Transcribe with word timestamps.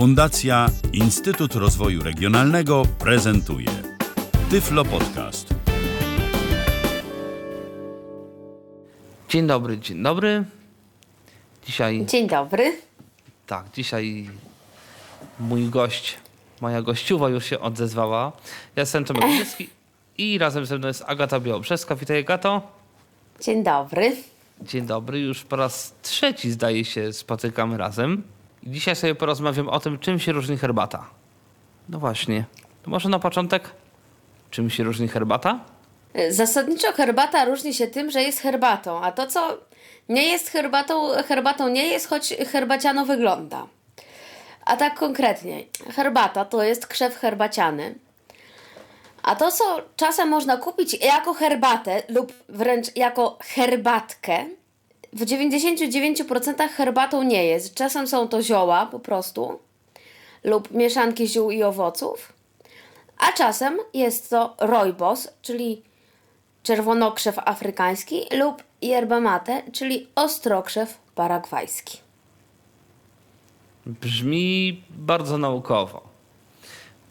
Fundacja 0.00 0.66
Instytut 0.92 1.54
Rozwoju 1.54 2.02
Regionalnego 2.02 2.82
prezentuje 2.98 3.66
Tyflo 4.50 4.84
Podcast. 4.84 5.54
Dzień 9.28 9.46
dobry, 9.46 9.78
dzień 9.78 10.02
dobry. 10.02 10.44
Dzisiaj, 11.66 12.06
Dzień 12.06 12.28
dobry. 12.28 12.72
tak, 13.46 13.64
dzisiaj 13.74 14.28
mój 15.40 15.68
gość, 15.68 16.16
moja 16.60 16.82
gościuwa 16.82 17.28
już 17.28 17.44
się 17.44 17.60
odezwała. 17.60 18.32
Ja 18.76 18.82
jestem 18.82 19.04
Tomek 19.04 19.22
Górski 19.38 19.68
i 20.18 20.38
razem 20.38 20.66
ze 20.66 20.78
mną 20.78 20.88
jest 20.88 21.04
Agata 21.06 21.40
Białobrzeska. 21.40 21.96
Witaj 21.96 22.18
Agato. 22.18 22.62
Dzień 23.40 23.64
dobry. 23.64 24.16
Dzień 24.62 24.86
dobry, 24.86 25.20
już 25.20 25.44
po 25.44 25.56
raz 25.56 25.94
trzeci 26.02 26.50
zdaje 26.50 26.84
się 26.84 27.12
spotykamy 27.12 27.76
razem. 27.76 28.22
I 28.62 28.70
dzisiaj 28.70 28.96
sobie 28.96 29.14
porozmawiam 29.14 29.68
o 29.68 29.80
tym, 29.80 29.98
czym 29.98 30.18
się 30.18 30.32
różni 30.32 30.56
herbata. 30.58 31.06
No 31.88 31.98
właśnie, 31.98 32.44
to 32.82 32.90
może 32.90 33.08
na 33.08 33.18
początek, 33.18 33.70
czym 34.50 34.70
się 34.70 34.84
różni 34.84 35.08
herbata? 35.08 35.60
Zasadniczo 36.28 36.92
herbata 36.92 37.44
różni 37.44 37.74
się 37.74 37.86
tym, 37.86 38.10
że 38.10 38.22
jest 38.22 38.40
herbatą, 38.40 39.00
a 39.00 39.12
to 39.12 39.26
co 39.26 39.58
nie 40.08 40.28
jest 40.28 40.48
herbatą, 40.48 41.10
herbatą 41.28 41.68
nie 41.68 41.86
jest, 41.86 42.08
choć 42.08 42.34
herbaciano 42.52 43.06
wygląda. 43.06 43.66
A 44.64 44.76
tak 44.76 44.94
konkretnie, 44.94 45.64
herbata 45.96 46.44
to 46.44 46.62
jest 46.62 46.86
krzew 46.86 47.16
herbaciany. 47.16 47.94
A 49.22 49.36
to, 49.36 49.52
co 49.52 49.82
czasem 49.96 50.28
można 50.28 50.56
kupić 50.56 51.04
jako 51.04 51.34
herbatę 51.34 52.02
lub 52.08 52.32
wręcz 52.48 52.96
jako 52.96 53.38
herbatkę, 53.40 54.44
w 55.12 55.24
99% 55.24 56.68
herbatą 56.68 57.22
nie 57.22 57.44
jest. 57.44 57.74
Czasem 57.74 58.06
są 58.06 58.28
to 58.28 58.42
zioła 58.42 58.86
po 58.86 58.98
prostu 58.98 59.58
lub 60.44 60.70
mieszanki 60.70 61.28
ziół 61.28 61.50
i 61.50 61.62
owoców. 61.62 62.32
A 63.18 63.32
czasem 63.32 63.78
jest 63.94 64.30
to 64.30 64.56
rooibos, 64.60 65.28
czyli 65.42 65.82
czerwonokrzew 66.62 67.38
afrykański 67.38 68.22
lub 68.38 68.62
yerba 68.82 69.20
mate, 69.20 69.62
czyli 69.72 70.06
ostrokrzew 70.14 70.98
paragwajski. 71.14 71.98
Brzmi 73.86 74.82
bardzo 74.90 75.38
naukowo. 75.38 76.02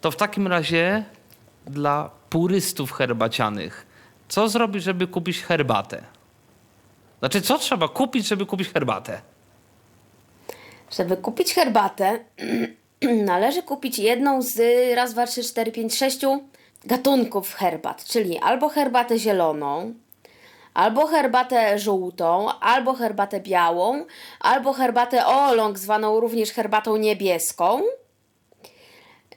To 0.02 0.12
w 0.12 0.16
takim 0.16 0.48
razie 0.48 1.04
dla 1.68 2.10
purystów 2.30 2.92
herbacianych, 2.92 3.86
co 4.30 4.50
zrobić, 4.50 4.84
żeby 4.84 5.08
kupić 5.08 5.40
herbatę? 5.42 6.04
Znaczy, 7.20 7.42
co 7.42 7.58
trzeba 7.58 7.88
kupić, 7.88 8.28
żeby 8.28 8.46
kupić 8.46 8.70
herbatę? 8.70 9.22
Żeby 10.92 11.18
kupić 11.18 11.54
herbatę, 11.54 12.20
należy 13.26 13.64
kupić 13.64 14.00
jedną 14.00 14.42
z 14.42 14.60
raz, 14.96 15.14
dwa, 15.14 15.28
trzy, 15.28 15.44
cztery, 15.44 15.72
pięć, 15.72 15.98
sześciu 15.98 16.44
gatunków 16.86 17.54
herbat, 17.54 18.06
czyli 18.06 18.38
albo 18.38 18.70
herbatę 18.70 19.20
zieloną, 19.20 19.94
albo 20.74 21.08
herbatę 21.08 21.80
żółtą, 21.80 22.60
albo 22.60 22.94
herbatę 22.94 23.40
białą, 23.40 24.06
albo 24.40 24.74
herbatę 24.74 25.26
oolong, 25.26 25.78
zwaną 25.78 26.20
również 26.20 26.52
herbatą 26.52 26.98
niebieską, 26.98 27.82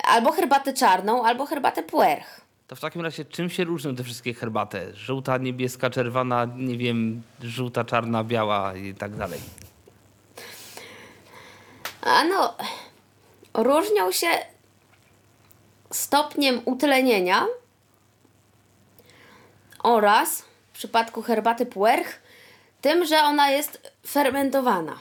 albo 0.05 0.33
herbatę 0.33 0.73
czarną, 0.73 1.25
albo 1.25 1.47
herbatę 1.47 1.83
puerch. 1.83 2.42
To 2.67 2.77
w 2.77 2.81
takim 2.81 3.03
razie 3.03 3.25
czym 3.25 3.51
się 3.51 3.65
różnią 3.65 3.97
te 3.97 4.05
wszystkie 4.05 4.35
herbaty? 4.35 4.93
Żółta, 4.95 5.39
niebieska, 5.39 5.91
czerwona, 5.91 6.45
nie 6.57 6.79
wiem, 6.79 7.23
żółta, 7.43 7.85
czarna, 7.85 8.25
biała 8.25 8.77
i 8.77 8.95
tak 8.95 9.17
dalej. 9.17 9.41
A 12.03 12.25
no, 12.25 12.55
różnią 13.55 14.13
się 14.13 14.29
stopniem 15.91 16.61
utlenienia 16.65 17.47
oraz 19.83 20.43
w 20.73 20.75
przypadku 20.75 21.23
herbaty 21.23 21.67
puerch 21.67 22.19
tym, 22.81 23.07
że 23.07 23.23
ona 23.23 23.51
jest 23.51 23.93
fermentowana. 24.07 24.99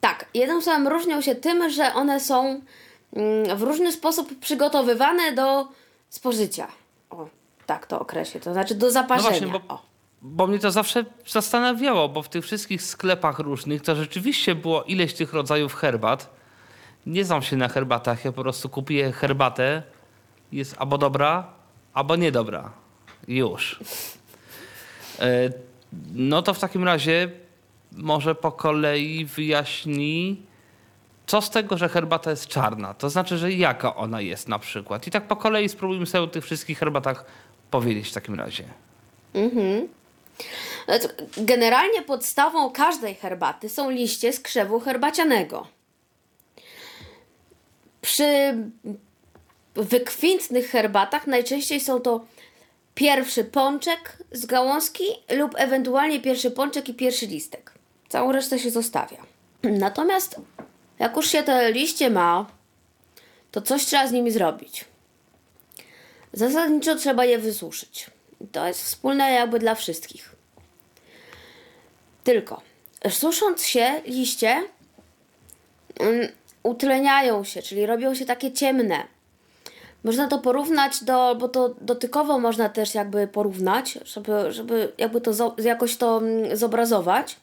Tak, 0.00 0.26
jednym 0.34 0.62
słowem 0.62 0.88
różnią 0.88 1.20
się 1.20 1.34
tym, 1.34 1.70
że 1.70 1.94
one 1.94 2.20
są 2.20 2.60
mm, 3.12 3.56
w 3.56 3.62
różny 3.62 3.92
sposób 3.92 4.38
przygotowywane 4.38 5.32
do 5.32 5.68
spożycia. 6.16 6.66
O, 7.10 7.28
tak 7.66 7.86
to 7.86 8.00
określę, 8.00 8.40
to 8.40 8.52
znaczy 8.52 8.74
do 8.74 8.86
No 8.86 8.92
zaparzenia. 8.92 9.30
właśnie, 9.30 9.46
bo, 9.68 9.82
bo 10.22 10.46
mnie 10.46 10.58
to 10.58 10.70
zawsze 10.70 11.04
zastanawiało, 11.26 12.08
bo 12.08 12.22
w 12.22 12.28
tych 12.28 12.44
wszystkich 12.44 12.82
sklepach 12.82 13.38
różnych 13.38 13.82
to 13.82 13.96
rzeczywiście 13.96 14.54
było 14.54 14.82
ileś 14.82 15.14
tych 15.14 15.32
rodzajów 15.32 15.74
herbat. 15.74 16.30
Nie 17.06 17.24
znam 17.24 17.42
się 17.42 17.56
na 17.56 17.68
herbatach, 17.68 18.24
ja 18.24 18.32
po 18.32 18.42
prostu 18.42 18.68
kupuję 18.68 19.12
herbatę, 19.12 19.82
jest 20.52 20.74
albo 20.78 20.98
dobra, 20.98 21.46
albo 21.94 22.16
niedobra. 22.16 22.72
Już. 23.28 23.80
E, 25.20 25.50
No 26.12 26.42
to 26.42 26.54
w 26.54 26.58
takim 26.58 26.84
razie 26.84 27.30
może 27.92 28.34
po 28.34 28.52
kolei 28.52 29.24
wyjaśni, 29.24 30.42
co 31.26 31.42
z 31.42 31.50
tego, 31.50 31.78
że 31.78 31.88
herbata 31.88 32.30
jest 32.30 32.46
czarna? 32.46 32.94
To 32.94 33.10
znaczy, 33.10 33.38
że 33.38 33.52
jaka 33.52 33.96
ona 33.96 34.20
jest 34.20 34.48
na 34.48 34.58
przykład? 34.58 35.06
I 35.06 35.10
tak 35.10 35.28
po 35.28 35.36
kolei 35.36 35.68
spróbujmy 35.68 36.06
sobie 36.06 36.24
o 36.24 36.26
tych 36.26 36.44
wszystkich 36.44 36.78
herbatach 36.78 37.24
powiedzieć 37.70 38.08
w 38.08 38.12
takim 38.12 38.34
razie. 38.34 38.64
Znaczy, 40.84 41.08
Generalnie 41.36 42.02
podstawą 42.02 42.70
każdej 42.70 43.14
herbaty 43.14 43.68
są 43.68 43.90
liście 43.90 44.32
z 44.32 44.40
krzewu 44.40 44.80
herbacianego. 44.80 45.66
Przy 48.00 48.56
wykwintnych 49.74 50.70
herbatach 50.70 51.26
najczęściej 51.26 51.80
są 51.80 52.00
to 52.00 52.24
pierwszy 52.94 53.44
pączek 53.44 54.18
z 54.32 54.46
gałązki 54.46 55.04
lub 55.30 55.54
ewentualnie 55.56 56.20
pierwszy 56.20 56.50
pączek 56.50 56.88
i 56.88 56.94
pierwszy 56.94 57.26
listek. 57.26 57.72
Całą 58.08 58.32
resztę 58.32 58.58
się 58.58 58.70
zostawia. 58.70 59.18
Natomiast 59.62 60.40
jak 60.98 61.16
już 61.16 61.30
się 61.30 61.42
te 61.42 61.72
liście 61.72 62.10
ma, 62.10 62.46
to 63.50 63.62
coś 63.62 63.84
trzeba 63.84 64.06
z 64.06 64.12
nimi 64.12 64.30
zrobić. 64.30 64.84
Zasadniczo 66.32 66.96
trzeba 66.96 67.24
je 67.24 67.38
wysuszyć. 67.38 68.10
To 68.52 68.66
jest 68.66 68.82
wspólne 68.82 69.30
jakby 69.30 69.58
dla 69.58 69.74
wszystkich. 69.74 70.36
Tylko 72.24 72.62
susząc 73.10 73.62
się 73.62 74.02
liście 74.04 74.62
mm, 76.00 76.28
utleniają 76.62 77.44
się, 77.44 77.62
czyli 77.62 77.86
robią 77.86 78.14
się 78.14 78.26
takie 78.26 78.52
ciemne. 78.52 79.06
Można 80.04 80.28
to 80.28 80.38
porównać 80.38 81.04
do, 81.04 81.34
bo 81.34 81.48
to 81.48 81.74
dotykowo 81.80 82.38
można 82.38 82.68
też 82.68 82.94
jakby 82.94 83.26
porównać, 83.26 83.98
żeby, 84.04 84.52
żeby 84.52 84.92
jakby 84.98 85.20
to 85.20 85.54
jakoś 85.58 85.96
to 85.96 86.18
mm, 86.18 86.56
zobrazować. 86.56 87.36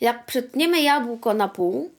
Jak 0.00 0.26
przetniemy 0.26 0.82
jabłko 0.82 1.34
na 1.34 1.48
pół 1.48 1.90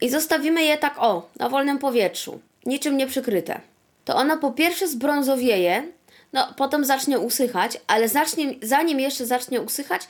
i 0.00 0.08
zostawimy 0.10 0.62
je 0.62 0.78
tak 0.78 0.94
o, 0.98 1.28
na 1.38 1.48
wolnym 1.48 1.78
powietrzu, 1.78 2.40
niczym 2.66 2.96
nie 2.96 3.06
przykryte, 3.06 3.60
to 4.04 4.16
ono 4.16 4.38
po 4.38 4.50
pierwsze 4.52 4.88
zbrązowieje, 4.88 5.92
no 6.32 6.54
potem 6.56 6.84
zacznie 6.84 7.18
usychać, 7.18 7.80
ale 7.86 8.08
zacznie, 8.08 8.54
zanim 8.62 9.00
jeszcze 9.00 9.26
zacznie 9.26 9.60
usychać, 9.60 10.02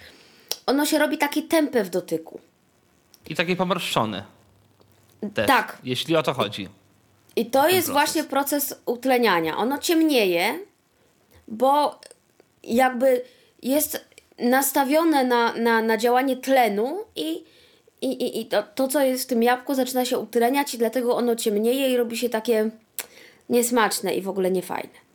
ono 0.66 0.86
się 0.86 0.98
robi 0.98 1.18
takie 1.18 1.42
tępe 1.42 1.84
w 1.84 1.90
dotyku. 1.90 2.40
I 3.28 3.34
takie 3.34 3.56
pomarszczone. 3.56 4.24
Też, 5.34 5.46
Tak. 5.46 5.78
Jeśli 5.84 6.16
o 6.16 6.22
to 6.22 6.34
chodzi. 6.34 6.68
I 7.36 7.46
to 7.46 7.68
jest 7.68 7.74
proces. 7.88 7.92
właśnie 7.92 8.24
proces 8.24 8.74
utleniania. 8.86 9.56
Ono 9.56 9.78
ciemnieje, 9.78 10.58
bo 11.48 12.00
jakby 12.62 13.22
jest 13.62 14.04
nastawione 14.38 15.24
na, 15.24 15.52
na, 15.52 15.82
na 15.82 15.96
działanie 15.96 16.36
tlenu 16.36 17.04
i, 17.16 17.44
i, 18.00 18.06
i, 18.06 18.40
i 18.40 18.46
to, 18.46 18.62
to, 18.62 18.88
co 18.88 19.00
jest 19.00 19.24
w 19.24 19.26
tym 19.26 19.42
jabłku, 19.42 19.74
zaczyna 19.74 20.04
się 20.04 20.18
utleniać 20.18 20.74
i 20.74 20.78
dlatego 20.78 21.16
ono 21.16 21.36
ciemnieje 21.36 21.90
i 21.90 21.96
robi 21.96 22.16
się 22.16 22.28
takie 22.28 22.70
niesmaczne 23.48 24.14
i 24.14 24.22
w 24.22 24.28
ogóle 24.28 24.50
niefajne. 24.50 25.08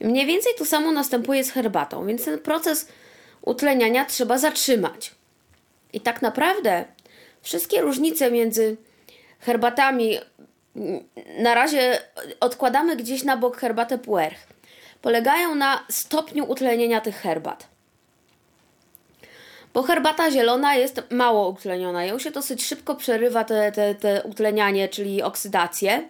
Mniej 0.00 0.26
więcej 0.26 0.52
to 0.58 0.64
samo 0.64 0.92
następuje 0.92 1.44
z 1.44 1.50
herbatą, 1.50 2.06
więc 2.06 2.24
ten 2.24 2.38
proces 2.38 2.88
utleniania 3.42 4.04
trzeba 4.04 4.38
zatrzymać. 4.38 5.14
I 5.92 6.00
tak 6.00 6.22
naprawdę 6.22 6.84
wszystkie 7.42 7.80
różnice 7.80 8.30
między 8.30 8.76
herbatami 9.40 10.18
na 11.38 11.54
razie 11.54 11.98
odkładamy 12.40 12.96
gdzieś 12.96 13.24
na 13.24 13.36
bok 13.36 13.56
herbatę 13.56 13.98
puerch. 13.98 14.38
Polegają 15.02 15.54
na 15.54 15.84
stopniu 15.90 16.50
utlenienia 16.50 17.00
tych 17.00 17.16
herbat. 17.16 17.68
Bo 19.76 19.82
herbata 19.82 20.30
zielona 20.30 20.74
jest 20.74 21.02
mało 21.10 21.48
utleniona. 21.48 22.04
Ją 22.04 22.18
się 22.18 22.30
dosyć 22.30 22.64
szybko 22.64 22.94
przerywa 22.94 23.44
te, 23.44 23.72
te, 23.72 23.94
te 23.94 24.22
utlenianie, 24.22 24.88
czyli 24.88 25.22
oksydację. 25.22 26.08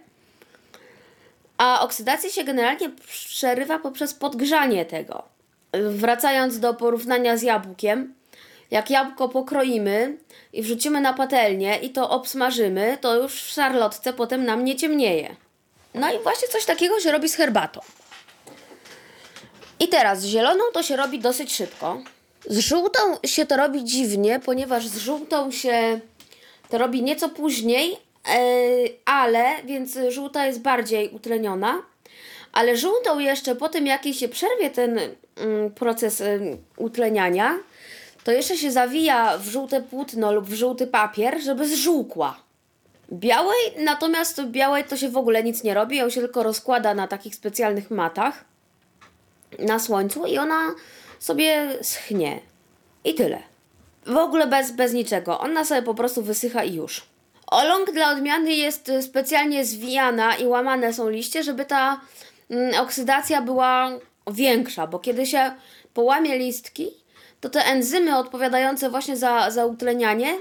A 1.58 1.80
oksydację 1.80 2.30
się 2.30 2.44
generalnie 2.44 2.90
przerywa 3.06 3.78
poprzez 3.78 4.14
podgrzanie 4.14 4.84
tego. 4.84 5.22
Wracając 5.72 6.60
do 6.60 6.74
porównania 6.74 7.36
z 7.36 7.42
jabłkiem, 7.42 8.14
jak 8.70 8.90
jabłko 8.90 9.28
pokroimy 9.28 10.16
i 10.52 10.62
wrzucimy 10.62 11.00
na 11.00 11.14
patelnię 11.14 11.78
i 11.78 11.90
to 11.90 12.10
obsmażymy, 12.10 12.98
to 13.00 13.14
już 13.14 13.42
w 13.42 13.48
szarlotce 13.48 14.12
potem 14.12 14.44
nam 14.44 14.64
nie 14.64 14.76
ciemnieje. 14.76 15.36
No 15.94 16.12
i 16.12 16.18
właśnie 16.18 16.48
coś 16.48 16.64
takiego 16.64 17.00
się 17.00 17.12
robi 17.12 17.28
z 17.28 17.36
herbatą. 17.36 17.80
I 19.80 19.88
teraz 19.88 20.24
zieloną 20.24 20.64
to 20.72 20.82
się 20.82 20.96
robi 20.96 21.18
dosyć 21.18 21.54
szybko. 21.54 22.02
Z 22.46 22.58
żółtą 22.58 23.00
się 23.26 23.46
to 23.46 23.56
robi 23.56 23.84
dziwnie, 23.84 24.40
ponieważ 24.40 24.86
z 24.86 24.98
żółtą 24.98 25.50
się 25.50 26.00
to 26.68 26.78
robi 26.78 27.02
nieco 27.02 27.28
później, 27.28 27.90
yy, 27.90 27.96
ale 29.04 29.44
więc 29.64 29.98
żółta 30.08 30.46
jest 30.46 30.60
bardziej 30.60 31.10
utleniona. 31.10 31.82
Ale 32.52 32.76
żółtą 32.76 33.18
jeszcze 33.18 33.56
po 33.56 33.68
tym, 33.68 33.86
jak 33.86 34.04
się 34.04 34.28
przerwie 34.28 34.70
ten 34.70 34.96
yy, 34.96 35.70
proces 35.74 36.22
utleniania, 36.76 37.58
to 38.24 38.32
jeszcze 38.32 38.56
się 38.56 38.70
zawija 38.70 39.38
w 39.38 39.48
żółte 39.48 39.82
płótno 39.82 40.32
lub 40.32 40.46
w 40.46 40.54
żółty 40.54 40.86
papier, 40.86 41.40
żeby 41.40 41.68
zżółkła. 41.68 42.46
Białej, 43.12 43.58
natomiast 43.78 44.42
białej 44.44 44.84
to 44.84 44.96
się 44.96 45.08
w 45.08 45.16
ogóle 45.16 45.42
nic 45.42 45.62
nie 45.62 45.74
robi, 45.74 45.96
ją 45.96 46.10
się 46.10 46.20
tylko 46.20 46.42
rozkłada 46.42 46.94
na 46.94 47.08
takich 47.08 47.34
specjalnych 47.34 47.90
matach 47.90 48.44
na 49.58 49.78
słońcu 49.78 50.26
i 50.26 50.38
ona 50.38 50.74
sobie 51.18 51.78
schnie. 51.82 52.40
I 53.04 53.14
tyle. 53.14 53.42
W 54.06 54.16
ogóle 54.16 54.46
bez, 54.46 54.72
bez 54.72 54.92
niczego. 54.92 55.40
Ona 55.40 55.64
sobie 55.64 55.82
po 55.82 55.94
prostu 55.94 56.22
wysycha 56.22 56.64
i 56.64 56.74
już. 56.74 57.06
Oląg 57.46 57.92
dla 57.92 58.10
odmiany 58.10 58.54
jest 58.54 58.92
specjalnie 59.00 59.64
zwijana 59.64 60.36
i 60.36 60.46
łamane 60.46 60.92
są 60.92 61.08
liście, 61.08 61.42
żeby 61.42 61.64
ta 61.64 62.00
mm, 62.50 62.80
oksydacja 62.80 63.42
była 63.42 63.90
większa, 64.30 64.86
bo 64.86 64.98
kiedy 64.98 65.26
się 65.26 65.52
połamie 65.94 66.38
listki, 66.38 66.90
to 67.40 67.50
te 67.50 67.64
enzymy 67.64 68.18
odpowiadające 68.18 68.90
właśnie 68.90 69.16
za, 69.16 69.50
za 69.50 69.66
utlenianie 69.66 70.34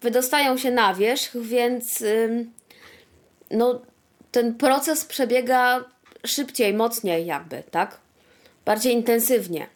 wydostają 0.00 0.56
się 0.56 0.70
na 0.70 0.94
wierzch, 0.94 1.36
więc 1.36 2.02
ym, 2.02 2.52
no, 3.50 3.80
ten 4.32 4.54
proces 4.54 5.04
przebiega 5.04 5.84
szybciej, 6.26 6.74
mocniej 6.74 7.26
jakby, 7.26 7.62
tak? 7.70 7.98
Bardziej 8.64 8.94
intensywnie. 8.94 9.66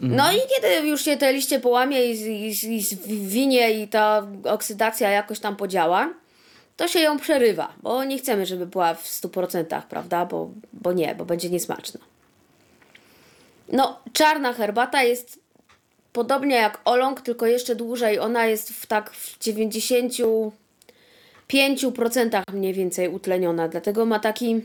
No 0.00 0.32
i 0.32 0.36
kiedy 0.54 0.88
już 0.88 1.04
się 1.04 1.16
te 1.16 1.32
liście 1.32 1.60
połamie 1.60 2.04
i, 2.04 2.10
i, 2.10 2.76
i 2.76 2.82
zwinie 3.26 3.70
i 3.70 3.88
ta 3.88 4.26
oksydacja 4.44 5.10
jakoś 5.10 5.40
tam 5.40 5.56
podziała, 5.56 6.14
to 6.76 6.88
się 6.88 7.00
ją 7.00 7.18
przerywa, 7.18 7.72
bo 7.82 8.04
nie 8.04 8.18
chcemy, 8.18 8.46
żeby 8.46 8.66
była 8.66 8.94
w 8.94 9.04
100%, 9.04 9.82
prawda? 9.82 10.26
Bo, 10.26 10.50
bo 10.72 10.92
nie, 10.92 11.14
bo 11.14 11.24
będzie 11.24 11.50
niesmaczna. 11.50 12.00
No, 13.72 14.00
czarna 14.12 14.52
herbata 14.52 15.02
jest 15.02 15.38
podobnie 16.12 16.56
jak 16.56 16.80
oląg, 16.84 17.20
tylko 17.20 17.46
jeszcze 17.46 17.74
dłużej. 17.74 18.18
Ona 18.18 18.46
jest 18.46 18.70
w 18.70 18.86
tak 18.86 19.10
w 19.10 19.38
95% 19.38 20.50
mniej 22.52 22.74
więcej 22.74 23.08
utleniona, 23.08 23.68
dlatego 23.68 24.06
ma 24.06 24.18
taki 24.18 24.62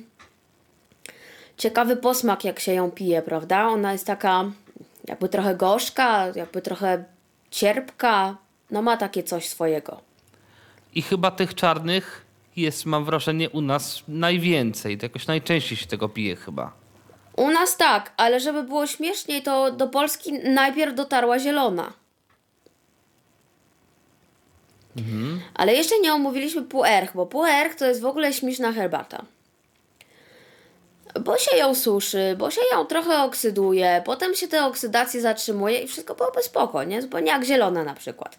ciekawy 1.58 1.96
posmak, 1.96 2.44
jak 2.44 2.60
się 2.60 2.74
ją 2.74 2.92
pije, 2.92 3.22
prawda? 3.22 3.68
Ona 3.68 3.94
jest 3.94 4.06
taka 4.06 4.52
jakby 5.08 5.30
trochę 5.30 5.56
gorzka, 5.56 6.28
jakby 6.36 6.62
trochę 6.62 7.04
cierpka. 7.52 8.38
No 8.72 8.82
ma 8.82 8.98
takie 8.98 9.24
coś 9.24 9.50
swojego. 9.50 10.02
I 10.96 11.02
chyba 11.02 11.32
tych 11.32 11.56
czarnych 11.56 12.26
jest, 12.56 12.86
mam 12.86 13.06
wrażenie, 13.06 13.50
u 13.50 13.62
nas 13.62 14.04
najwięcej. 14.08 14.98
To 14.98 15.06
jakoś 15.06 15.28
najczęściej 15.28 15.78
się 15.78 15.86
tego 15.86 16.10
pije 16.10 16.36
chyba. 16.36 16.72
U 17.36 17.52
nas 17.52 17.78
tak, 17.78 18.12
ale 18.18 18.40
żeby 18.40 18.64
było 18.64 18.88
śmieszniej, 18.88 19.44
to 19.44 19.72
do 19.72 19.88
Polski 19.88 20.34
najpierw 20.34 20.96
dotarła 20.96 21.40
zielona. 21.40 21.94
Mhm. 24.98 25.42
Ale 25.54 25.74
jeszcze 25.74 26.00
nie 26.00 26.14
omówiliśmy 26.14 26.64
puerch, 26.64 27.14
bo 27.14 27.26
puerch 27.26 27.76
to 27.76 27.86
jest 27.86 28.02
w 28.02 28.06
ogóle 28.06 28.34
śmieszna 28.34 28.72
herbata. 28.72 29.26
Bo 31.22 31.38
się 31.38 31.58
ją 31.58 31.76
suszy, 31.76 32.36
bo 32.38 32.52
się 32.52 32.62
ją 32.72 32.86
trochę 32.86 33.24
oksyduje, 33.24 34.02
potem 34.06 34.36
się 34.36 34.48
te 34.48 34.66
oksydacje 34.66 35.22
zatrzymuje 35.22 35.80
i 35.80 35.88
wszystko 35.88 36.16
byłoby 36.16 36.44
spoko, 36.44 36.84
nie? 36.84 37.02
Zupełnie 37.02 37.32
jak 37.32 37.44
zielona 37.44 37.84
na 37.84 37.94
przykład. 37.94 38.38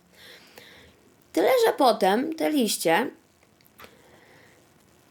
Tyle, 1.33 1.51
że 1.67 1.73
potem 1.73 2.35
te 2.35 2.51
liście 2.51 3.11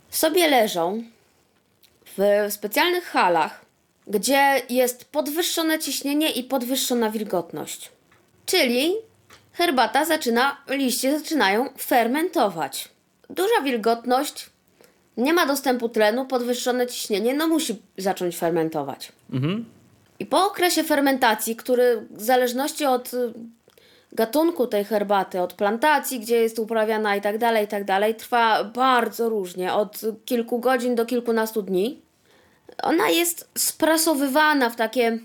sobie 0.10 0.48
leżą 0.48 1.04
w 2.18 2.48
specjalnych 2.50 3.06
halach, 3.06 3.66
gdzie 4.08 4.62
jest 4.70 5.06
podwyższone 5.06 5.80
ciśnienie 5.80 6.32
i 6.32 6.44
podwyższona 6.44 7.12
wilgotność. 7.12 7.92
Czyli 8.46 8.96
herbata 9.54 10.06
zaczyna, 10.06 10.58
liście 10.70 11.20
zaczynają 11.20 11.70
fermentować. 11.80 12.90
Duża 13.30 13.62
wilgotność, 13.64 14.50
nie 15.18 15.34
ma 15.34 15.46
dostępu 15.46 15.90
tlenu, 15.90 16.26
podwyższone 16.26 16.88
ciśnienie, 16.88 17.34
no 17.34 17.48
musi 17.48 17.82
zacząć 17.98 18.38
fermentować. 18.38 19.12
Mhm. 19.34 19.66
I 20.20 20.26
po 20.26 20.46
okresie 20.46 20.84
fermentacji, 20.84 21.56
który 21.56 22.08
w 22.12 22.22
zależności 22.22 22.86
od 22.86 23.14
y, 23.14 23.34
gatunku 24.12 24.68
tej 24.68 24.86
herbaty, 24.86 25.42
od 25.42 25.54
plantacji, 25.54 26.20
gdzie 26.20 26.36
jest 26.36 26.60
uprawiana 26.60 27.16
i 27.16 27.22
tak 27.22 27.38
dalej, 27.38 27.66
i 27.66 27.68
tak 27.68 27.84
dalej, 27.84 28.16
trwa 28.16 28.64
bardzo 28.64 29.30
różnie, 29.30 29.74
od 29.74 30.02
kilku 30.26 30.60
godzin 30.60 30.96
do 30.96 31.06
kilkunastu 31.06 31.62
dni. 31.62 32.02
Ona 32.84 33.10
jest 33.10 33.50
sprasowywana 33.58 34.70
w 34.70 34.76
takie 34.76 35.20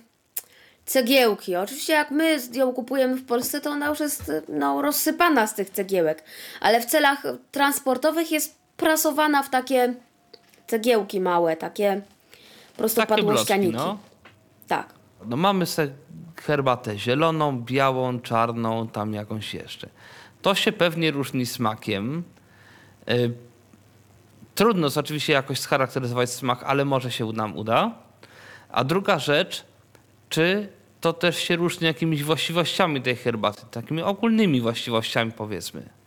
cegiełki. 0.87 1.57
Oczywiście 1.57 1.93
jak 1.93 2.11
my 2.11 2.39
ją 2.53 2.73
kupujemy 2.73 3.17
w 3.17 3.27
Polsce, 3.27 3.61
to 3.61 3.71
ona 3.71 3.89
już 3.89 4.01
jest 4.01 4.33
no, 4.49 4.83
rozsypana 4.83 5.47
z 5.47 5.55
tych 5.55 5.71
cegiełek, 5.71 6.25
ale 6.61 6.81
w 6.81 6.87
celach 6.87 7.23
transportowych 7.53 8.33
jest 8.33 8.60
prasowana 8.81 9.43
w 9.43 9.51
takie 9.51 9.95
cegiełki 10.67 11.21
małe, 11.21 11.57
takie 11.57 12.03
prostopadłościaniki. 12.77 13.73
no. 13.73 13.99
Tak. 14.69 14.95
No 15.27 15.37
mamy 15.37 15.67
sobie 15.67 15.93
herbatę 16.37 16.99
zieloną, 16.99 17.63
białą, 17.63 18.21
czarną, 18.21 18.89
tam 18.89 19.15
jakąś 19.15 19.55
jeszcze. 19.55 19.89
To 20.43 20.55
się 20.55 20.73
pewnie 20.73 21.11
różni 21.11 21.47
smakiem. 21.47 22.23
Y, 23.11 23.33
Trudno 24.55 24.87
jest 24.87 24.99
oczywiście 24.99 25.33
jakoś 25.33 25.61
scharakteryzować 25.61 26.31
smak, 26.31 26.63
ale 26.63 26.85
może 26.85 27.13
się 27.13 27.33
nam 27.33 27.57
uda. 27.57 27.95
A 28.69 28.85
druga 28.85 29.19
rzecz, 29.19 29.65
czy 30.29 30.69
to 31.01 31.13
też 31.13 31.37
się 31.39 31.57
różni 31.57 31.87
jakimiś 31.87 32.25
właściwościami 32.25 33.03
tej 33.03 33.17
herbaty, 33.17 33.63
takimi 33.71 34.03
ogólnymi 34.03 34.61
właściwościami 34.61 35.33
powiedzmy. 35.33 36.00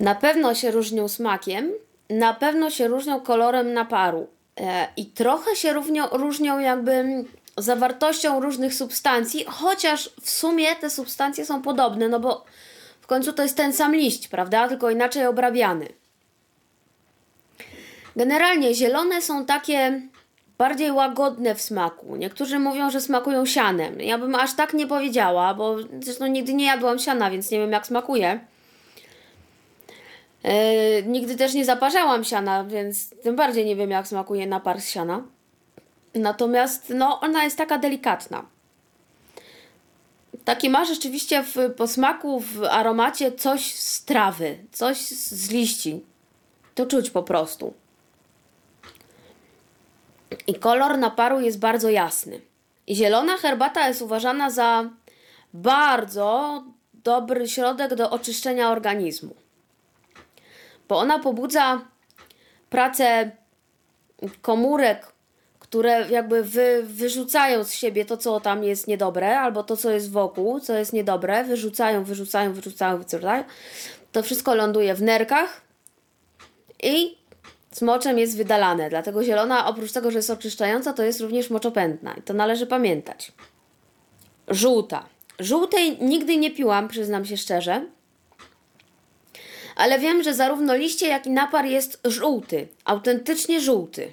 Na 0.00 0.14
pewno 0.14 0.54
się 0.54 0.70
różnią 0.70 1.08
smakiem, 1.08 1.72
na 2.10 2.34
pewno 2.34 2.70
się 2.70 2.88
różnią 2.88 3.20
kolorem 3.20 3.72
naparu 3.72 4.26
e, 4.56 4.88
i 4.96 5.06
trochę 5.06 5.56
się 5.56 5.72
różnią, 5.72 6.08
różnią 6.12 6.58
jakby 6.58 7.24
zawartością 7.56 8.40
różnych 8.40 8.74
substancji, 8.74 9.44
chociaż 9.48 10.10
w 10.20 10.30
sumie 10.30 10.76
te 10.76 10.90
substancje 10.90 11.44
są 11.44 11.62
podobne, 11.62 12.08
no 12.08 12.20
bo 12.20 12.44
w 13.00 13.06
końcu 13.06 13.32
to 13.32 13.42
jest 13.42 13.56
ten 13.56 13.72
sam 13.72 13.94
liść, 13.94 14.28
prawda? 14.28 14.68
Tylko 14.68 14.90
inaczej 14.90 15.26
obrabiany. 15.26 15.88
Generalnie 18.16 18.74
zielone 18.74 19.22
są 19.22 19.46
takie 19.46 20.00
bardziej 20.58 20.92
łagodne 20.92 21.54
w 21.54 21.62
smaku. 21.62 22.16
Niektórzy 22.16 22.58
mówią, 22.58 22.90
że 22.90 23.00
smakują 23.00 23.46
sianem. 23.46 24.00
Ja 24.00 24.18
bym 24.18 24.34
aż 24.34 24.56
tak 24.56 24.74
nie 24.74 24.86
powiedziała, 24.86 25.54
bo 25.54 25.76
zresztą 26.02 26.26
nigdy 26.26 26.54
nie 26.54 26.64
jadłam 26.66 26.98
siana, 26.98 27.30
więc 27.30 27.50
nie 27.50 27.58
wiem 27.58 27.72
jak 27.72 27.86
smakuje. 27.86 28.40
Yy, 30.46 30.52
nigdy 31.06 31.36
też 31.36 31.54
nie 31.54 31.64
zaparzałam 31.64 32.24
siana, 32.24 32.64
więc 32.64 33.10
tym 33.22 33.36
bardziej 33.36 33.64
nie 33.64 33.76
wiem 33.76 33.90
jak 33.90 34.08
smakuje 34.08 34.46
napar 34.46 34.80
z 34.80 34.88
siana. 34.88 35.22
Natomiast 36.14 36.92
no, 36.94 37.20
ona 37.20 37.44
jest 37.44 37.58
taka 37.58 37.78
delikatna. 37.78 38.46
Taki 40.44 40.70
ma 40.70 40.84
rzeczywiście 40.84 41.42
w 41.42 41.74
posmaku, 41.76 42.40
w 42.40 42.64
aromacie 42.64 43.32
coś 43.32 43.74
z 43.74 44.04
trawy, 44.04 44.58
coś 44.72 44.98
z 45.08 45.50
liści. 45.50 46.04
To 46.74 46.86
czuć 46.86 47.10
po 47.10 47.22
prostu. 47.22 47.74
I 50.46 50.54
kolor 50.54 50.98
naparu 50.98 51.40
jest 51.40 51.58
bardzo 51.58 51.90
jasny. 51.90 52.40
Zielona 52.88 53.36
herbata 53.36 53.88
jest 53.88 54.02
uważana 54.02 54.50
za 54.50 54.90
bardzo 55.54 56.62
dobry 56.94 57.48
środek 57.48 57.94
do 57.94 58.10
oczyszczenia 58.10 58.70
organizmu. 58.70 59.45
Bo 60.88 60.98
ona 60.98 61.18
pobudza 61.18 61.80
pracę 62.70 63.30
komórek, 64.42 65.12
które 65.58 66.06
jakby 66.10 66.42
wy, 66.42 66.82
wyrzucają 66.82 67.64
z 67.64 67.72
siebie 67.72 68.04
to, 68.04 68.16
co 68.16 68.40
tam 68.40 68.64
jest 68.64 68.86
niedobre, 68.86 69.40
albo 69.40 69.64
to, 69.64 69.76
co 69.76 69.90
jest 69.90 70.10
wokół, 70.10 70.60
co 70.60 70.74
jest 70.74 70.92
niedobre, 70.92 71.44
wyrzucają, 71.44 72.04
wyrzucają, 72.04 72.52
wyrzucają, 72.52 72.98
wyrzucają. 72.98 73.44
To 74.12 74.22
wszystko 74.22 74.54
ląduje 74.54 74.94
w 74.94 75.02
nerkach 75.02 75.60
i 76.82 77.16
z 77.72 77.82
moczem 77.82 78.18
jest 78.18 78.36
wydalane. 78.36 78.90
Dlatego 78.90 79.24
zielona, 79.24 79.66
oprócz 79.66 79.92
tego, 79.92 80.10
że 80.10 80.18
jest 80.18 80.30
oczyszczająca, 80.30 80.92
to 80.92 81.02
jest 81.02 81.20
również 81.20 81.50
moczopędna. 81.50 82.14
I 82.14 82.22
to 82.22 82.34
należy 82.34 82.66
pamiętać. 82.66 83.32
Żółta. 84.48 85.06
Żółtej 85.38 85.98
nigdy 86.00 86.36
nie 86.36 86.50
piłam, 86.50 86.88
przyznam 86.88 87.24
się 87.24 87.36
szczerze. 87.36 87.86
Ale 89.76 89.98
wiem, 89.98 90.22
że 90.22 90.34
zarówno 90.34 90.74
liście, 90.74 91.08
jak 91.08 91.26
i 91.26 91.30
napar 91.30 91.64
jest 91.64 92.00
żółty, 92.04 92.68
autentycznie 92.84 93.60
żółty. 93.60 94.12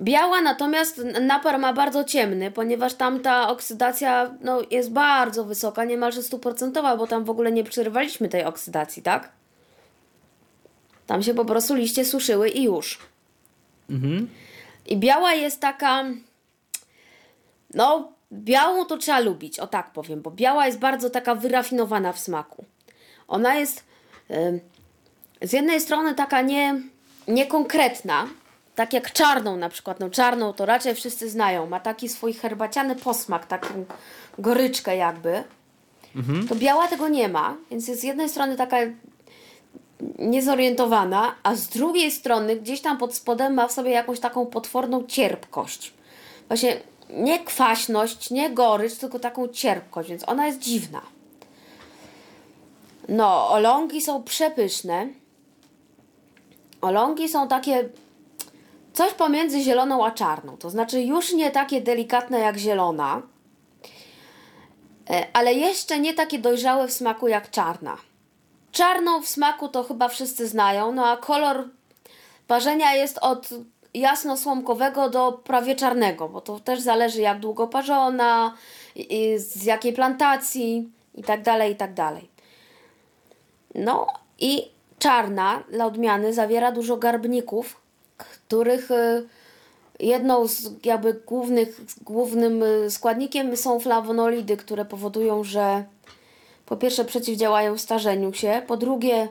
Biała 0.00 0.40
natomiast 0.40 1.02
napar 1.20 1.58
ma 1.58 1.72
bardzo 1.72 2.04
ciemny, 2.04 2.50
ponieważ 2.50 2.94
tam 2.94 3.20
ta 3.20 3.48
oksydacja 3.48 4.34
no, 4.40 4.62
jest 4.70 4.92
bardzo 4.92 5.44
wysoka, 5.44 5.84
niemalże 5.84 6.22
stuprocentowa, 6.22 6.96
bo 6.96 7.06
tam 7.06 7.24
w 7.24 7.30
ogóle 7.30 7.52
nie 7.52 7.64
przerywaliśmy 7.64 8.28
tej 8.28 8.44
oksydacji, 8.44 9.02
tak? 9.02 9.32
Tam 11.06 11.22
się 11.22 11.34
po 11.34 11.44
prostu 11.44 11.74
liście 11.74 12.04
suszyły 12.04 12.48
i 12.48 12.62
już. 12.62 12.98
Mhm. 13.90 14.28
I 14.86 14.96
biała 14.96 15.34
jest 15.34 15.60
taka. 15.60 16.04
No, 17.74 18.12
białą 18.32 18.84
to 18.84 18.96
trzeba 18.96 19.20
lubić, 19.20 19.58
o 19.58 19.66
tak 19.66 19.92
powiem, 19.92 20.22
bo 20.22 20.30
biała 20.30 20.66
jest 20.66 20.78
bardzo 20.78 21.10
taka 21.10 21.34
wyrafinowana 21.34 22.12
w 22.12 22.18
smaku. 22.18 22.64
Ona 23.28 23.54
jest 23.54 23.84
z 25.42 25.52
jednej 25.52 25.80
strony 25.80 26.14
taka 26.14 26.42
nie, 26.42 26.80
niekonkretna, 27.28 28.26
tak 28.74 28.92
jak 28.92 29.12
czarną 29.12 29.56
na 29.56 29.68
przykład. 29.68 30.00
No, 30.00 30.10
czarną 30.10 30.52
to 30.52 30.66
raczej 30.66 30.94
wszyscy 30.94 31.30
znają. 31.30 31.66
Ma 31.66 31.80
taki 31.80 32.08
swój 32.08 32.32
herbaciany 32.32 32.96
posmak, 32.96 33.46
taką 33.46 33.84
goryczkę 34.38 34.96
jakby. 34.96 35.44
To 36.48 36.54
biała 36.54 36.88
tego 36.88 37.08
nie 37.08 37.28
ma, 37.28 37.56
więc 37.70 37.88
jest 37.88 38.00
z 38.00 38.04
jednej 38.04 38.28
strony 38.28 38.56
taka 38.56 38.76
niezorientowana, 40.18 41.34
a 41.42 41.54
z 41.54 41.68
drugiej 41.68 42.10
strony 42.10 42.56
gdzieś 42.56 42.80
tam 42.80 42.98
pod 42.98 43.14
spodem 43.14 43.54
ma 43.54 43.68
w 43.68 43.72
sobie 43.72 43.90
jakąś 43.90 44.20
taką 44.20 44.46
potworną 44.46 45.04
cierpkość. 45.04 45.94
Właśnie 46.48 46.76
nie 47.10 47.44
kwaśność, 47.44 48.30
nie 48.30 48.50
gorycz, 48.50 48.94
tylko 48.94 49.18
taką 49.18 49.48
cierpkość, 49.48 50.08
więc 50.08 50.28
ona 50.28 50.46
jest 50.46 50.58
dziwna. 50.58 51.02
No, 53.08 53.48
olągi 53.48 54.00
są 54.00 54.22
przepyszne. 54.22 55.08
Olągi 56.80 57.28
są 57.28 57.48
takie 57.48 57.88
coś 58.92 59.12
pomiędzy 59.12 59.60
zieloną 59.60 60.06
a 60.06 60.10
czarną. 60.10 60.56
To 60.56 60.70
znaczy 60.70 61.02
już 61.02 61.32
nie 61.32 61.50
takie 61.50 61.80
delikatne 61.80 62.38
jak 62.40 62.58
zielona, 62.58 63.22
e, 65.10 65.26
ale 65.32 65.54
jeszcze 65.54 65.98
nie 65.98 66.14
takie 66.14 66.38
dojrzałe 66.38 66.88
w 66.88 66.92
smaku 66.92 67.28
jak 67.28 67.50
czarna. 67.50 67.96
Czarną 68.72 69.22
w 69.22 69.28
smaku 69.28 69.68
to 69.68 69.84
chyba 69.84 70.08
wszyscy 70.08 70.48
znają, 70.48 70.92
no 70.92 71.06
a 71.06 71.16
kolor 71.16 71.68
parzenia 72.46 72.94
jest 72.94 73.18
od 73.18 73.48
jasno-słomkowego 73.94 75.10
do 75.10 75.32
prawie 75.32 75.74
czarnego, 75.74 76.28
bo 76.28 76.40
to 76.40 76.60
też 76.60 76.80
zależy 76.80 77.20
jak 77.20 77.40
długo 77.40 77.68
parzona, 77.68 78.54
z 79.36 79.64
jakiej 79.64 79.92
plantacji 79.92 80.90
i 81.14 81.22
tak 81.22 81.42
dalej, 81.42 81.72
i 81.72 81.76
tak 81.76 81.94
dalej. 81.94 82.28
No 83.76 84.06
i 84.38 84.68
czarna 84.98 85.62
dla 85.70 85.86
odmiany 85.86 86.34
zawiera 86.34 86.72
dużo 86.72 86.96
garbników, 86.96 87.76
których 88.16 88.90
y, 88.90 89.28
jedną 90.00 90.46
z 90.46 90.70
jakby 90.84 91.14
głównych, 91.14 91.80
głównym 92.02 92.62
y, 92.62 92.90
składnikiem 92.90 93.56
są 93.56 93.80
flawonolidy, 93.80 94.56
które 94.56 94.84
powodują, 94.84 95.44
że 95.44 95.84
po 96.66 96.76
pierwsze 96.76 97.04
przeciwdziałają 97.04 97.78
starzeniu 97.78 98.32
się, 98.32 98.62
po 98.66 98.76
drugie 98.76 99.28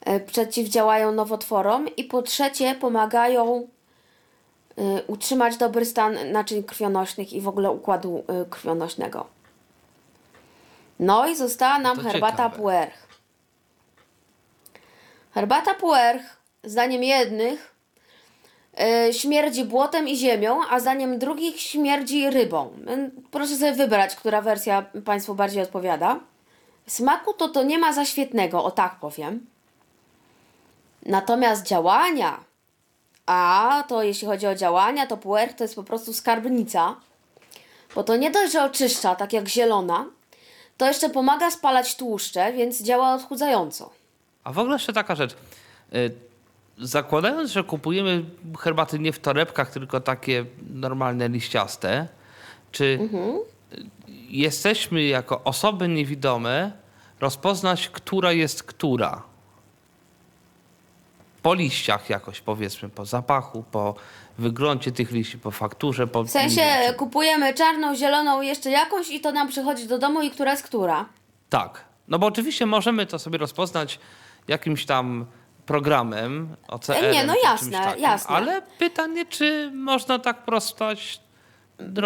e, 0.00 0.20
przeciwdziałają 0.20 1.12
nowotworom 1.12 1.88
i 1.96 2.04
po 2.04 2.22
trzecie 2.22 2.74
pomagają 2.74 3.68
y, 4.78 5.02
utrzymać 5.06 5.56
dobry 5.56 5.84
stan 5.84 6.32
naczyń 6.32 6.62
krwionośnych 6.62 7.32
i 7.32 7.40
w 7.40 7.48
ogóle 7.48 7.70
układu 7.70 8.24
y, 8.42 8.50
krwionośnego. 8.50 9.26
No 11.00 11.26
i 11.26 11.36
została 11.36 11.78
nam 11.78 11.96
To 11.96 12.02
herbata 12.02 12.50
ciekawe. 12.50 12.90
Herbata 15.36 15.74
puerch, 15.74 16.24
zdaniem 16.64 17.02
jednych, 17.02 17.74
y, 19.08 19.12
śmierdzi 19.14 19.64
błotem 19.64 20.08
i 20.08 20.16
ziemią, 20.16 20.60
a 20.70 20.80
zdaniem 20.80 21.18
drugich 21.18 21.60
śmierdzi 21.60 22.30
rybą. 22.30 22.72
Y, 22.88 23.10
Proszę 23.30 23.56
sobie 23.56 23.72
wybrać, 23.72 24.16
która 24.16 24.42
wersja 24.42 24.84
Państwu 25.04 25.34
bardziej 25.34 25.62
odpowiada. 25.62 26.20
Smaku 26.86 27.32
to 27.32 27.48
to 27.48 27.62
nie 27.62 27.78
ma 27.78 27.92
za 27.92 28.04
świetnego, 28.04 28.64
o 28.64 28.70
tak 28.70 29.00
powiem. 29.00 29.46
Natomiast 31.06 31.66
działania, 31.66 32.40
a 33.26 33.84
to 33.88 34.02
jeśli 34.02 34.26
chodzi 34.26 34.46
o 34.46 34.54
działania, 34.54 35.06
to 35.06 35.16
puer 35.16 35.54
to 35.54 35.64
jest 35.64 35.74
po 35.74 35.84
prostu 35.84 36.12
skarbnica, 36.12 36.96
bo 37.94 38.04
to 38.04 38.16
nie 38.16 38.30
dość, 38.30 38.52
że 38.52 38.64
oczyszcza, 38.64 39.14
tak 39.14 39.32
jak 39.32 39.48
zielona, 39.48 40.06
to 40.76 40.86
jeszcze 40.86 41.10
pomaga 41.10 41.50
spalać 41.50 41.96
tłuszcze, 41.96 42.52
więc 42.52 42.82
działa 42.82 43.14
odchudzająco. 43.14 44.05
A 44.46 44.52
w 44.52 44.58
ogóle 44.58 44.74
jeszcze 44.74 44.92
taka 44.92 45.14
rzecz. 45.14 45.36
Y, 45.94 46.10
Zakładając, 46.78 47.50
że 47.50 47.64
kupujemy 47.64 48.24
herbaty 48.58 48.98
nie 48.98 49.12
w 49.12 49.18
torebkach, 49.18 49.70
tylko 49.70 50.00
takie 50.00 50.44
normalne 50.74 51.28
liściaste, 51.28 52.08
czy 52.72 52.98
Mhm. 53.00 53.24
y, 53.34 53.40
jesteśmy 54.28 55.02
jako 55.02 55.40
osoby 55.44 55.88
niewidome 55.88 56.72
rozpoznać, 57.20 57.88
która 57.88 58.32
jest 58.32 58.62
która? 58.62 59.22
Po 61.42 61.54
liściach 61.54 62.10
jakoś 62.10 62.40
powiedzmy, 62.40 62.88
po 62.88 63.04
zapachu, 63.06 63.64
po 63.72 63.94
wyglądzie 64.38 64.92
tych 64.92 65.10
liści, 65.12 65.38
po 65.38 65.50
fakturze, 65.50 66.06
po 66.06 66.24
W 66.24 66.30
sensie 66.30 66.62
czy- 66.88 66.94
kupujemy 66.94 67.54
czarną, 67.54 67.96
zieloną, 67.96 68.42
jeszcze 68.42 68.70
jakąś 68.70 69.10
i 69.10 69.20
to 69.20 69.32
nam 69.32 69.48
przychodzi 69.48 69.86
do 69.88 69.98
domu 69.98 70.22
i 70.22 70.30
która 70.30 70.50
jest 70.50 70.62
która. 70.62 71.04
Tak. 71.50 71.84
No 72.08 72.18
bo 72.18 72.26
oczywiście 72.26 72.66
możemy 72.66 73.06
to 73.06 73.18
sobie 73.18 73.38
rozpoznać 73.38 73.98
jakimś 74.48 74.86
tam 74.86 75.26
programem, 75.66 76.56
OCR. 76.68 77.12
Nie, 77.12 77.24
no 77.24 77.34
jasne, 77.44 77.78
takim, 77.78 78.02
jasne. 78.02 78.36
Ale 78.36 78.62
pytanie, 78.78 79.26
czy 79.26 79.70
można 79.74 80.18
tak 80.18 80.44
prostać, 80.44 81.20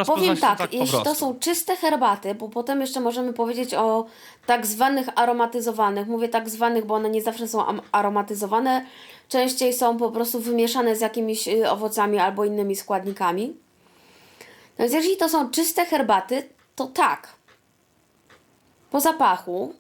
Powiem 0.06 0.36
tak, 0.36 0.58
tak 0.58 0.72
jeśli 0.72 1.02
to 1.04 1.14
są 1.14 1.38
czyste 1.38 1.76
herbaty, 1.76 2.34
bo 2.34 2.48
potem 2.48 2.80
jeszcze 2.80 3.00
możemy 3.00 3.32
powiedzieć 3.32 3.74
o 3.74 4.06
tak 4.46 4.66
zwanych 4.66 5.06
aromatyzowanych. 5.14 6.06
Mówię 6.06 6.28
tak 6.28 6.48
zwanych, 6.48 6.86
bo 6.86 6.94
one 6.94 7.10
nie 7.10 7.22
zawsze 7.22 7.48
są 7.48 7.64
aromatyzowane. 7.92 8.86
Częściej 9.28 9.72
są 9.72 9.96
po 9.96 10.10
prostu 10.10 10.40
wymieszane 10.40 10.96
z 10.96 11.00
jakimiś 11.00 11.48
y, 11.48 11.70
owocami 11.70 12.18
albo 12.18 12.44
innymi 12.44 12.76
składnikami. 12.76 13.56
No 14.78 14.84
więc 14.84 14.92
jeżeli 14.92 15.16
to 15.16 15.28
są 15.28 15.50
czyste 15.50 15.84
herbaty, 15.84 16.48
to 16.76 16.86
tak. 16.86 17.28
Po 18.90 19.00
zapachu. 19.00 19.74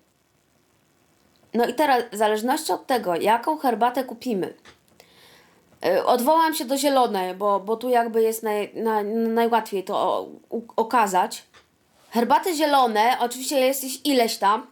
No 1.54 1.66
i 1.66 1.74
teraz 1.74 2.04
w 2.12 2.16
zależności 2.16 2.72
od 2.72 2.86
tego, 2.86 3.16
jaką 3.16 3.58
herbatę 3.58 4.04
kupimy, 4.04 4.54
Y, 5.86 6.04
Odwołam 6.04 6.54
się 6.54 6.64
do 6.64 6.76
zielonej, 6.76 7.34
bo, 7.34 7.60
bo 7.60 7.76
tu 7.76 7.88
jakby 7.88 8.22
jest 8.22 8.42
naj, 8.42 8.70
na, 8.74 9.02
najłatwiej 9.34 9.84
to 9.84 10.28
okazać. 10.76 11.42
Herbaty 12.10 12.54
zielone, 12.54 13.16
oczywiście 13.20 13.60
jest 13.60 13.84
ich 13.84 14.06
ileś 14.06 14.38
tam. 14.38 14.66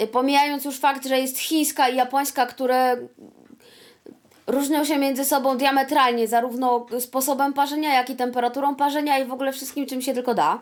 Y, 0.00 0.06
Pomijając 0.06 0.64
już 0.64 0.78
fakt, 0.78 1.06
że 1.06 1.18
jest 1.18 1.38
chińska 1.38 1.88
i 1.88 1.96
japońska, 1.96 2.46
które 2.46 2.96
różnią 4.46 4.84
się 4.84 4.98
między 4.98 5.24
sobą 5.24 5.58
diametralnie, 5.58 6.28
zarówno 6.28 6.86
sposobem 7.00 7.52
parzenia, 7.52 7.94
jak 7.94 8.10
i 8.10 8.16
temperaturą 8.16 8.74
parzenia 8.74 9.18
i 9.18 9.24
w 9.24 9.32
ogóle 9.32 9.52
wszystkim, 9.52 9.86
czym 9.86 10.02
się 10.02 10.14
tylko 10.14 10.34
da. 10.34 10.60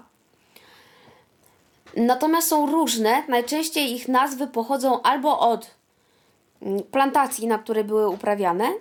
Natomiast 1.96 2.48
są 2.48 2.66
różne, 2.66 3.22
najczęściej 3.28 3.92
ich 3.92 4.08
nazwy 4.08 4.46
pochodzą 4.46 5.02
albo 5.02 5.38
od 5.38 5.70
mm, 6.62 6.82
plantacji, 6.82 7.46
na 7.46 7.58
której 7.58 7.84
były 7.84 8.08
uprawiane, 8.08 8.72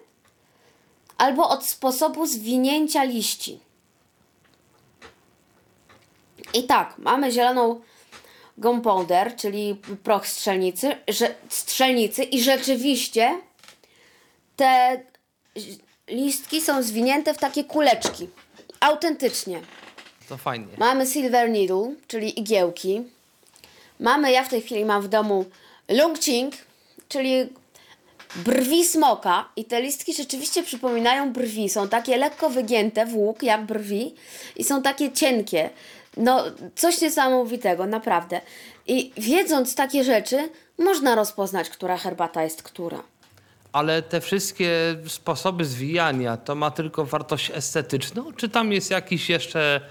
albo 1.18 1.50
od 1.50 1.66
sposobu 1.66 2.26
zwinięcia 2.26 3.04
liści. 3.04 3.60
I 6.54 6.64
tak, 6.64 6.98
mamy 6.98 7.32
zieloną 7.32 7.82
gunpowder, 8.58 9.36
czyli 9.36 9.76
proch 10.04 10.28
strzelnicy, 10.28 10.98
że, 11.08 11.36
strzelnicy 11.50 12.24
i 12.24 12.42
rzeczywiście 12.42 13.40
te 14.56 15.02
listki 16.08 16.62
są 16.62 16.84
zwinięte 16.84 17.34
w 17.34 17.38
takie 17.38 17.64
kuleczki. 17.64 18.30
Autentycznie. 18.80 19.62
To 20.32 20.38
fajnie. 20.38 20.68
Mamy 20.78 21.08
silver 21.08 21.50
needle, 21.50 21.96
czyli 22.08 22.40
igiełki. 22.40 23.02
Mamy, 24.00 24.32
ja 24.32 24.44
w 24.44 24.50
tej 24.50 24.62
chwili 24.62 24.86
mam 24.86 25.02
w 25.02 25.08
domu 25.08 25.46
lungching, 25.90 26.54
czyli 27.10 27.50
brwi 28.36 28.86
smoka. 28.86 29.50
I 29.56 29.66
te 29.66 29.82
listki 29.82 30.14
rzeczywiście 30.14 30.64
przypominają 30.64 31.34
brwi. 31.34 31.70
Są 31.70 31.88
takie 31.88 32.18
lekko 32.18 32.50
wygięte 32.50 33.06
w 33.06 33.16
łuk, 33.16 33.44
jak 33.44 33.66
brwi. 33.66 34.16
I 34.56 34.64
są 34.64 34.82
takie 34.82 35.12
cienkie. 35.12 35.70
No, 36.18 36.44
coś 36.76 37.02
niesamowitego, 37.02 37.86
naprawdę. 37.86 38.42
I 38.88 39.12
wiedząc 39.18 39.76
takie 39.76 40.04
rzeczy, 40.04 40.50
można 40.78 41.16
rozpoznać, 41.16 41.70
która 41.70 41.98
herbata 41.98 42.44
jest 42.44 42.64
która. 42.64 43.04
Ale 43.72 44.02
te 44.02 44.22
wszystkie 44.22 44.72
sposoby 45.08 45.66
zwijania, 45.66 46.38
to 46.38 46.56
ma 46.56 46.72
tylko 46.72 47.06
wartość 47.06 47.52
estetyczną? 47.54 48.34
Czy 48.34 48.50
tam 48.50 48.72
jest 48.72 48.92
jakiś 48.92 49.30
jeszcze 49.30 49.82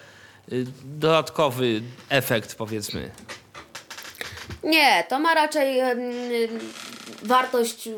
dodatkowy 0.84 1.82
efekt, 2.08 2.54
powiedzmy. 2.54 3.10
Nie, 4.62 5.04
to 5.08 5.18
ma 5.18 5.34
raczej 5.34 5.80
wartość 7.22 7.88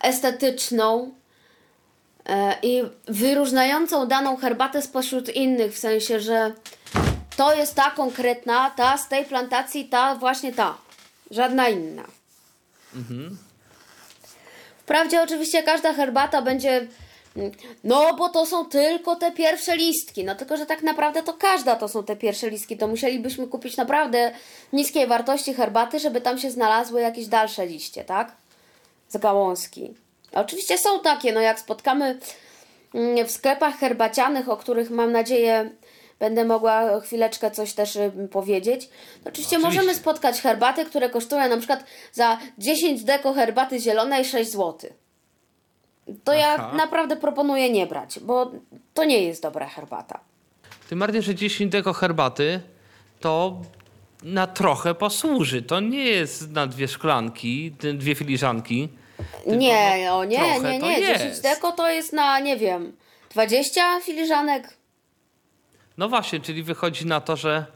estetyczną 0.00 1.14
e, 2.26 2.54
i 2.62 2.82
wyróżniającą 3.08 4.08
daną 4.08 4.36
herbatę 4.36 4.82
spośród 4.82 5.28
innych, 5.28 5.74
w 5.74 5.78
sensie, 5.78 6.20
że 6.20 6.52
to 7.36 7.54
jest 7.54 7.74
ta 7.74 7.90
konkretna, 7.90 8.70
ta 8.70 8.98
z 8.98 9.08
tej 9.08 9.24
plantacji, 9.24 9.88
ta 9.88 10.14
właśnie 10.14 10.52
ta, 10.52 10.78
żadna 11.30 11.68
inna. 11.68 12.04
Wprawdzie 14.78 15.22
oczywiście 15.22 15.62
każda 15.62 15.92
herbata 15.92 16.42
będzie, 16.42 16.86
no 17.84 18.14
bo 18.14 18.28
to 18.28 18.46
są 18.46 18.66
tylko 18.66 19.16
te 19.16 19.32
pierwsze 19.32 19.76
listki, 19.76 20.24
no 20.24 20.34
tylko, 20.34 20.56
że 20.56 20.66
tak 20.66 20.82
naprawdę 20.82 21.22
to 21.22 21.32
każda 21.32 21.76
to 21.76 21.88
są 21.88 22.04
te 22.04 22.16
pierwsze 22.16 22.50
listki, 22.50 22.76
to 22.76 22.88
musielibyśmy 22.88 23.46
kupić 23.46 23.76
naprawdę 23.76 24.32
niskiej 24.72 25.06
wartości 25.06 25.54
herbaty, 25.54 25.98
żeby 25.98 26.20
tam 26.20 26.38
się 26.38 26.50
znalazły 26.50 27.00
jakieś 27.00 27.26
dalsze 27.26 27.66
liście, 27.66 28.04
tak? 28.04 28.36
Z 29.08 29.16
gałązki. 29.16 29.94
Oczywiście 30.32 30.78
są 30.78 31.00
takie, 31.00 31.32
no 31.32 31.40
jak 31.40 31.60
spotkamy 31.60 32.18
mm, 32.94 33.26
w 33.26 33.30
sklepach 33.30 33.78
herbacianych, 33.78 34.48
o 34.48 34.56
których 34.56 34.90
mam 34.90 35.12
nadzieję 35.12 35.70
będę 36.20 36.44
mogła 36.44 37.00
chwileczkę 37.00 37.50
coś 37.50 37.72
też 37.72 37.96
y, 37.96 38.12
powiedzieć. 38.30 38.80
Oczywiście, 38.84 39.28
Oczywiście. 39.28 39.58
możemy 39.58 39.94
spotkać 39.94 40.40
herbaty, 40.40 40.84
które 40.84 41.10
kosztują 41.10 41.48
na 41.48 41.56
przykład 41.56 41.84
za 42.12 42.38
10 42.58 43.04
deko 43.04 43.32
herbaty 43.32 43.78
zielonej 43.78 44.24
6 44.24 44.50
zł. 44.50 44.90
To 46.24 46.32
ja 46.32 46.54
Aha. 46.58 46.72
naprawdę 46.76 47.16
proponuję 47.16 47.70
nie 47.70 47.86
brać, 47.86 48.18
bo 48.20 48.50
to 48.94 49.04
nie 49.04 49.22
jest 49.22 49.42
dobra 49.42 49.66
herbata. 49.66 50.20
Tym 50.88 50.98
bardziej, 50.98 51.22
że 51.22 51.34
10 51.34 51.72
deko 51.72 51.92
herbaty 51.92 52.60
to 53.20 53.60
na 54.22 54.46
trochę 54.46 54.94
posłuży. 54.94 55.62
To 55.62 55.80
nie 55.80 56.04
jest 56.04 56.50
na 56.50 56.66
dwie 56.66 56.88
szklanki, 56.88 57.72
dwie 57.94 58.14
filiżanki. 58.14 58.88
Nie, 59.46 60.08
o 60.12 60.24
nie, 60.24 60.38
trochę 60.38 60.72
nie, 60.72 60.80
to 60.80 60.86
nie. 60.86 60.96
10 60.96 61.20
jest. 61.20 61.42
deko 61.42 61.72
to 61.72 61.90
jest 61.90 62.12
na, 62.12 62.40
nie 62.40 62.56
wiem, 62.56 62.92
20 63.30 64.00
filiżanek. 64.00 64.74
No 65.98 66.08
właśnie, 66.08 66.40
czyli 66.40 66.62
wychodzi 66.62 67.06
na 67.06 67.20
to, 67.20 67.36
że 67.36 67.66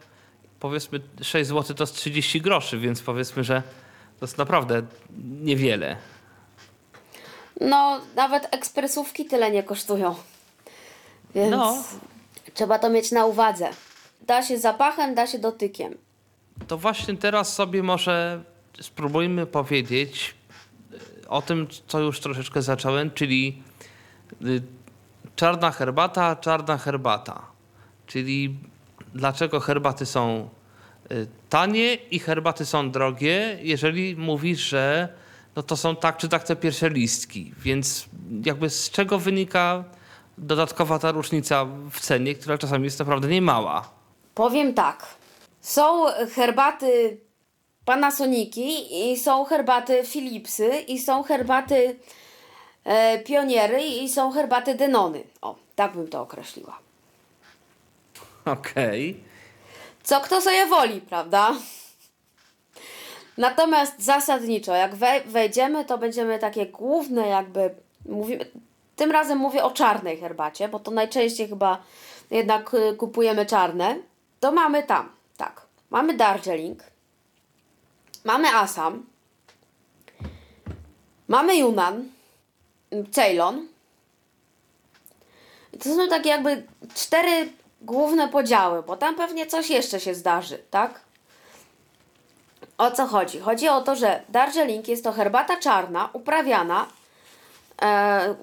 powiedzmy 0.61 1.01
6 1.23 1.49
zł 1.49 1.77
to 1.77 1.83
jest 1.83 1.95
30 1.95 2.41
groszy, 2.41 2.79
więc 2.79 3.03
powiedzmy, 3.03 3.45
że 3.45 3.63
to 4.21 4.27
jest 4.27 4.39
naprawdę 4.39 4.83
niewiele. 5.41 5.97
No, 7.61 8.01
nawet 8.17 8.49
ekspresówki 8.51 9.25
tyle 9.25 9.51
nie 9.51 9.63
kosztują. 9.63 10.15
Więc 11.35 11.51
No. 11.51 11.85
trzeba 12.55 12.79
to 12.79 12.91
mieć 12.91 13.13
na 13.13 13.25
uwadze. 13.25 13.69
Da 14.27 14.43
się 14.43 14.59
zapachem, 14.59 15.15
da 15.15 15.27
się 15.27 15.39
dotykiem. 15.39 15.95
To 16.67 16.79
właśnie 16.79 17.17
teraz 17.17 17.55
sobie 17.55 17.83
może 17.83 18.43
spróbujmy 18.81 19.47
powiedzieć 19.47 20.35
y, 21.23 21.29
o 21.29 21.43
tym, 21.43 21.67
co 21.87 22.01
już 22.01 22.21
troszeczkę 22.21 22.63
zacząłem, 22.63 23.11
czyli 23.11 23.63
y, 24.45 24.63
czarna 25.37 25.71
herbata, 25.71 26.37
czarna 26.37 26.79
herbata. 26.79 27.43
Czyli 28.07 28.59
dlaczego 29.15 29.61
herbaty 29.61 30.07
są 30.07 30.49
y, 31.13 31.27
tanie 31.51 31.95
i 31.95 32.19
herbaty 32.19 32.67
są 32.67 32.91
drogie, 32.91 33.59
jeżeli 33.63 34.17
mówisz, 34.17 34.61
że 34.61 35.09
no 35.57 35.63
to 35.63 35.77
są 35.77 35.97
tak 35.97 36.17
czy 36.17 36.29
tak 36.29 36.45
te 36.45 36.57
pierwsze 36.57 36.91
listki. 36.91 37.53
Więc 37.59 38.07
jakby 38.45 38.71
z 38.71 38.91
czego 38.91 39.19
wynika 39.19 39.85
dodatkowa 40.39 40.99
ta 40.99 41.13
różnica 41.13 41.67
w 41.91 42.01
cenie, 42.01 42.35
która 42.35 42.59
czasami 42.59 42.85
jest 42.85 42.99
naprawdę 42.99 43.29
niemała. 43.29 43.91
Powiem 44.35 44.75
tak. 44.75 45.07
Są 45.61 46.05
herbaty 46.35 47.21
Panasoniki 47.85 49.11
i 49.11 49.19
są 49.19 49.45
herbaty 49.45 50.05
Philipsy 50.05 50.71
i 50.89 50.99
są 50.99 51.23
herbaty 51.23 51.97
e, 52.85 53.19
Pioniery 53.19 53.83
i 53.83 54.09
są 54.09 54.33
herbaty 54.33 54.75
Denony. 54.75 55.23
O, 55.43 55.57
tak 55.77 55.93
bym 55.93 56.09
to 56.09 56.23
określiła. 56.23 56.79
Okej. 58.45 59.21
Co 60.03 60.21
kto 60.21 60.41
sobie 60.41 60.67
woli, 60.67 61.01
prawda? 61.01 61.55
Natomiast 63.39 64.03
zasadniczo, 64.03 64.75
jak 64.75 64.95
we, 64.95 65.21
wejdziemy, 65.21 65.85
to 65.85 65.99
będziemy 65.99 66.39
takie 66.39 66.67
główne 66.67 67.29
jakby, 67.29 67.75
mówimy, 68.07 68.47
tym 68.97 69.11
razem 69.11 69.39
mówię 69.39 69.65
o 69.65 69.71
czarnej 69.71 70.17
herbacie, 70.21 70.69
bo 70.69 70.81
to 70.81 70.91
najczęściej 70.91 71.49
chyba 71.49 71.83
jednak 72.31 72.75
y, 72.75 72.97
kupujemy 72.97 73.47
czarne. 73.47 73.97
To 74.41 74.53
mamy 74.53 74.83
tam, 74.83 75.09
tak, 75.37 75.67
mamy 75.91 76.15
Darjeeling, 76.15 76.83
mamy 78.25 78.49
Assam, 78.49 79.07
mamy 81.29 81.57
Yunnan, 81.57 82.09
Ceylon. 83.13 83.69
To 85.83 85.95
są 85.95 86.09
takie 86.09 86.29
jakby 86.29 86.67
cztery 86.95 87.53
główne 87.81 88.29
podziały, 88.29 88.83
bo 88.83 88.97
tam 88.97 89.15
pewnie 89.15 89.47
coś 89.47 89.71
jeszcze 89.71 90.01
się 90.01 90.15
zdarzy, 90.15 90.59
tak? 90.71 91.01
O 92.79 92.91
co 92.91 93.07
chodzi? 93.07 93.41
Chodzi 93.41 93.69
o 93.69 93.81
to, 93.81 93.97
że 93.97 94.23
Darjeeling 94.29 94.89
jest 94.89 95.05
to 95.05 95.13
herbata 95.13 95.57
czarna, 95.57 96.09
uprawiana 96.13 96.87
e, 97.83 98.35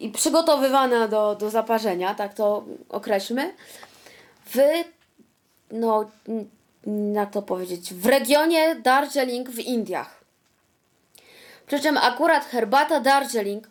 i 0.00 0.10
przygotowywana 0.10 1.08
do, 1.08 1.34
do 1.34 1.50
zaparzenia, 1.50 2.14
tak 2.14 2.34
to 2.34 2.64
określmy, 2.88 3.54
w, 4.46 4.58
no, 5.70 6.10
jak 7.14 7.30
to 7.30 7.42
powiedzieć, 7.42 7.94
w 7.94 8.06
regionie 8.06 8.74
Darjeeling 8.74 9.50
w 9.50 9.58
Indiach. 9.58 10.24
Przy 11.66 11.80
czym 11.80 11.96
akurat 11.96 12.44
herbata 12.44 13.00
Darjeeling, 13.00 13.68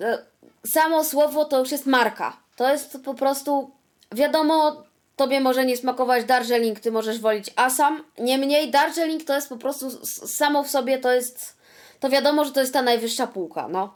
e, 0.00 0.18
samo 0.66 1.04
słowo 1.04 1.44
to 1.44 1.58
już 1.58 1.72
jest 1.72 1.86
marka. 1.86 2.36
To 2.56 2.72
jest 2.72 2.98
po 3.04 3.14
prostu, 3.14 3.70
wiadomo, 4.12 4.82
tobie 5.20 5.40
może 5.40 5.64
nie 5.64 5.76
smakować 5.76 6.24
Darjeeling, 6.24 6.80
ty 6.80 6.92
możesz 6.92 7.18
wolić 7.18 7.50
Assam. 7.56 8.04
Niemniej 8.18 8.70
Darjeeling 8.70 9.24
to 9.24 9.34
jest 9.34 9.48
po 9.48 9.56
prostu, 9.56 10.06
samo 10.06 10.62
w 10.64 10.70
sobie 10.70 10.98
to 10.98 11.12
jest, 11.12 11.56
to 12.00 12.08
wiadomo, 12.08 12.44
że 12.44 12.52
to 12.52 12.60
jest 12.60 12.72
ta 12.72 12.82
najwyższa 12.82 13.26
półka, 13.26 13.68
no. 13.68 13.94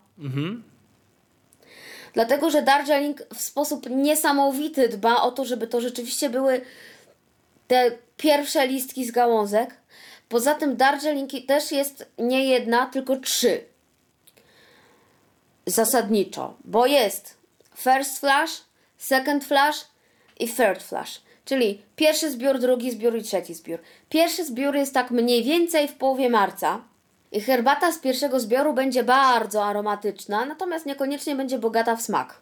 Dlatego, 2.12 2.50
że 2.50 2.62
Darjeeling 2.62 3.22
w 3.34 3.40
sposób 3.40 3.90
niesamowity 3.90 4.88
dba 4.88 5.22
o 5.22 5.32
to, 5.32 5.44
żeby 5.44 5.66
to 5.66 5.80
rzeczywiście 5.80 6.30
były 6.30 6.60
te 7.68 7.90
pierwsze 8.16 8.66
listki 8.66 9.04
z 9.04 9.10
gałązek. 9.10 9.76
Poza 10.28 10.54
tym 10.54 10.76
Darjeeling 10.76 11.30
też 11.46 11.72
jest 11.72 12.06
nie 12.18 12.44
jedna, 12.44 12.86
tylko 12.86 13.16
trzy. 13.16 13.64
Zasadniczo, 15.66 16.54
bo 16.64 16.86
jest 16.86 17.36
first 17.76 18.18
flash, 18.18 18.50
second 18.98 19.44
flash 19.44 19.93
i 20.40 20.48
third 20.48 20.82
flash. 20.82 21.20
Czyli 21.44 21.82
pierwszy 21.96 22.30
zbiór, 22.30 22.58
drugi 22.58 22.90
zbiór 22.90 23.16
i 23.16 23.22
trzeci 23.22 23.54
zbiór. 23.54 23.78
Pierwszy 24.08 24.44
zbiór 24.44 24.74
jest 24.74 24.94
tak 24.94 25.10
mniej 25.10 25.44
więcej 25.44 25.88
w 25.88 25.94
połowie 25.94 26.30
marca. 26.30 26.80
I 27.32 27.40
herbata 27.40 27.92
z 27.92 27.98
pierwszego 27.98 28.40
zbioru 28.40 28.72
będzie 28.72 29.04
bardzo 29.04 29.64
aromatyczna, 29.64 30.44
natomiast 30.44 30.86
niekoniecznie 30.86 31.36
będzie 31.36 31.58
bogata 31.58 31.96
w 31.96 32.02
smak. 32.02 32.40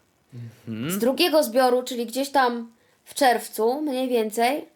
Z 0.88 0.98
drugiego 0.98 1.42
zbioru, 1.42 1.83
czyli 1.83 2.07
gdzieś 2.07 2.31
tam 2.31 2.72
w 3.05 3.14
czerwcu, 3.14 3.83
mniej 3.83 4.09
więcej, 4.09 4.68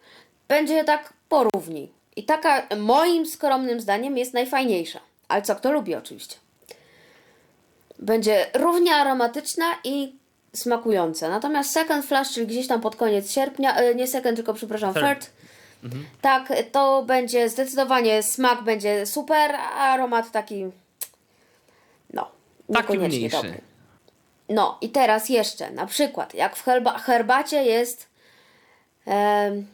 będzie 0.49 0.85
tak 0.85 1.13
porówni. 1.29 1.93
I 2.17 2.25
taka, 2.25 2.67
moim 2.77 3.27
skromnym 3.27 3.81
zdaniem, 3.81 4.19
jest 4.19 4.35
najfajniejsza. 4.35 5.01
Ale 5.29 5.43
co 5.43 5.57
kto 5.57 5.73
lubi, 5.73 5.95
oczywiście. 5.95 6.37
Będzie 7.99 8.47
równie 8.55 8.95
aromatyczna 8.95 9.67
i 9.85 10.15
smakująca. 10.57 11.29
Natomiast 11.29 11.71
second 11.71 12.05
flash, 12.07 12.33
czyli 12.33 12.47
gdzieś 12.47 12.67
tam 12.67 12.81
pod 12.81 12.97
koniec 12.97 13.33
sierpnia, 13.33 13.77
e, 13.77 13.95
nie 13.95 14.07
second, 14.07 14.37
tylko 14.37 14.55
przepraszam, 14.55 14.95
Third. 14.95 15.05
third, 15.05 15.31
tak, 16.21 16.53
to 16.73 17.03
będzie 17.03 17.49
zdecydowanie 17.49 18.23
smak 18.23 18.63
będzie 18.63 19.07
super, 19.07 19.51
a 19.55 19.79
aromat 19.79 20.31
taki 20.31 20.65
no, 22.13 22.31
Taki 22.75 22.99
mniejszy. 22.99 23.37
dobry. 23.37 23.61
No 24.49 24.79
i 24.81 24.89
teraz 24.91 25.29
jeszcze, 25.29 25.71
na 25.71 25.87
przykład, 25.87 26.35
jak 26.35 26.57
w 26.57 26.65
herba- 26.67 26.99
herbacie 26.99 27.65
jest 27.65 28.07
em, 29.07 29.67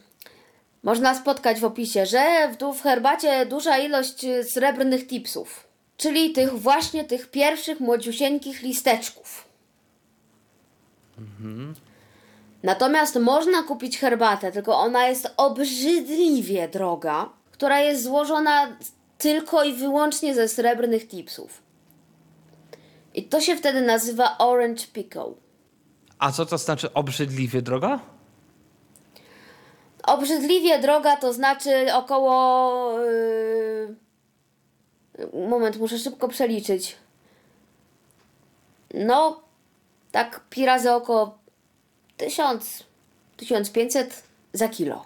można 0.83 1.15
spotkać 1.15 1.59
w 1.59 1.65
opisie, 1.65 2.05
że 2.05 2.49
w, 2.59 2.77
w 2.77 2.81
herbacie 2.81 3.45
duża 3.45 3.77
ilość 3.77 4.25
srebrnych 4.51 5.07
tipsów, 5.07 5.67
czyli 5.97 6.31
tych 6.31 6.53
właśnie 6.59 7.03
tych 7.03 7.31
pierwszych 7.31 7.79
młodziusieńkich 7.79 8.61
listeczków. 8.61 9.52
Natomiast 12.63 13.15
można 13.15 13.63
kupić 13.63 13.97
herbatę, 13.97 14.51
tylko 14.51 14.77
ona 14.77 15.07
jest 15.07 15.33
obrzydliwie 15.37 16.67
droga, 16.67 17.29
która 17.51 17.79
jest 17.79 18.03
złożona 18.03 18.77
tylko 19.17 19.63
i 19.63 19.73
wyłącznie 19.73 20.35
ze 20.35 20.47
srebrnych 20.47 21.07
tipsów. 21.07 21.61
I 23.13 23.23
to 23.23 23.41
się 23.41 23.55
wtedy 23.55 23.81
nazywa 23.81 24.37
orange 24.37 24.83
pickle. 24.93 25.33
A 26.19 26.31
co 26.31 26.45
to 26.45 26.57
znaczy 26.57 26.93
obrzydliwie 26.93 27.61
droga? 27.61 27.99
Obrzydliwie 30.03 30.79
droga 30.79 31.17
to 31.17 31.33
znaczy 31.33 31.93
około. 31.93 32.99
Yy... 32.99 33.97
Moment, 35.49 35.77
muszę 35.77 35.99
szybko 35.99 36.27
przeliczyć. 36.27 36.95
No, 38.93 39.41
tak 40.13 40.39
pi 40.49 40.65
razy 40.65 40.91
około 40.91 41.37
1000, 42.17 42.83
1500 43.37 44.23
za 44.53 44.67
kilo. 44.69 45.05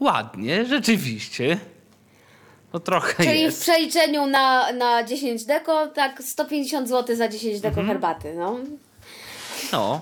Ładnie, 0.00 0.66
rzeczywiście. 0.66 1.58
No 2.72 2.80
trochę 2.80 3.24
Czyli 3.24 3.40
jest. 3.40 3.58
w 3.58 3.62
przeliczeniu 3.62 4.26
na, 4.26 4.72
na 4.72 5.04
10 5.04 5.44
deko, 5.44 5.86
tak 5.86 6.22
150 6.22 6.88
zł 6.88 7.16
za 7.16 7.28
10 7.28 7.60
deko 7.60 7.82
herbaty, 7.82 8.34
no. 8.34 8.56
No. 9.72 10.00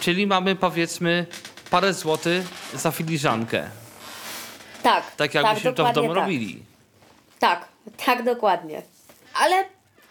Czyli 0.00 0.26
mamy 0.26 0.56
powiedzmy 0.56 1.26
parę 1.70 1.94
złotych 1.94 2.46
za 2.74 2.90
filiżankę. 2.90 3.70
Tak, 4.82 5.16
Tak 5.16 5.34
jakbyśmy 5.34 5.72
to 5.72 5.84
w 5.84 5.92
domu 5.92 6.08
tak. 6.08 6.16
robili. 6.16 6.62
Tak, 7.38 7.68
tak 8.06 8.24
dokładnie. 8.24 8.82
Ale 9.34 9.64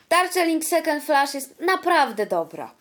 Darjeeling 0.10 0.64
Second 0.66 1.04
Flash 1.04 1.34
jest 1.34 1.60
naprawdę 1.60 2.26
dobra. 2.26 2.72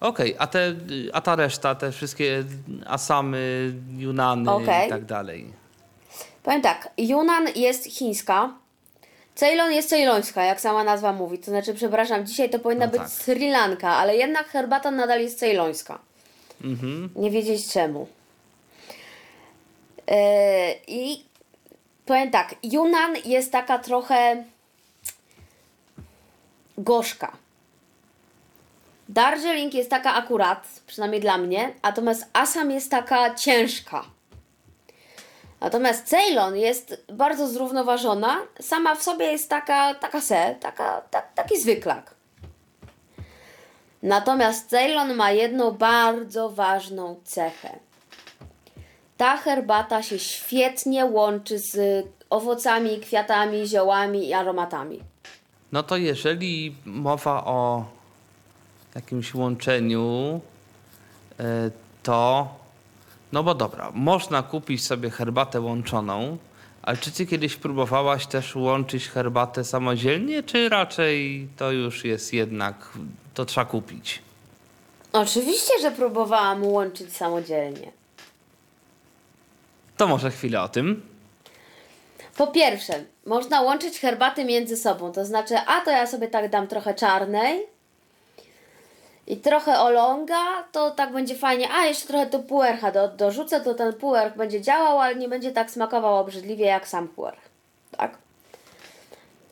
Okej, 0.00 0.36
a, 0.38 0.46
te, 0.46 0.74
a 1.12 1.20
ta 1.20 1.36
reszta, 1.36 1.74
te 1.74 1.92
wszystkie 1.92 2.44
Asamy, 2.86 3.72
Yunany 3.98 4.50
Okej. 4.50 4.86
i 4.86 4.90
tak 4.90 5.04
dalej. 5.04 5.52
Powiem 6.42 6.62
tak, 6.62 6.88
Yunnan 6.98 7.48
jest 7.54 7.84
chińska, 7.84 8.52
Ceylon 9.38 9.72
jest 9.72 9.88
cejlońska, 9.88 10.44
jak 10.44 10.60
sama 10.60 10.84
nazwa 10.84 11.12
mówi. 11.12 11.38
To 11.38 11.44
znaczy, 11.44 11.74
przepraszam, 11.74 12.26
dzisiaj 12.26 12.50
to 12.50 12.58
powinna 12.58 12.86
No 12.86 12.92
być 12.92 13.00
tak. 13.00 13.10
Sri 13.10 13.50
Lanka, 13.50 13.88
ale 13.88 14.16
jednak 14.16 14.48
herbata 14.48 14.90
nadal 14.90 15.20
jest 15.20 15.38
cejlońska. 15.38 15.98
Mhm. 16.64 17.10
Nie 17.16 17.30
wiedzieć 17.30 17.72
czemu. 17.72 18.08
Yy, 20.08 20.14
I 20.86 21.24
powiem 22.06 22.30
tak, 22.30 22.54
Yunnan 22.62 23.16
jest 23.24 23.52
taka 23.52 23.78
trochę 23.78 24.44
gorzka. 26.78 27.36
Darjeeling 29.08 29.74
jest 29.74 29.90
taka 29.90 30.14
akurat, 30.14 30.66
przynajmniej 30.86 31.20
dla 31.20 31.38
mnie, 31.38 31.74
natomiast 31.82 32.26
Assam 32.32 32.70
jest 32.70 32.90
taka 32.90 33.34
ciężka. 33.34 34.04
Natomiast 35.60 36.06
Ceylon 36.06 36.56
jest 36.56 37.04
bardzo 37.12 37.48
zrównoważona, 37.48 38.36
sama 38.60 38.94
w 38.94 39.02
sobie 39.02 39.26
jest 39.26 39.50
taka, 39.50 39.94
taka 39.94 40.20
se, 40.20 40.54
taka, 40.60 41.00
tak, 41.10 41.32
taki 41.34 41.60
zwyklak. 41.60 42.14
Natomiast 44.02 44.70
Ceylon 44.70 45.14
ma 45.14 45.30
jedną 45.30 45.70
bardzo 45.70 46.50
ważną 46.50 47.20
cechę. 47.24 47.78
Ta 49.16 49.36
herbata 49.36 50.02
się 50.02 50.18
świetnie 50.18 51.06
łączy 51.06 51.58
z 51.58 52.06
owocami, 52.30 53.00
kwiatami, 53.00 53.66
ziołami 53.66 54.28
i 54.28 54.34
aromatami. 54.34 55.00
No 55.72 55.82
to 55.82 55.96
jeżeli 55.96 56.74
mowa 56.84 57.44
o 57.44 57.84
jakimś 58.94 59.34
łączeniu, 59.34 60.40
e, 61.40 61.70
to 62.02 62.48
no 63.32 63.42
bo 63.42 63.54
dobra, 63.54 63.90
można 63.94 64.42
kupić 64.42 64.84
sobie 64.84 65.10
herbatę 65.10 65.60
łączoną, 65.60 66.36
ale 66.82 66.96
czy 66.96 67.10
ty 67.10 67.26
kiedyś 67.26 67.56
próbowałaś 67.56 68.26
też 68.26 68.56
łączyć 68.56 69.08
herbatę 69.08 69.64
samodzielnie, 69.64 70.42
czy 70.42 70.68
raczej 70.68 71.48
to 71.56 71.72
już 71.72 72.04
jest 72.04 72.32
jednak, 72.32 72.88
to 73.34 73.44
trzeba 73.44 73.64
kupić? 73.64 74.22
Oczywiście, 75.12 75.72
że 75.82 75.90
próbowałam 75.90 76.64
łączyć 76.64 77.16
samodzielnie. 77.16 77.92
To 79.96 80.08
może 80.08 80.30
chwilę 80.30 80.62
o 80.62 80.68
tym. 80.68 81.02
Po 82.38 82.46
pierwsze, 82.46 83.04
można 83.26 83.60
łączyć 83.60 84.00
herbaty 84.00 84.44
między 84.44 84.76
sobą, 84.76 85.12
to 85.12 85.24
znaczy, 85.24 85.56
a 85.66 85.80
to 85.80 85.90
ja 85.90 86.06
sobie 86.06 86.28
tak 86.28 86.50
dam 86.50 86.66
trochę 86.66 86.94
czarnej 86.94 87.66
i 89.26 89.36
trochę 89.36 89.80
olonga, 89.80 90.64
to 90.72 90.90
tak 90.90 91.12
będzie 91.12 91.34
fajnie, 91.34 91.68
a 91.72 91.86
jeszcze 91.86 92.06
trochę 92.06 92.26
tu 92.26 92.42
puercha 92.42 92.92
do, 92.92 93.08
dorzucę, 93.08 93.60
to 93.60 93.74
ten 93.74 93.92
puerch 93.92 94.36
będzie 94.36 94.60
działał, 94.60 95.00
ale 95.00 95.14
nie 95.16 95.28
będzie 95.28 95.52
tak 95.52 95.70
smakował 95.70 96.16
obrzydliwie 96.16 96.66
jak 96.66 96.88
sam 96.88 97.08
puerch. 97.08 97.40
Tak? 97.96 98.18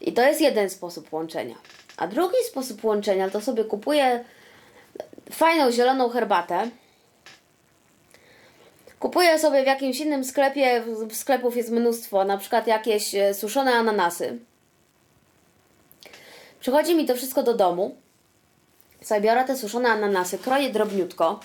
I 0.01 0.13
to 0.13 0.23
jest 0.23 0.41
jeden 0.41 0.71
sposób 0.71 1.13
łączenia. 1.13 1.57
A 1.97 2.07
drugi 2.07 2.37
sposób 2.51 2.85
łączenia 2.85 3.31
to 3.31 3.41
sobie 3.41 3.65
kupuję 3.65 4.25
fajną 5.31 5.73
zieloną 5.73 6.09
herbatę. 6.09 6.71
Kupuję 9.07 9.39
sobie 9.39 9.63
w 9.63 9.67
jakimś 9.67 10.01
innym 10.01 10.25
sklepie, 10.25 10.85
sklepów 11.13 11.57
jest 11.57 11.71
mnóstwo, 11.71 12.25
na 12.25 12.39
przykład 12.39 12.67
jakieś 12.67 13.15
e, 13.15 13.35
suszone 13.35 13.75
ananasy. 13.75 14.39
Przychodzi 16.61 16.95
mi 16.95 17.07
to 17.07 17.15
wszystko 17.15 17.43
do 17.43 17.55
domu. 17.55 17.97
Sobie 19.03 19.21
biorę 19.21 19.45
te 19.45 19.57
suszone 19.57 19.89
ananasy, 19.89 20.39
kroję 20.39 20.71
drobniutko. 20.71 21.41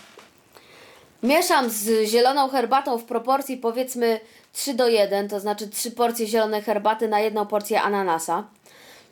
Mieszam 1.24 1.70
z 1.70 2.10
zieloną 2.10 2.50
herbatą 2.50 2.98
w 2.98 3.04
proporcji 3.04 3.58
powiedzmy 3.58 4.20
3 4.54 4.74
do 4.74 4.88
1, 4.88 5.30
to 5.30 5.40
znaczy 5.40 5.68
3 5.68 5.92
porcje 5.92 6.28
zielonej 6.28 6.62
herbaty 6.62 7.08
na 7.08 7.20
jedną 7.20 7.46
porcję 7.46 7.82
ananasa. 7.82 8.44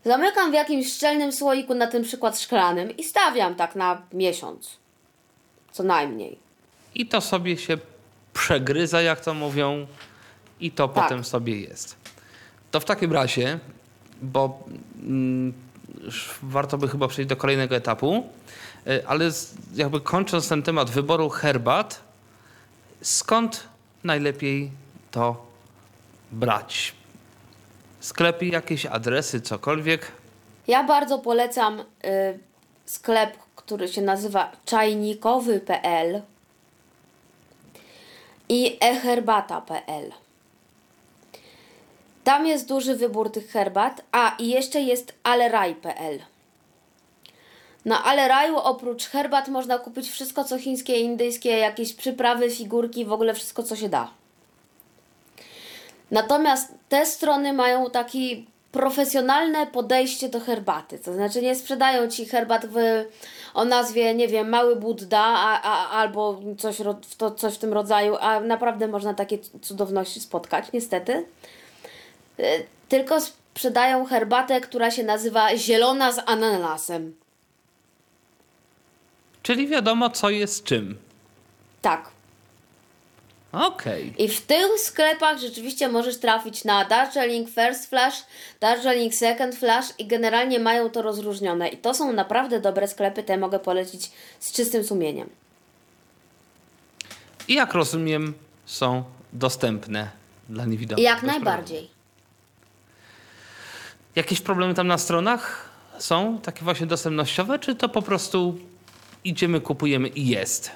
Zamykam 0.06 0.52
w 0.52 0.54
jakimś 0.54 0.94
szczelnym 0.94 1.32
słoiku, 1.32 1.74
na 1.74 1.88
ten 1.88 2.04
przykład 2.04 2.40
szklanym 2.40 2.98
i 2.98 3.04
stawiam 3.04 3.56
tak 3.56 3.76
na 3.76 4.02
miesiąc. 4.14 4.78
Co 5.72 5.84
najmniej. 5.84 6.40
I 6.96 7.06
to 7.06 7.22
sobie 7.22 7.58
się 7.58 7.78
przegryza, 8.34 9.02
jak 9.02 9.20
to 9.22 9.34
mówią, 9.34 9.88
i 10.60 10.72
to 10.72 10.88
Tak. 10.88 11.04
potem 11.04 11.24
sobie 11.24 11.60
jest. 11.62 11.96
To 12.72 12.80
w 12.80 12.86
takim 12.86 13.14
razie, 13.14 13.60
bo 14.22 14.64
mm, 15.04 15.54
warto 16.44 16.78
by 16.78 16.88
chyba 16.88 17.08
przejść 17.08 17.30
do 17.30 17.36
kolejnego 17.36 17.76
etapu, 17.76 18.30
y, 18.88 19.08
ale 19.08 19.32
jakby 19.76 20.02
kończąc 20.02 20.50
ten 20.50 20.64
temat 20.64 20.90
wyboru 20.90 21.30
herbat, 21.30 22.02
skąd 23.02 23.64
najlepiej 24.04 24.72
to 25.12 25.46
brać? 26.32 26.94
Sklepy, 28.00 28.46
jakieś 28.46 28.86
adresy, 28.86 29.42
cokolwiek. 29.42 30.12
Ja 30.68 30.84
bardzo 30.84 31.20
polecam 31.20 31.80
y, 31.80 31.84
sklep, 32.86 33.38
który 33.56 33.88
się 33.88 34.02
nazywa 34.02 34.52
czajnikowy.pl 34.66 36.22
i 38.50 38.78
eherbata.pl. 38.82 40.12
Tam 42.24 42.48
jest 42.48 42.68
duży 42.68 42.96
wybór 42.96 43.32
tych 43.32 43.52
herbat, 43.52 44.02
a 44.12 44.36
i 44.40 44.48
jeszcze 44.48 44.82
jest 44.82 45.14
aleraj.pl. 45.24 46.20
Na 47.86 48.04
Aleraju 48.04 48.58
oprócz 48.58 49.06
herbat 49.06 49.48
można 49.48 49.80
kupić 49.80 50.10
wszystko 50.10 50.44
co 50.44 50.58
chińskie, 50.58 51.00
indyjskie, 51.00 51.50
jakieś 51.50 51.94
przyprawy, 51.94 52.50
figurki, 52.50 53.06
w 53.06 53.14
ogóle 53.14 53.34
wszystko 53.34 53.64
co 53.64 53.76
się 53.76 53.90
da. 53.90 54.12
Natomiast 56.12 56.74
te 56.90 57.06
strony 57.06 57.54
mają 57.54 57.90
takie 57.90 58.20
profesjonalne 58.72 59.68
podejście 59.68 60.30
do 60.30 60.40
herbaty. 60.40 61.00
To 61.00 61.14
znaczy 61.14 61.42
nie 61.42 61.56
sprzedają 61.56 62.08
ci 62.08 62.26
herbat 62.26 62.66
w, 62.66 63.06
o 63.54 63.66
nazwie, 63.66 64.14
nie 64.16 64.28
wiem, 64.28 64.50
Mały 64.50 64.76
Budda 64.76 65.20
a, 65.22 65.62
a, 65.62 65.90
albo 65.90 66.40
coś, 66.58 66.78
to, 67.18 67.32
coś 67.32 67.54
w 67.56 67.58
tym 67.58 67.74
rodzaju, 67.74 68.16
a 68.20 68.40
naprawdę 68.40 68.88
można 68.88 69.14
takie 69.14 69.38
cudowności 69.62 70.20
spotkać, 70.20 70.66
niestety. 70.74 71.26
Y, 72.40 72.66
Tylko 72.90 73.22
sprzedają 73.22 74.06
herbatę, 74.06 74.62
która 74.62 74.92
się 74.92 75.04
nazywa 75.04 75.58
zielona 75.58 76.12
z 76.12 76.20
ananasem. 76.26 77.16
Czyli 79.44 79.68
wiadomo, 79.68 80.10
co 80.10 80.30
jest 80.30 80.64
czym. 80.64 80.98
Tak. 81.82 82.10
Okej. 83.52 84.14
I 84.18 84.30
w 84.30 84.42
tych 84.42 84.80
sklepach 84.80 85.40
rzeczywiście 85.40 85.88
możesz 85.88 86.18
trafić 86.18 86.64
na 86.64 86.86
Darjeeling 86.86 87.50
First 87.50 87.90
Flash, 87.90 88.24
Darjeeling 88.60 89.14
Second 89.16 89.56
Flash 89.56 89.86
i 89.98 90.06
generalnie 90.08 90.60
mają 90.60 90.90
to 90.90 91.02
rozróżnione. 91.02 91.68
I 91.68 91.78
to 91.78 91.94
są 91.94 92.14
naprawdę 92.14 92.60
dobre 92.62 92.88
sklepy, 92.88 93.24
te 93.24 93.38
mogę 93.38 93.60
polecić 93.60 94.12
z 94.40 94.52
czystym 94.52 94.84
sumieniem. 94.84 95.30
I 97.48 97.54
jak 97.54 97.74
rozumiem, 97.74 98.34
są 98.66 99.04
dostępne 99.34 100.10
dla 100.50 100.66
niewidomych. 100.66 101.04
Jak 101.04 101.16
bez 101.16 101.22
problemu. 101.22 101.46
najbardziej. 101.46 101.90
Jakieś 104.16 104.42
problemy 104.42 104.74
tam 104.74 104.88
na 104.88 104.98
stronach 104.98 105.70
są? 106.00 106.40
Takie 106.44 106.62
właśnie 106.62 106.86
dostępnościowe? 106.88 107.60
Czy 107.60 107.76
to 107.76 107.90
po 107.90 108.02
prostu 108.02 108.60
idziemy, 109.24 109.62
kupujemy 109.62 110.08
i 110.08 110.28
jest? 110.28 110.72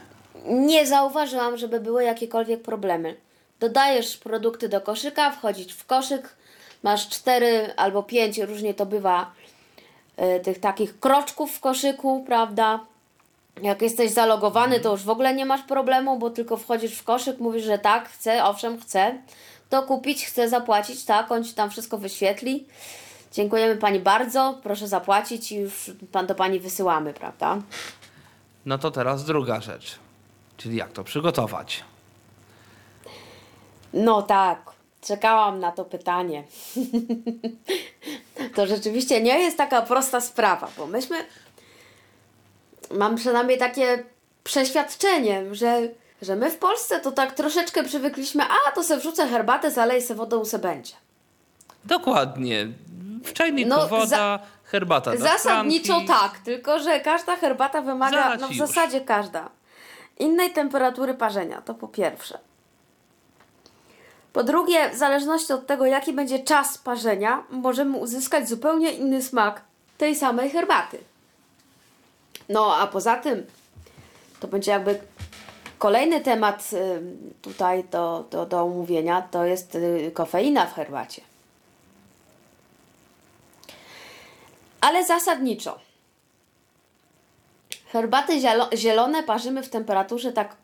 Nie 0.46 0.88
zauważyłam, 0.88 1.58
żeby 1.58 1.80
były 1.80 2.04
jakiekolwiek 2.04 2.62
problemy. 2.62 3.16
Dodajesz 3.60 4.18
produkty 4.18 4.70
do 4.70 4.82
koszyka, 4.82 5.32
wchodzisz 5.32 5.74
w 5.74 5.86
koszyk, 5.86 6.36
masz 6.84 7.10
cztery 7.10 7.74
albo 7.76 8.04
pięć, 8.04 8.38
różnie 8.38 8.74
to 8.74 8.86
bywa, 8.86 9.32
y, 10.38 10.40
tych 10.40 10.60
takich 10.60 11.00
kroczków 11.00 11.52
w 11.52 11.60
koszyku, 11.60 12.24
prawda? 12.28 12.80
Jak 13.62 13.82
jesteś 13.82 14.12
zalogowany, 14.12 14.80
to 14.80 14.92
już 14.92 15.04
w 15.04 15.10
ogóle 15.10 15.34
nie 15.34 15.46
masz 15.46 15.62
problemu, 15.62 16.20
bo 16.20 16.30
tylko 16.30 16.58
wchodzisz 16.58 16.96
w 16.96 17.04
koszyk, 17.04 17.40
mówisz, 17.40 17.64
że 17.64 17.78
tak, 17.78 18.10
chcę, 18.10 18.44
owszem, 18.44 18.82
chcę 18.82 19.18
to 19.70 19.84
kupić, 19.84 20.26
chcę 20.26 20.50
zapłacić, 20.50 21.06
tak, 21.06 21.32
on 21.32 21.44
ci 21.44 21.54
tam 21.54 21.70
wszystko 21.70 21.98
wyświetli. 21.98 22.66
Dziękujemy 23.32 23.76
pani 23.76 24.00
bardzo, 24.00 24.60
proszę 24.64 24.88
zapłacić 24.88 25.52
i 25.52 25.56
już 25.56 25.92
pan 26.12 26.28
do 26.28 26.36
pani 26.36 26.60
wysyłamy, 26.60 27.14
prawda? 27.14 27.58
No 28.66 28.78
to 28.78 28.92
teraz 28.92 29.26
druga 29.26 29.62
rzecz. 29.62 30.03
Czyli 30.58 30.76
jak 30.78 30.92
to 30.92 31.04
przygotować? 31.04 31.84
No 33.94 34.22
tak, 34.22 34.60
czekałam 35.02 35.60
na 35.60 35.72
to 35.72 35.86
pytanie. 35.86 36.44
to 38.56 38.68
rzeczywiście 38.68 39.22
nie 39.22 39.40
jest 39.40 39.58
taka 39.58 39.82
prosta 39.82 40.22
sprawa, 40.22 40.68
bo 40.78 40.88
myśmy. 40.88 41.18
Mam 42.92 43.16
przynajmniej 43.16 43.58
takie 43.58 44.04
przeświadczenie, 44.44 45.56
że, 45.56 45.82
że 46.22 46.36
my 46.36 46.52
w 46.52 46.58
Polsce 46.58 47.00
to 47.00 47.12
tak 47.12 47.32
troszeczkę 47.34 47.84
przywykliśmy, 47.84 48.44
a 48.44 48.72
to 48.72 48.84
se 48.84 48.98
wrzucę 48.98 49.28
herbatę, 49.28 49.72
zaleję 49.72 50.02
se 50.02 50.16
wodą, 50.16 50.46
se 50.46 50.60
będzie. 50.60 50.94
Dokładnie. 51.86 52.68
W 53.24 53.34
czajniku 53.34 53.70
No, 53.70 53.88
woda, 53.88 54.06
za- 54.06 54.40
herbata 54.64 55.18
Zasadniczo 55.18 56.02
tak, 56.08 56.38
tylko 56.38 56.80
że 56.80 57.00
każda 57.00 57.36
herbata 57.36 57.82
wymaga, 57.82 58.24
Zalać 58.24 58.42
no 58.42 58.48
w 58.48 58.52
już. 58.52 58.60
zasadzie 58.60 59.02
każda, 59.02 59.50
innej 60.20 60.52
temperatury 60.52 61.14
parzenia, 61.14 61.62
to 61.62 61.74
po 61.74 61.88
pierwsze. 61.88 62.40
Po 64.34 64.44
drugie, 64.44 64.90
w 64.90 64.96
zależności 64.96 65.54
od 65.54 65.68
tego, 65.68 65.86
jaki 65.86 66.14
będzie 66.14 66.40
czas 66.40 66.78
parzenia, 66.78 67.44
możemy 67.50 67.98
uzyskać 67.98 68.50
zupełnie 68.50 68.92
inny 68.92 69.22
smak 69.22 69.62
tej 69.98 70.16
samej 70.16 70.50
herbaty. 70.50 70.98
No, 72.50 72.76
a 72.76 72.88
poza 72.88 73.16
tym, 73.16 73.46
to 74.40 74.48
będzie 74.48 74.72
jakby 74.72 75.00
kolejny 75.78 76.22
temat 76.22 76.70
tutaj 77.42 77.84
do, 77.84 78.26
do, 78.32 78.46
do 78.46 78.62
omówienia, 78.62 79.22
to 79.22 79.46
jest 79.46 79.76
y, 79.76 80.12
kofeina 80.14 80.66
w 80.66 80.74
herbacie. 80.74 81.22
Ale 84.82 85.06
zasadniczo. 85.06 85.80
Herbaty 87.94 88.34
zielo- 88.42 88.76
zielone 88.78 89.24
parzymy 89.24 89.64
w 89.64 89.70
temperaturze 89.70 90.32
tak 90.32 90.56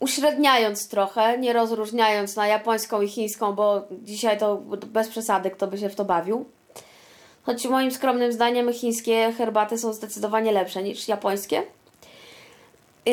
uśredniając 0.00 0.88
trochę, 0.88 1.38
nie 1.38 1.52
rozróżniając 1.52 2.36
na 2.36 2.46
japońską 2.46 3.02
i 3.02 3.08
chińską, 3.08 3.52
bo 3.52 3.82
dzisiaj 4.02 4.38
to 4.38 4.56
bez 4.86 5.08
przesady 5.08 5.50
kto 5.50 5.66
by 5.66 5.78
się 5.78 5.88
w 5.88 5.94
to 5.94 6.04
bawił. 6.04 6.44
Choć 7.42 7.66
moim 7.66 7.90
skromnym 7.90 8.32
zdaniem 8.32 8.72
chińskie 8.72 9.32
herbaty 9.38 9.78
są 9.78 9.92
zdecydowanie 9.92 10.52
lepsze 10.52 10.82
niż 10.82 11.08
japońskie. 11.08 11.62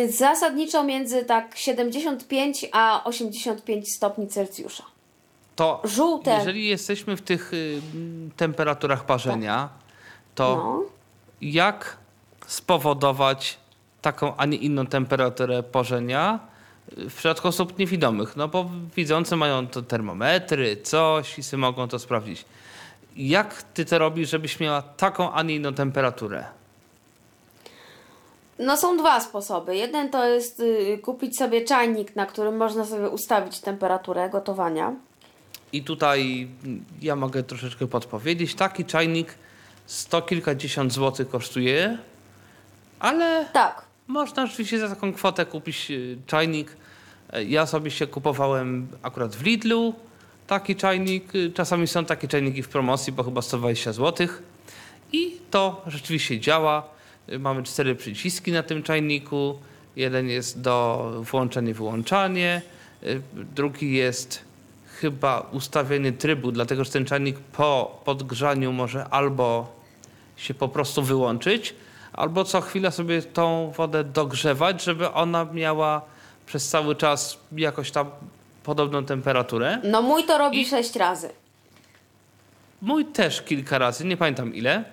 Zasadniczo 0.10 0.84
między 0.84 1.26
tak 1.26 1.58
75 1.58 2.66
a 2.72 3.02
85 3.04 3.92
stopni 3.94 4.28
Celsjusza. 4.28 4.84
To 5.56 5.82
Żółte. 5.84 6.36
jeżeli 6.38 6.68
jesteśmy 6.68 7.18
w 7.18 7.22
tych 7.22 7.54
y, 7.54 7.82
temperaturach 8.38 9.06
parzenia, 9.06 9.70
to 10.36 10.56
No. 10.56 10.82
jak 11.42 11.98
spowodować 12.48 13.58
taką, 14.02 14.36
a 14.38 14.46
nie 14.46 14.58
inną 14.58 14.86
temperaturę 14.86 15.64
parzenia 15.64 16.40
y, 16.98 17.10
w 17.10 17.16
przypadku 17.16 17.48
osób 17.48 17.80
niewidomych? 17.80 18.36
No 18.36 18.48
bo 18.48 18.70
widzący 18.96 19.36
mają 19.36 19.68
to 19.68 19.82
termometry, 19.82 20.78
coś 20.78 21.40
i 21.40 21.44
sobie 21.44 21.62
mogą 21.62 21.88
to 21.88 22.00
sprawdzić. 22.00 22.46
Jak 23.16 23.64
ty 23.64 23.86
to 23.86 23.98
robisz, 23.98 24.30
żebyś 24.30 24.60
miała 24.60 24.82
taką, 24.82 25.34
a 25.34 25.44
nie 25.44 25.56
inną 25.56 25.74
temperaturę? 25.74 26.46
No 28.60 28.78
są 28.78 28.98
dwa 28.98 29.20
sposoby. 29.20 29.76
Jeden 29.76 30.10
to 30.10 30.26
jest 30.26 30.60
y, 30.60 31.00
kupić 31.04 31.38
sobie 31.38 31.62
czajnik, 31.62 32.16
na 32.16 32.26
którym 32.26 32.58
można 32.58 32.86
sobie 32.86 33.10
ustawić 33.10 33.60
temperaturę 33.60 34.30
gotowania. 34.30 34.94
I 35.74 35.84
tutaj 35.84 36.48
mm, 36.64 36.86
ja 37.02 37.16
mogę 37.16 37.44
troszeczkę 37.44 37.88
podpowiedzieć. 37.88 38.56
Taki 38.56 38.86
czajnik 38.86 39.36
sto 39.86 40.22
kilkadziesiąt 40.22 40.94
złotych 40.94 41.30
kosztuje, 41.30 41.98
ale 43.06 43.46
Tak. 43.54 43.82
można 44.08 44.46
rzeczywiście 44.48 44.80
za 44.80 44.90
taką 44.90 45.14
kwotę 45.14 45.46
kupić 45.46 45.92
y, 45.92 46.18
czajnik. 46.28 46.78
E, 47.34 47.44
Ja 47.44 47.66
sobie 47.66 47.92
się 47.92 48.08
kupowałem 48.08 48.88
akurat 49.02 49.36
w 49.36 49.44
Lidlu 49.44 49.94
taki 50.48 50.76
czajnik. 50.76 51.36
Y, 51.36 51.52
Czasami 51.52 51.88
są 51.88 52.06
takie 52.06 52.28
czajniki 52.28 52.64
w 52.64 52.70
promocji, 52.70 53.14
bo 53.14 53.24
chyba 53.24 53.42
120 53.42 53.94
zł. 53.94 54.28
I 55.12 55.38
to 55.52 55.82
rzeczywiście 55.88 56.40
działa. 56.40 56.84
Y, 57.30 57.40
Mamy 57.40 57.64
cztery 57.64 57.96
przyciski 57.96 58.52
na 58.52 58.64
tym 58.64 58.84
czajniku. 58.84 59.58
Jeden 59.96 60.28
jest 60.30 60.62
do 60.62 61.12
wyłączania. 61.74 62.62
y, 63.04 63.22
Drugi 63.34 63.94
jest 63.96 64.42
chyba 65.00 65.40
ustawienie 65.52 66.12
trybu, 66.12 66.52
dlatego 66.52 66.84
że 66.84 66.92
ten 66.92 67.06
czajnik 67.06 67.40
po 67.40 68.02
podgrzaniu 68.06 68.72
może 68.74 69.06
albo 69.10 69.76
się 70.38 70.54
po 70.54 70.68
prostu 70.68 71.04
wyłączyć, 71.04 71.74
albo 72.16 72.44
co 72.44 72.62
chwilę 72.62 72.92
sobie 72.92 73.22
tą 73.22 73.72
wodę 73.78 74.04
dogrzewać, 74.04 74.84
żeby 74.84 75.12
ona 75.12 75.46
miała 75.46 76.02
przez 76.46 76.70
cały 76.70 76.96
czas 76.96 77.38
jakoś 77.52 77.92
tam 77.92 78.10
podobną 78.64 79.06
temperaturę. 79.06 79.80
No 79.84 80.02
mój 80.02 80.24
to 80.24 80.38
robi 80.38 80.62
I- 80.62 80.66
sześć 80.66 80.96
razy. 80.96 81.30
Mój 82.82 83.06
też 83.06 83.42
kilka 83.42 83.78
razy, 83.78 84.06
nie 84.06 84.18
pamiętam 84.18 84.56
ile. 84.56 84.84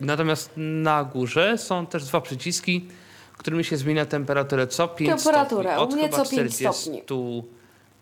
Natomiast 0.00 0.50
na 0.56 1.04
górze 1.04 1.58
są 1.58 1.86
też 1.86 2.04
dwa 2.04 2.20
przyciski, 2.20 2.88
którymi 3.38 3.64
się 3.64 3.76
zmienia 3.76 4.06
temperaturę 4.06 4.66
co 4.66 4.88
5 4.88 5.22
Temperaturę, 5.22 5.70
stopni. 5.70 5.80
u 5.80 5.88
Od 5.88 5.94
mnie 5.94 6.02
chyba 6.08 6.16
co 6.24 6.30
5 6.30 6.52
40 6.54 6.82
stopni. 7.08 7.42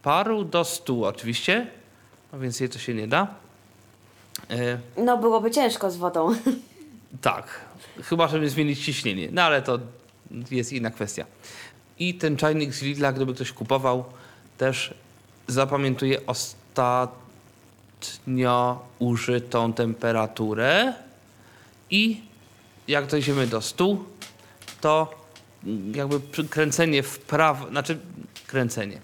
paru 0.02 0.44
do 0.44 0.64
100 0.64 1.00
oczywiście. 1.02 1.66
No 2.32 2.38
więc 2.38 2.60
jej 2.60 2.68
to 2.68 2.78
się 2.78 2.94
nie 2.94 3.08
da. 3.08 3.26
E, 4.50 4.78
No 5.04 5.16
byłoby 5.18 5.50
ciężko 5.50 5.90
z 5.90 5.96
wodą. 5.96 6.34
Tak, 7.22 7.60
chyba 8.02 8.28
żeby 8.28 8.50
zmienić 8.50 8.84
ciśnienie, 8.84 9.28
no 9.32 9.42
ale 9.42 9.62
to 9.62 9.78
jest 10.50 10.72
inna 10.72 10.90
kwestia. 10.90 11.26
I 11.98 12.14
ten 12.14 12.36
czajnik 12.36 12.74
z 12.74 12.82
Lidla, 12.82 13.12
gdyby 13.12 13.34
ktoś 13.34 13.52
kupował, 13.52 14.04
też 14.58 14.94
zapamiętuje 15.46 16.26
ostatnio 16.26 17.22
użytą 18.98 19.72
temperaturę. 19.72 20.94
I 21.90 22.20
jak 22.88 23.06
dojdziemy 23.06 23.46
do 23.46 23.60
100, 23.60 23.96
to 24.80 25.20
jakby 25.94 26.20
kręcenie 26.48 27.02
w 27.02 27.18
prawo, 27.18 27.68
znaczy 27.68 27.98
kręcenie, 28.46 29.00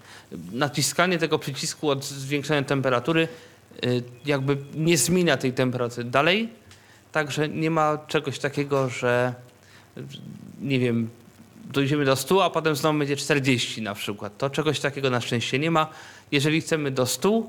naciskanie 0.51 1.17
tego 1.17 1.39
przycisku 1.39 1.89
od 1.89 2.05
zwiększania 2.05 2.63
temperatury 2.63 3.27
y, 3.85 4.03
jakby 4.25 4.57
nie 4.75 4.97
zmienia 4.97 5.37
tej 5.37 5.53
temperatury 5.53 6.03
dalej, 6.03 6.49
Także 7.11 7.49
nie 7.49 7.71
ma 7.71 7.97
czegoś 8.07 8.39
takiego, 8.39 8.89
że 8.89 9.33
nie 10.61 10.79
wiem, 10.79 11.09
dojdziemy 11.65 12.05
do 12.05 12.15
100, 12.15 12.45
a 12.45 12.49
potem 12.49 12.75
znowu 12.75 12.99
będzie 12.99 13.15
40 13.15 13.81
na 13.81 13.95
przykład. 13.95 14.37
To 14.37 14.49
czegoś 14.49 14.79
takiego 14.79 15.09
na 15.09 15.21
szczęście 15.21 15.59
nie 15.59 15.71
ma. 15.71 15.87
Jeżeli 16.31 16.61
chcemy 16.61 16.91
do 16.91 17.05
100, 17.05 17.43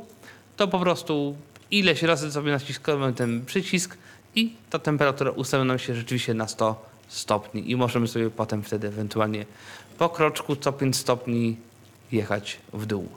to 0.56 0.68
po 0.68 0.78
prostu 0.78 1.36
ileś 1.70 2.02
razy 2.02 2.32
sobie 2.32 2.52
naciskamy 2.52 3.12
ten 3.12 3.44
przycisk 3.44 3.96
i 4.34 4.52
ta 4.70 4.78
temperatura 4.78 5.30
ustawia 5.30 5.64
nam 5.64 5.78
się 5.78 5.94
rzeczywiście 5.94 6.34
na 6.34 6.48
100 6.48 6.88
stopni 7.08 7.70
i 7.70 7.76
możemy 7.76 8.08
sobie 8.08 8.30
potem 8.30 8.62
wtedy 8.62 8.88
ewentualnie 8.88 9.46
po 9.98 10.08
kroczku 10.08 10.56
co 10.56 10.72
5 10.72 10.96
stopni 10.96 11.56
jechać 12.12 12.58
w 12.72 12.86
dół. 12.86 13.08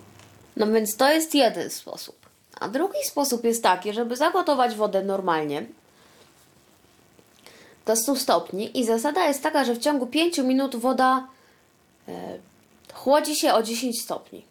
No 0.58 0.68
więc 0.68 0.98
to 0.98 1.12
jest 1.12 1.36
jeden 1.36 1.70
sposób. 1.70 2.16
A 2.60 2.68
drugi 2.68 3.04
sposób 3.06 3.44
jest 3.44 3.64
taki, 3.64 3.94
żeby 3.94 4.16
zagotować 4.16 4.76
wodę 4.76 5.04
normalnie 5.04 5.66
do 7.86 7.96
100 7.96 8.16
stopni 8.16 8.80
i 8.80 8.86
zasada 8.86 9.28
jest 9.28 9.44
taka, 9.44 9.66
że 9.66 9.74
w 9.76 9.80
ciągu 9.80 10.08
5 10.08 10.38
minut 10.38 10.76
woda 10.76 11.28
e, 12.08 12.12
chłodzi 12.94 13.36
się 13.36 13.54
o 13.54 13.64
10 13.64 14.02
stopni. 14.02 14.46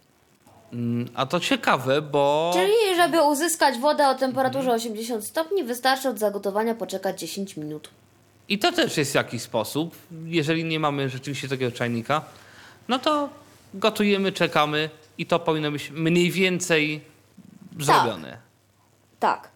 Mm, 0.72 1.08
A 1.14 1.26
to 1.26 1.40
ciekawe, 1.40 2.02
bo... 2.02 2.50
Czyli 2.54 2.96
żeby 2.96 3.22
uzyskać 3.22 3.78
wodę 3.78 4.08
o 4.08 4.14
temperaturze 4.14 4.72
80 4.72 5.24
stopni 5.24 5.64
wystarczy 5.64 6.08
od 6.08 6.18
zagotowania 6.18 6.74
poczekać 6.74 7.20
10 7.20 7.56
minut. 7.56 7.90
I 8.48 8.58
to 8.58 8.72
też 8.72 8.96
jest 8.96 9.14
jakiś 9.14 9.42
sposób. 9.42 9.96
Jeżeli 10.24 10.64
nie 10.64 10.80
mamy 10.80 11.08
rzeczywiście 11.08 11.48
takiego 11.48 11.72
czajnika, 11.72 12.22
no 12.88 12.98
to 12.98 13.28
gotujemy, 13.74 14.32
czekamy 14.32 14.90
i 15.18 15.26
to 15.26 15.38
powinno 15.38 15.70
być 15.70 15.90
mniej 15.90 16.30
więcej 16.30 17.00
zrobione. 17.80 18.38
Tak. 19.20 19.48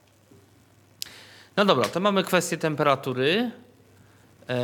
No 1.56 1.64
dobra, 1.64 1.88
to 1.88 2.00
mamy 2.00 2.24
kwestię 2.24 2.58
temperatury. 2.58 3.50
E, 4.48 4.54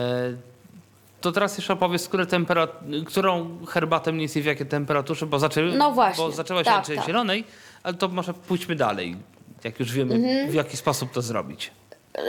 to 1.20 1.32
teraz 1.32 1.56
jeszcze 1.58 1.72
opowiedz, 1.72 2.08
które 2.08 2.24
temperat- 2.26 3.04
którą 3.06 3.58
herbatę 3.66 4.12
mniej 4.12 4.20
więcej 4.26 4.42
w 4.42 4.46
jakiej 4.46 4.66
temperaturze, 4.66 5.26
bo, 5.26 5.38
zaczę- 5.38 5.62
No 5.62 5.92
właśnie, 5.92 6.24
bo 6.24 6.30
zaczęłaś 6.30 6.64
tak, 6.64 6.88
od 6.88 6.96
tak. 6.96 7.06
zielonej, 7.06 7.44
ale 7.82 7.94
to 7.94 8.08
może 8.08 8.34
pójdźmy 8.34 8.76
dalej, 8.76 9.16
jak 9.64 9.80
już 9.80 9.92
wiemy 9.92 10.14
Mhm. 10.14 10.50
w 10.50 10.54
jaki 10.54 10.76
sposób 10.76 11.10
to 11.12 11.22
zrobić. 11.22 11.70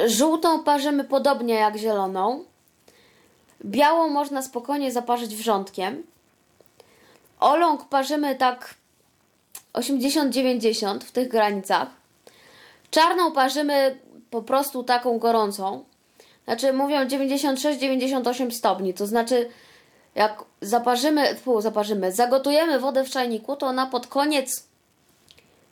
Żółtą 0.08 0.64
parzymy 0.64 1.04
podobnie 1.04 1.54
jak 1.54 1.78
zieloną. 1.78 2.44
Białą 3.66 4.10
można 4.10 4.42
spokojnie 4.42 4.92
zaparzyć 4.92 5.36
wrzątkiem. 5.36 6.04
Oląg 7.40 7.90
parzymy 7.90 8.36
tak 8.36 8.76
80-90 9.74 11.04
w 11.04 11.12
tych 11.12 11.28
granicach. 11.28 11.88
Czarną 12.92 13.32
parzymy 13.32 14.00
po 14.32 14.42
prostu 14.42 14.84
taką 14.84 15.20
gorącą. 15.20 15.84
Znaczy 16.46 16.74
mówią 16.74 17.06
96-98 17.06 18.52
stopni, 18.52 18.94
to 18.94 19.08
znaczy 19.08 19.50
jak 20.16 20.44
zaparzymy, 20.62 21.36
pół 21.36 21.62
zaparzymy, 21.62 22.12
zagotujemy 22.12 22.80
wodę 22.80 23.04
w 23.04 23.10
czajniku, 23.10 23.56
to 23.56 23.66
ona 23.66 23.86
pod 23.86 24.08
koniec 24.08 24.68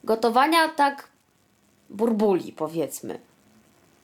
gotowania 0.03 0.67
tak 0.67 1.07
burbuli, 1.89 2.53
powiedzmy. 2.53 3.19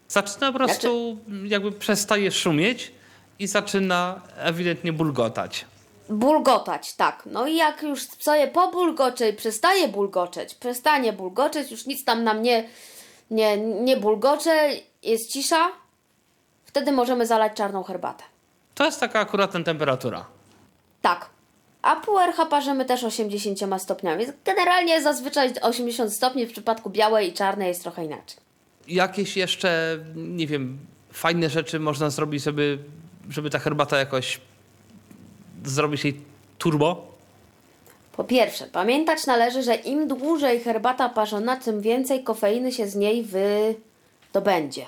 Zaczyna 0.08 0.52
po 0.52 0.58
prostu, 0.58 1.18
jakby 1.44 1.72
przestaje 1.72 2.32
szumieć 2.32 2.92
i 3.40 3.48
zaczyna 3.48 4.22
ewidentnie 4.38 4.94
bulgotać. 4.94 5.66
Bulgotać, 6.10 6.94
tak. 6.94 7.24
No 7.26 7.48
i 7.48 7.56
jak 7.56 7.84
już 7.84 8.08
sobie 8.08 8.48
pobulgocze 8.48 9.30
i 9.30 9.34
przestaje 9.34 9.88
bulgoczeć, 9.88 10.56
przestanie 10.56 11.14
bulgoczeć, 11.14 11.72
już 11.72 11.86
nic 11.86 12.06
tam 12.06 12.24
nam 12.24 12.42
nie, 12.42 12.70
nie, 13.32 13.58
nie 13.58 13.98
bulgocze, 13.98 14.70
jest 15.04 15.32
cisza, 15.32 15.70
wtedy 16.76 16.92
możemy 16.92 17.26
zalać 17.26 17.54
czarną 17.54 17.84
herbatę. 17.84 18.24
To 18.74 18.86
jest 18.86 19.00
taka 19.00 19.20
akuratna 19.20 19.64
temperatura. 19.64 20.26
Tak. 21.02 21.30
A 21.82 21.96
puercha 21.96 22.46
parzymy 22.46 22.86
też 22.86 23.04
80 23.04 23.60
stopniami. 23.78 24.26
Generalnie 24.46 25.02
zazwyczaj 25.02 25.54
80 25.62 26.14
stopni 26.14 26.46
w 26.46 26.52
przypadku 26.52 26.90
białej 26.90 27.30
i 27.30 27.34
czarnej 27.34 27.68
jest 27.68 27.82
trochę 27.82 28.06
inaczej. 28.06 28.38
Jakieś 28.88 29.38
jeszcze, 29.38 30.00
nie 30.16 30.48
wiem, 30.48 30.78
fajne 31.14 31.50
rzeczy 31.50 31.80
można 31.80 32.10
zrobić, 32.10 32.44
żeby, 32.44 32.80
żeby 33.30 33.50
ta 33.50 33.60
herbata 33.60 33.98
jakoś 33.98 34.42
zrobić 35.66 36.04
jej 36.04 36.22
turbo? 36.58 37.08
Po 38.12 38.24
pierwsze, 38.24 38.66
pamiętać 38.68 39.26
należy, 39.26 39.64
że 39.64 39.76
im 39.76 40.08
dłużej 40.08 40.60
herbata 40.60 41.10
parzona, 41.10 41.56
tym 41.56 41.82
więcej 41.82 42.24
kofeiny 42.24 42.72
się 42.72 42.88
z 42.88 42.96
niej 42.96 43.24
wydobędzie. 43.24 44.86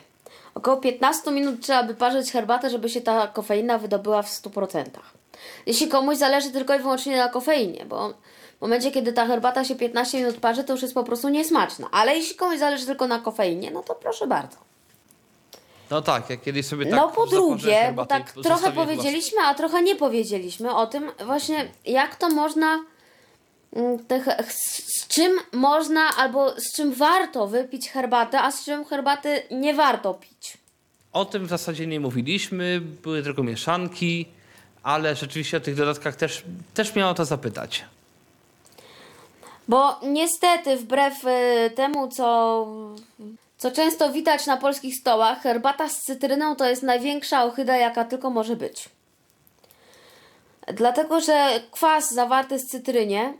Około 0.57 0.77
15 0.77 1.31
minut 1.31 1.61
trzeba 1.61 1.83
by 1.83 1.95
parzyć 1.95 2.31
herbatę, 2.31 2.69
żeby 2.69 2.89
się 2.89 3.01
ta 3.01 3.27
kofeina 3.27 3.77
wydobyła 3.77 4.21
w 4.21 4.29
100%. 4.29 4.83
Jeśli 5.65 5.87
komuś 5.87 6.17
zależy 6.17 6.51
tylko 6.51 6.75
i 6.75 6.79
wyłącznie 6.79 7.17
na 7.17 7.29
kofeinie, 7.29 7.85
bo 7.85 8.09
w 8.57 8.61
momencie, 8.61 8.91
kiedy 8.91 9.13
ta 9.13 9.25
herbata 9.25 9.63
się 9.63 9.75
15 9.75 10.17
minut 10.17 10.37
parzy, 10.37 10.63
to 10.63 10.73
już 10.73 10.81
jest 10.81 10.93
po 10.93 11.03
prostu 11.03 11.29
niesmaczna. 11.29 11.87
Ale 11.91 12.15
jeśli 12.15 12.35
komuś 12.35 12.59
zależy 12.59 12.85
tylko 12.85 13.07
na 13.07 13.19
kofeinie, 13.19 13.71
no 13.71 13.83
to 13.83 13.95
proszę 13.95 14.27
bardzo. 14.27 14.57
No 15.91 16.01
tak, 16.01 16.29
jak 16.29 16.41
kiedyś 16.41 16.65
sobie 16.65 16.85
tak 16.85 16.95
no 16.95 17.09
po 17.09 17.27
drugie, 17.27 17.93
bo 17.95 18.05
tak 18.05 18.31
trochę 18.31 18.71
powiedzieliśmy, 18.71 19.39
a 19.41 19.53
trochę 19.53 19.83
nie 19.83 19.95
powiedzieliśmy 19.95 20.75
o 20.75 20.87
tym 20.87 21.11
właśnie, 21.25 21.71
jak 21.85 22.15
to 22.15 22.29
można, 22.29 22.79
z 24.49 25.07
czym 25.07 25.39
można 25.51 26.01
albo 26.17 26.61
z 26.61 26.73
czym 26.73 26.93
warto 26.93 27.47
wypić 27.47 27.89
herbatę, 27.89 28.41
a 28.41 28.51
z 28.51 28.65
czym 28.65 28.85
herbaty 28.85 29.43
nie 29.51 29.73
warto 29.73 30.13
pić. 30.13 30.57
O 31.13 31.25
tym 31.25 31.45
w 31.45 31.49
zasadzie 31.49 31.87
nie 31.87 31.99
mówiliśmy, 31.99 32.81
były 32.81 33.23
tylko 33.23 33.43
mieszanki, 33.43 34.25
ale 34.83 35.15
rzeczywiście 35.15 35.57
o 35.57 35.59
tych 35.59 35.75
dodatkach 35.75 36.15
też, 36.15 36.43
też 36.73 36.95
miało 36.95 37.13
to 37.13 37.25
zapytać. 37.25 37.85
Bo 39.67 39.99
niestety, 40.03 40.77
wbrew 40.77 41.25
y, 41.25 41.71
temu, 41.75 42.07
co, 42.07 42.67
co 43.57 43.71
często 43.71 44.11
widać 44.11 44.45
na 44.45 44.57
polskich 44.57 44.95
stołach, 44.95 45.41
herbata 45.41 45.89
z 45.89 46.01
cytryną 46.01 46.55
to 46.55 46.69
jest 46.69 46.83
największa 46.83 47.43
ochyda, 47.43 47.77
jaka 47.77 48.05
tylko 48.05 48.29
może 48.29 48.55
być. 48.55 48.89
Dlatego, 50.73 51.21
że 51.21 51.59
kwas 51.71 52.13
zawarty 52.13 52.59
w 52.59 52.65
cytrynie 52.65 53.33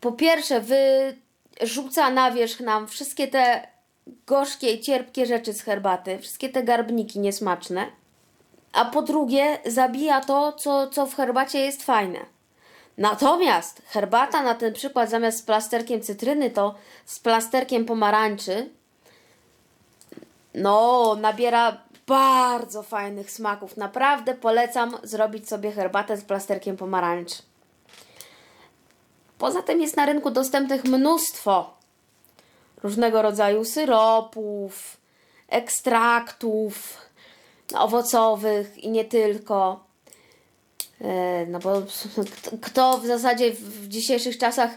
po 0.00 0.12
pierwsze 0.12 0.60
wyrzuca 1.60 2.10
na 2.10 2.30
wierzch 2.30 2.60
nam 2.60 2.88
wszystkie 2.88 3.28
te 3.28 3.68
gorzkie 4.26 4.72
i 4.72 4.80
cierpkie 4.80 5.26
rzeczy 5.26 5.52
z 5.52 5.62
herbaty, 5.62 6.18
wszystkie 6.18 6.48
te 6.48 6.62
garbniki 6.62 7.20
niesmaczne, 7.20 7.86
a 8.72 8.84
po 8.84 9.02
drugie 9.02 9.58
zabija 9.66 10.20
to, 10.20 10.52
co, 10.52 10.88
co 10.88 11.06
w 11.06 11.14
herbacie 11.14 11.58
jest 11.58 11.82
fajne. 11.82 12.18
Natomiast 12.98 13.82
herbata 13.86 14.42
na 14.42 14.54
ten 14.54 14.72
przykład 14.72 15.10
zamiast 15.10 15.38
z 15.38 15.42
plasterkiem 15.42 16.00
cytryny 16.00 16.50
to 16.50 16.74
z 17.04 17.20
plasterkiem 17.20 17.84
pomarańczy 17.84 18.70
no 20.54 21.14
nabiera 21.20 21.80
bardzo 22.06 22.82
fajnych 22.82 23.30
smaków. 23.30 23.76
Naprawdę 23.76 24.34
polecam 24.34 24.96
zrobić 25.02 25.48
sobie 25.48 25.72
herbatę 25.72 26.16
z 26.16 26.24
plasterkiem 26.24 26.76
pomarańczy. 26.76 27.42
Poza 29.40 29.62
tym 29.62 29.80
jest 29.80 29.96
na 29.96 30.06
rynku 30.06 30.30
dostępnych 30.30 30.84
mnóstwo 30.84 31.74
różnego 32.82 33.22
rodzaju 33.22 33.64
syropów, 33.64 34.96
ekstraktów 35.48 36.96
owocowych 37.74 38.78
i 38.78 38.90
nie 38.90 39.04
tylko. 39.04 39.84
E, 41.00 41.46
No 41.46 41.58
bo 41.58 41.82
kto- 42.66 42.98
w 42.98 43.06
zasadzie 43.06 43.52
w 43.52 43.88
dzisiejszych 43.88 44.38
czasach 44.38 44.70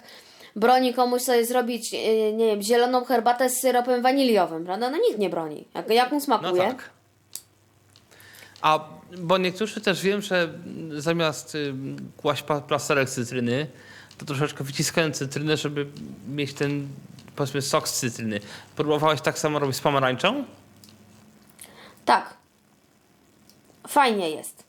broni 0.55 0.93
komuś 0.93 1.21
sobie 1.21 1.45
zrobić, 1.45 1.93
e, 1.93 2.33
nie 2.33 2.45
wiem, 2.45 2.61
zieloną 2.61 3.05
herbatę 3.05 3.49
z 3.49 3.59
syropem 3.59 4.01
waniliowym, 4.01 4.65
prawda? 4.65 4.89
No 4.89 4.97
nikt 4.97 5.19
nie 5.19 5.29
broni. 5.29 5.67
Jak, 5.75 5.89
jak 5.89 6.11
mu 6.11 6.17
No 6.17 6.21
smakuje? 6.25 6.61
tak. 6.63 6.89
A 8.61 8.79
bo 9.17 9.37
niektórzy 9.37 9.81
też 9.81 10.01
wiem, 10.01 10.21
że 10.21 10.49
zamiast 10.97 11.55
y, 11.55 11.73
kłaść 12.17 12.43
plasterek 12.67 13.09
cytryny, 13.09 13.67
to 14.25 14.27
troszeczkę 14.27 14.63
wyciskają 14.63 15.11
cytrynę, 15.11 15.57
żeby 15.57 15.87
mieć 16.27 16.53
ten 16.53 16.87
powiedzmy 17.35 17.61
sok 17.61 17.89
z 17.89 17.93
cytryny. 17.93 18.39
Próbowałeś 18.75 19.21
tak 19.21 19.39
samo 19.39 19.59
robić 19.59 19.75
z 19.75 19.81
pomarańczą? 19.81 20.43
Tak. 22.05 22.33
Fajnie 23.87 24.29
jest. 24.29 24.63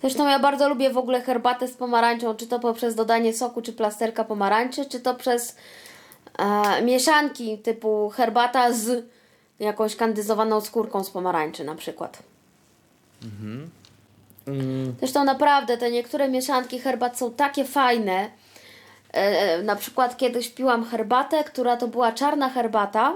Zresztą 0.00 0.28
ja 0.28 0.38
bardzo 0.38 0.68
lubię 0.68 0.90
w 0.90 0.98
ogóle 0.98 1.22
herbatę 1.22 1.68
z 1.68 1.72
pomarańczą, 1.72 2.34
czy 2.34 2.46
to 2.46 2.60
poprzez 2.60 2.94
dodanie 2.94 3.32
soku, 3.32 3.62
czy 3.62 3.72
plasterka 3.72 4.24
pomarańczy, 4.24 4.86
czy 4.86 5.00
to 5.00 5.14
przez 5.14 5.56
e, 6.38 6.82
mieszanki 6.82 7.58
typu 7.58 8.10
herbata 8.10 8.72
z 8.72 9.06
jakąś 9.58 9.96
kandyzowaną 9.96 10.60
skórką 10.60 11.04
z 11.04 11.10
pomarańczy 11.10 11.64
na 11.64 11.74
przykład. 11.74 12.22
Zresztą 14.98 15.24
naprawdę 15.24 15.78
te 15.78 15.90
niektóre 15.90 16.28
mieszanki 16.28 16.78
herbat 16.78 17.18
są 17.18 17.30
takie 17.30 17.64
fajne. 17.64 18.12
E, 18.22 18.44
E, 19.14 19.62
na 19.62 19.76
przykład 19.76 20.16
kiedyś 20.16 20.48
piłam 20.48 20.84
herbatę, 20.84 21.44
która 21.44 21.76
to 21.76 21.88
była 21.88 22.12
czarna 22.12 22.48
herbata 22.48 23.14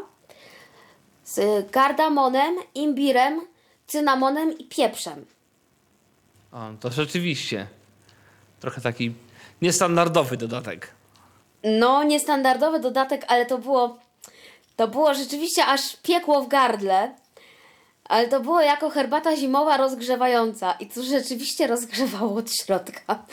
z 1.25 1.71
kardamonem, 1.71 2.57
imbirem, 2.75 3.41
cynamonem 3.87 4.59
i 4.59 4.64
pieprzem. 4.64 5.27
A, 6.53 6.71
to 6.81 6.91
rzeczywiście. 6.91 7.67
Trochę 8.61 8.81
taki 8.81 9.14
niestandardowy 9.62 10.37
dodatek. 10.37 10.91
No, 11.64 12.05
niestandardowy 12.05 12.81
dodatek, 12.81 13.25
ale 13.29 13.47
to 13.47 13.59
było. 13.59 13.99
To 14.77 14.88
było 14.88 15.14
rzeczywiście 15.14 15.67
aż 15.67 15.97
piekło 15.97 16.43
w 16.43 16.49
gardle. 16.49 17.14
Ale 18.09 18.29
to 18.29 18.40
było 18.40 18.61
jako 18.61 18.90
herbata 18.90 19.37
zimowa 19.37 19.77
rozgrzewająca. 19.77 20.73
I 20.73 20.87
to 20.87 21.03
rzeczywiście 21.03 21.66
rozgrzewało 21.66 22.35
od 22.38 22.53
środka. 22.53 23.25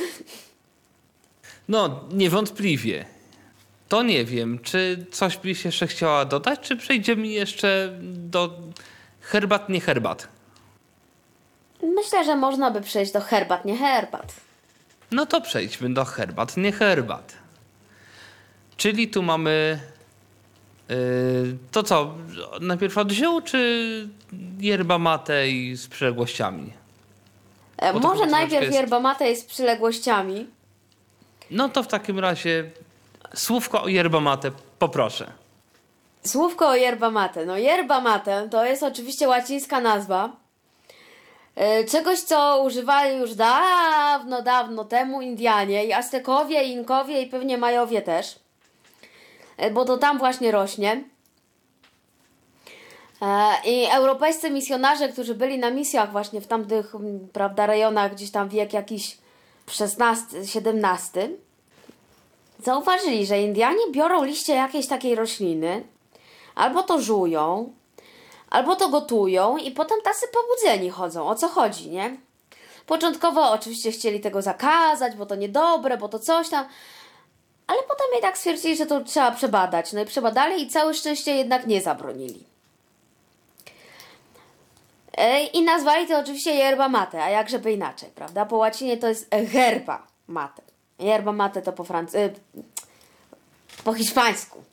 No, 1.67 1.99
niewątpliwie. 2.11 3.05
To 3.89 4.03
nie 4.03 4.25
wiem, 4.25 4.59
czy 4.59 5.05
coś 5.11 5.38
byś 5.38 5.65
jeszcze 5.65 5.88
chciała 5.88 6.25
dodać, 6.25 6.59
czy 6.59 6.77
przejdziemy 6.77 7.27
jeszcze 7.27 7.97
do 8.01 8.59
herbat, 9.21 9.69
nie 9.69 9.81
herbat? 9.81 10.27
Myślę, 11.84 12.26
że 12.26 12.36
można 12.36 12.71
by 12.71 12.82
przejść 12.82 13.11
do 13.11 13.21
herbat, 13.21 13.65
nie 13.65 13.78
herbat. 13.78 14.34
No 15.11 15.26
to 15.26 15.41
przejdźmy 15.41 15.93
do 15.93 16.05
herbat, 16.05 16.57
nie 16.57 16.71
herbat. 16.71 17.34
Czyli 18.78 19.07
tu 19.07 19.23
mamy. 19.23 19.80
Yy, 20.89 21.57
to 21.71 21.83
co? 21.83 22.13
Najpierw 22.61 22.97
od 22.97 23.11
ziół, 23.11 23.41
czy 23.41 24.09
yerba 24.59 24.97
mate 24.99 25.49
i 25.49 25.75
z 25.75 25.88
przyległościami? 25.88 26.73
E, 27.77 27.93
może 27.93 28.25
najpierw 28.25 28.63
jest- 28.63 28.75
yerba 28.75 28.99
mate 28.99 29.29
jest 29.29 29.41
z 29.41 29.45
przyległościami. 29.45 30.47
No 31.51 31.69
to 31.69 31.83
w 31.83 31.88
takim 31.88 32.19
razie 32.19 32.69
słówko 33.36 33.83
o 33.83 33.88
yerba 33.88 34.19
mate 34.19 34.51
poproszę. 34.79 35.31
Słówko 36.23 36.67
o 36.67 36.75
yerba 36.75 37.09
mate. 37.11 37.45
No 37.45 37.57
yerba 37.57 38.01
mate 38.01 38.47
to 38.51 38.65
jest 38.65 38.83
oczywiście 38.83 39.27
łacińska 39.27 39.81
nazwa 39.81 40.29
e, 41.55 41.83
czegoś, 41.83 42.19
co 42.19 42.63
używali 42.65 43.17
już 43.17 43.36
dawno, 43.36 44.41
dawno 44.41 44.86
temu 44.86 45.21
Indianie 45.21 45.86
i 45.86 45.93
Aztekowie, 45.93 46.63
i 46.63 46.71
Inkowie 46.71 47.21
i 47.21 47.27
pewnie 47.27 47.57
Majowie 47.57 48.01
też. 48.01 48.36
E, 49.58 49.72
Bo 49.72 49.86
to 49.86 49.97
tam 49.97 50.18
właśnie 50.18 50.51
rośnie. 50.51 51.03
E, 53.22 53.53
I 53.66 53.86
europejscy 53.86 54.51
misjonarze, 54.51 55.10
którzy 55.10 55.36
byli 55.36 55.60
na 55.60 55.72
misjach 55.72 56.12
właśnie 56.12 56.41
w 56.41 56.47
tamtych, 56.47 56.93
prawda, 57.34 57.66
rejonach, 57.66 58.14
gdzieś 58.14 58.32
tam 58.32 58.49
wiek 58.49 58.74
jakiś 58.74 59.18
XVI-XVII, 59.68 61.38
zauważyli, 62.64 63.26
że 63.26 63.41
Indianie 63.41 63.91
biorą 63.91 64.24
liście 64.24 64.56
jakiejś 64.56 64.88
takiej 64.88 65.16
rośliny, 65.16 65.84
albo 66.56 66.84
to 66.84 67.01
żują, 67.01 67.74
albo 68.49 68.76
to 68.76 68.89
gotują 68.89 69.58
i 69.58 69.72
potem 69.72 70.01
tacy 70.01 70.26
pobudzeni 70.28 70.89
chodzą. 70.89 71.28
O 71.28 71.36
co 71.36 71.47
chodzi, 71.47 71.89
nie? 71.89 72.18
Początkowo 72.86 73.51
oczywiście 73.51 73.91
chcieli 73.91 74.20
tego 74.20 74.41
zakazać, 74.41 75.16
bo 75.16 75.26
to 75.26 75.36
niedobre, 75.36 75.97
bo 75.97 76.10
to 76.10 76.20
coś 76.20 76.49
tam, 76.49 76.66
ale 77.68 77.84
potem 77.84 78.07
jednak 78.13 78.38
stwierdzili, 78.38 78.78
że 78.78 78.86
to 78.86 79.03
trzeba 79.03 79.32
przebadać. 79.32 79.93
No 79.93 80.01
i 80.01 80.05
przebadali 80.05 80.63
i 80.63 80.70
całe 80.70 80.93
szczęście 80.93 81.36
jednak 81.36 81.68
nie 81.68 81.82
zabronili. 81.82 82.43
E, 85.18 85.43
I 85.43 85.61
nazwali 85.61 86.07
to 86.07 86.20
oczywiście 86.20 86.53
yerba 86.55 86.89
mate, 86.89 87.24
a 87.24 87.30
jak 87.30 87.49
żeby 87.49 87.72
inaczej, 87.74 88.09
prawda? 88.16 88.45
Po 88.45 88.57
łacinie 88.57 88.97
to 88.97 89.07
jest 89.07 89.30
herba 89.51 90.07
mate. 90.28 90.61
Yerba 90.99 91.32
mate 91.32 91.61
to 91.61 91.74
po 91.74 91.84
franc... 91.84 92.16
e, 92.16 92.30
po 93.84 93.93
hiszpańsku. 93.93 94.63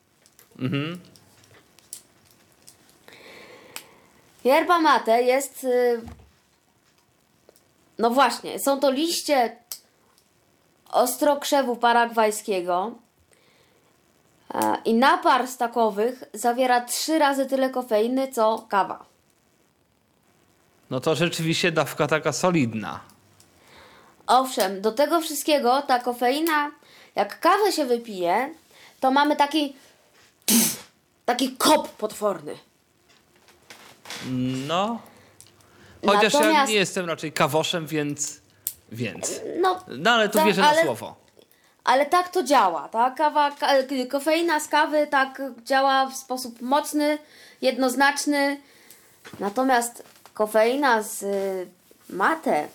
Yerba 4.45 4.79
mate 4.81 5.23
jest... 5.23 5.65
y, 5.65 6.01
No 7.99 8.11
właśnie, 8.11 8.59
są 8.61 8.81
to 8.81 8.91
liście 8.91 9.57
ostrokrzewu 10.93 11.77
paragwajskiego 11.77 12.93
e, 14.55 14.77
i 14.85 14.95
napar 14.95 15.49
z 15.49 15.57
takowych 15.57 16.25
zawiera 16.35 16.81
trzy 16.81 17.19
razy 17.19 17.47
tyle 17.47 17.71
kofeiny, 17.71 18.33
co 18.33 18.67
kawa. 18.69 19.05
No 20.91 21.01
to 21.01 21.15
rzeczywiście 21.15 21.73
dawka 21.73 22.07
taka 22.07 22.33
solidna. 22.33 23.01
Owszem, 24.27 24.81
do 24.81 24.93
tego 24.93 25.21
wszystkiego 25.21 25.83
ta 25.83 25.99
kofeina, 25.99 26.71
jak 27.15 27.41
kawę 27.41 27.73
się 27.73 27.85
wypije, 27.85 28.55
to 29.01 29.11
mamy 29.11 29.37
taki 29.37 29.77
taki 31.25 31.57
kop 31.57 31.89
potworny. 31.89 32.59
No. 34.67 35.01
Chociaż 36.07 36.35
ja 36.35 36.41
Natomiast- 36.41 36.69
nie 36.69 36.75
jestem 36.75 37.07
raczej 37.07 37.33
kawoszem, 37.33 37.87
więc. 37.87 38.42
Więc. 38.93 39.41
No, 39.61 39.81
No 39.89 40.11
ale 40.11 40.29
tu 40.29 40.39
Tak, 40.39 40.47
wierzę 40.47 40.61
na 40.63 40.69
ale- 40.69 40.83
słowo. 40.85 41.15
ale 41.85 42.07
tak 42.07 42.29
to 42.29 42.43
działa. 42.43 42.89
Ta 42.89 43.11
kawa, 43.11 43.51
ka, 43.51 43.69
kofeina 44.11 44.61
z 44.61 44.69
kawy 44.69 45.07
tak 45.07 45.43
działa 45.65 46.07
w 46.07 46.17
sposób 46.17 46.61
mocny, 46.63 47.19
jednoznaczny. 47.63 48.61
Natomiast 49.41 50.03
kofeina 50.35 51.03
z 51.03 51.23
y, 51.23 51.67
mate, 52.11 52.69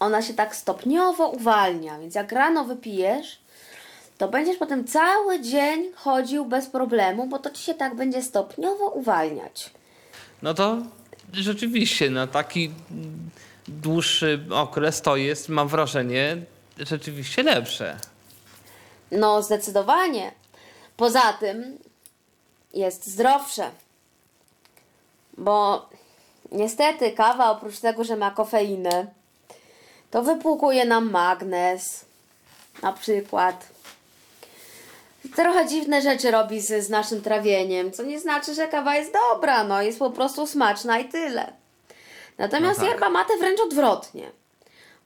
ona 0.00 0.22
się 0.22 0.34
tak 0.34 0.56
stopniowo 0.56 1.28
uwalnia. 1.28 1.98
Więc 1.98 2.14
jak 2.14 2.32
rano 2.32 2.64
wypijesz, 2.64 3.38
to 4.18 4.28
będziesz 4.28 4.56
potem 4.56 4.84
cały 4.84 5.40
dzień 5.40 5.92
chodził 5.94 6.44
bez 6.44 6.66
problemu, 6.66 7.26
bo 7.26 7.38
to 7.38 7.50
ci 7.50 7.62
się 7.62 7.74
tak 7.74 7.94
będzie 7.94 8.22
stopniowo 8.22 8.88
uwalniać. 8.88 9.70
No 10.42 10.54
to 10.54 10.76
rzeczywiście 11.32 12.10
na 12.10 12.26
taki 12.26 12.70
dłuższy 13.68 14.40
okres 14.50 15.02
to 15.02 15.16
jest, 15.16 15.48
mam 15.48 15.68
wrażenie, 15.68 16.36
rzeczywiście 16.78 17.42
lepsze. 17.42 17.96
No, 19.10 19.42
zdecydowanie. 19.42 20.32
Poza 20.96 21.32
tym 21.32 21.78
jest 22.74 23.06
zdrowsze. 23.06 23.70
Bo 25.38 25.88
niestety 26.52 27.12
kawa, 27.12 27.50
oprócz 27.50 27.78
tego, 27.78 28.04
że 28.04 28.16
ma 28.16 28.30
kofeinę, 28.30 29.06
to 30.10 30.22
wypłukuje 30.22 30.84
nam 30.84 31.10
magnez. 31.10 32.04
Na 32.82 32.92
przykład. 32.92 33.66
Trochę 35.36 35.68
dziwne 35.68 36.02
rzeczy 36.02 36.30
robi 36.30 36.60
z, 36.60 36.86
z 36.86 36.90
naszym 36.90 37.22
trawieniem, 37.22 37.92
co 37.92 38.02
nie 38.02 38.20
znaczy, 38.20 38.54
że 38.54 38.68
kawa 38.68 38.96
jest 38.96 39.12
dobra, 39.12 39.64
no 39.64 39.82
jest 39.82 39.98
po 39.98 40.10
prostu 40.10 40.46
smaczna 40.46 40.98
i 40.98 41.08
tyle. 41.08 41.52
Natomiast 42.38 42.78
No 42.78 42.84
tak. 42.84 42.92
yerba 42.92 43.10
mate 43.10 43.36
wręcz 43.38 43.60
odwrotnie. 43.60 44.30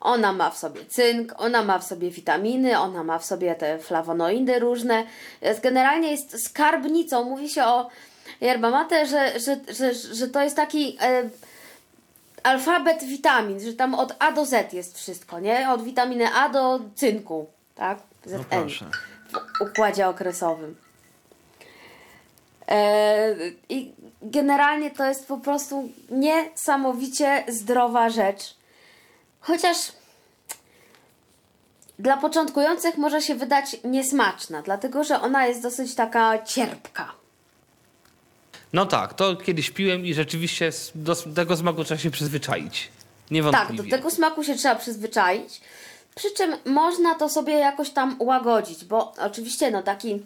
Ona 0.01 0.33
ma 0.33 0.51
w 0.51 0.59
sobie 0.59 0.85
cynk, 0.87 1.35
ona 1.39 1.62
ma 1.64 1.79
w 1.79 1.85
sobie 1.85 2.11
witaminy, 2.11 2.79
ona 2.79 3.05
ma 3.05 3.18
w 3.18 3.24
sobie 3.24 3.55
te 3.55 3.79
flawonoidy 3.79 4.59
różne. 4.59 5.07
Jest, 5.41 5.61
generalnie 5.61 6.11
jest 6.11 6.45
skarbnicą. 6.45 7.24
Mówi 7.24 7.49
się 7.49 7.64
o 7.64 7.89
yerba 8.41 8.70
mate, 8.70 9.07
że, 9.07 9.41
że, 9.41 9.57
że, 9.74 9.95
że 9.95 10.29
to 10.29 10.43
jest 10.43 10.57
taki 10.57 10.97
e, 11.01 11.29
alfabet 12.43 13.05
witamin, 13.05 13.61
że 13.61 13.72
tam 13.72 13.95
od 13.95 14.14
A 14.18 14.33
do 14.33 14.47
Z 14.47 14.72
jest 14.72 14.99
wszystko, 14.99 15.41
nie? 15.41 15.70
Od 15.70 15.83
witaminy 15.85 16.29
A 16.35 16.49
do 16.49 16.81
cynku, 16.95 17.47
tak? 17.74 17.99
No 18.26 18.39
ZN 18.39 18.45
proszę. 18.51 18.91
w 19.59 19.62
układzie 19.62 20.09
okresowym. 20.09 20.76
E, 22.68 23.35
I 23.68 23.93
generalnie 24.23 24.91
to 24.91 25.05
jest 25.05 25.27
po 25.29 25.37
prostu 25.39 25.89
niesamowicie 26.11 27.45
zdrowa 27.49 28.11
rzecz. 28.11 28.55
Chociaż 29.41 29.77
dla 31.99 32.16
początkujących 32.16 32.99
może 32.99 33.23
się 33.23 33.35
wydać 33.35 33.77
niesmaczna, 33.85 34.62
dlatego 34.62 35.05
że 35.05 35.21
ona 35.21 35.47
jest 35.47 35.62
dosyć 35.62 35.95
taka 35.95 36.43
cierpka. 36.43 37.12
No 38.73 38.87
tak, 38.87 39.14
to 39.14 39.37
kiedyś 39.37 39.71
piłem 39.71 40.07
i 40.07 40.14
rzeczywiście 40.14 40.71
do 40.95 41.16
tego 41.16 41.57
smaku 41.57 41.85
trzeba 41.85 42.01
się 42.01 42.11
przyzwyczaić. 42.11 42.89
Tak, 42.89 43.31
Niewątpliwie. 43.31 43.83
do 43.91 43.97
tego 43.97 44.11
smaku 44.11 44.45
się 44.45 44.55
trzeba 44.57 44.75
przyzwyczaić. 44.75 45.61
Przy 46.14 46.31
czym 46.31 46.57
można 46.64 47.14
to 47.14 47.29
sobie 47.29 47.53
jakoś 47.53 47.91
tam 47.91 48.16
ułagodzić, 48.19 48.85
bo 48.85 49.12
oczywiście 49.19 49.71
no 49.71 49.83
taki 49.83 50.23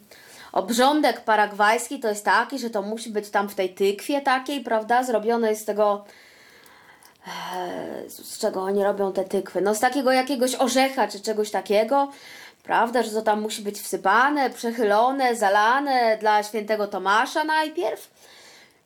obrządek 0.53 1.21
paragwajski 1.21 2.01
to 2.01 2.09
jest 2.09 2.25
taki, 2.25 2.59
że 2.59 2.71
to 2.71 2.83
musi 2.83 3.11
być 3.11 3.31
tam 3.31 3.49
w 3.49 3.55
tej 3.55 3.75
tykwie 3.75 4.21
takiej, 4.21 4.61
prawda? 4.61 5.05
Zrobione 5.05 5.51
jest 5.51 5.63
z 5.63 5.65
tego 5.65 6.05
e, 7.27 8.11
z 8.11 8.39
czego 8.39 8.63
oni 8.63 8.85
robią 8.85 9.13
te 9.13 9.25
tykwy? 9.25 9.61
No 9.61 9.75
z 9.75 9.81
takiego 9.81 10.13
jakiegoś 10.13 10.55
orzecha 10.55 11.09
czy 11.09 11.21
czegoś 11.21 11.51
takiego, 11.51 12.09
prawda, 12.63 13.03
że 13.03 13.11
to 13.11 13.23
tam 13.23 13.41
musi 13.41 13.63
być 13.63 13.81
wsypane, 13.81 14.51
przechylone, 14.51 15.37
zalane 15.37 16.19
dla 16.21 16.43
świętego 16.43 16.87
Tomasza 16.87 17.45
najpierw. 17.45 18.11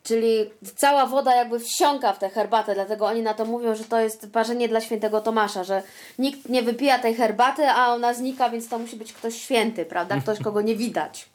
Czyli 0.03 0.51
cała 0.77 1.07
woda 1.07 1.35
jakby 1.35 1.61
wsiąka 1.61 2.13
w 2.13 2.19
tę 2.19 2.31
herbatę, 2.31 2.75
dlatego 2.75 3.07
oni 3.07 3.23
na 3.23 3.35
to 3.35 3.45
mówią, 3.45 3.75
że 3.75 3.85
to 3.85 4.01
jest 4.01 4.33
parzenie 4.33 4.69
dla 4.69 4.81
świętego 4.81 5.21
Tomasza, 5.21 5.65
że 5.65 5.83
nikt 6.19 6.49
nie 6.49 6.63
wypija 6.63 6.99
tej 6.99 7.15
herbaty, 7.15 7.69
a 7.69 7.95
ona 7.95 8.15
znika, 8.15 8.51
więc 8.51 8.69
to 8.69 8.79
musi 8.79 8.97
być 8.97 9.13
ktoś 9.13 9.37
święty, 9.37 9.85
prawda? 9.85 10.21
Ktoś, 10.21 10.39
kogo 10.39 10.61
nie 10.61 10.77
widać. 10.77 11.29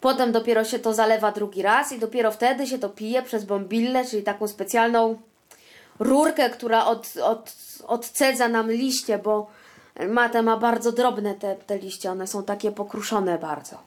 Potem 0.00 0.32
dopiero 0.32 0.64
się 0.64 0.78
to 0.78 0.94
zalewa 0.94 1.32
drugi 1.32 1.62
raz 1.62 1.92
i 1.92 1.98
dopiero 1.98 2.32
wtedy 2.32 2.66
się 2.66 2.78
to 2.78 2.88
pije 2.88 3.22
przez 3.22 3.44
bombillę, 3.44 4.04
czyli 4.06 4.22
taką 4.22 4.48
specjalną 4.48 5.20
rurkę, 5.98 6.50
która 6.50 6.86
od, 6.86 7.16
od, 7.22 7.52
odcedza 7.86 8.48
nam 8.48 8.70
liście, 8.70 9.18
bo 9.18 9.50
mate 10.08 10.42
ma 10.42 10.56
bardzo 10.56 10.92
drobne 10.92 11.34
te, 11.34 11.56
te 11.56 11.78
liście, 11.78 12.10
one 12.10 12.26
są 12.26 12.42
takie 12.44 12.72
pokruszone 12.72 13.38
bardzo. 13.38 13.78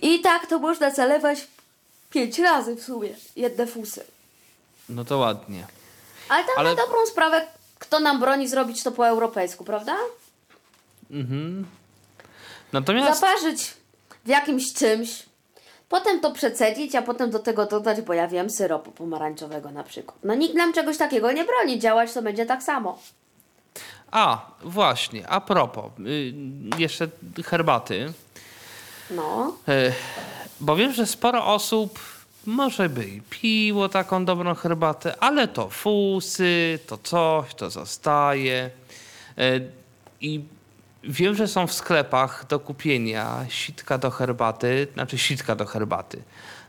I 0.00 0.20
tak 0.20 0.46
to 0.46 0.58
można 0.58 0.90
zalewać 0.90 1.46
pięć 2.10 2.38
razy 2.38 2.76
w 2.76 2.82
sumie, 2.84 3.08
jedne 3.36 3.66
fusy. 3.66 4.04
No 4.88 5.04
to 5.04 5.18
ładnie. 5.18 5.66
Ale 6.28 6.44
tak 6.44 6.58
Ale- 6.58 6.70
na 6.70 6.76
dobrą 6.76 7.06
sprawę, 7.06 7.46
kto 7.78 8.00
nam 8.00 8.20
broni 8.20 8.48
zrobić 8.48 8.82
to 8.82 8.92
po 8.92 9.08
europejsku, 9.08 9.64
prawda? 9.64 9.96
Natomiast 12.72 13.20
Zaparzyć 13.20 13.74
w 14.24 14.28
jakimś 14.28 14.72
czymś, 14.72 15.22
potem 15.88 16.20
to 16.20 16.32
przecedzić, 16.32 16.94
a 16.94 17.02
potem 17.02 17.30
do 17.30 17.38
tego 17.38 17.66
dodać, 17.66 18.00
bo 18.00 18.14
ja 18.14 18.28
wiem, 18.28 18.50
syropu 18.50 18.90
pomarańczowego 18.90 19.70
na 19.70 19.84
przykład. 19.84 20.18
No 20.24 20.34
nikt 20.34 20.54
nam 20.54 20.72
czegoś 20.72 20.96
takiego 20.96 21.32
nie 21.32 21.44
broni, 21.44 21.78
działać 21.78 22.12
to 22.12 22.22
będzie 22.22 22.46
tak 22.46 22.62
samo. 22.62 22.98
A, 24.10 24.50
właśnie, 24.62 25.28
a 25.28 25.40
propos, 25.40 25.84
y, 26.06 26.34
jeszcze 26.78 27.08
herbaty. 27.44 28.12
No, 29.10 29.56
Y, 29.68 29.92
Bo 30.60 30.76
wiem, 30.76 30.92
że 30.92 31.06
sporo 31.06 31.46
osób 31.46 31.98
może 32.46 32.88
by 32.88 33.04
i 33.04 33.20
piło 33.20 33.88
taką 33.88 34.24
dobrą 34.24 34.54
herbatę, 34.54 35.14
ale 35.20 35.48
to 35.48 35.70
fusy, 35.70 36.78
to 36.86 36.98
coś, 36.98 37.54
to 37.54 37.70
zostaje. 37.70 38.70
Y, 39.38 39.70
I 40.20 40.40
wiem, 41.04 41.34
że 41.34 41.48
są 41.48 41.66
w 41.66 41.72
sklepach 41.72 42.46
do 42.48 42.60
kupienia 42.60 43.46
sitka 43.48 43.98
do 43.98 44.10
herbaty, 44.10 44.86
znaczy 44.94 45.18
sitka 45.18 45.54
do 45.54 45.66
herbaty. 45.66 46.22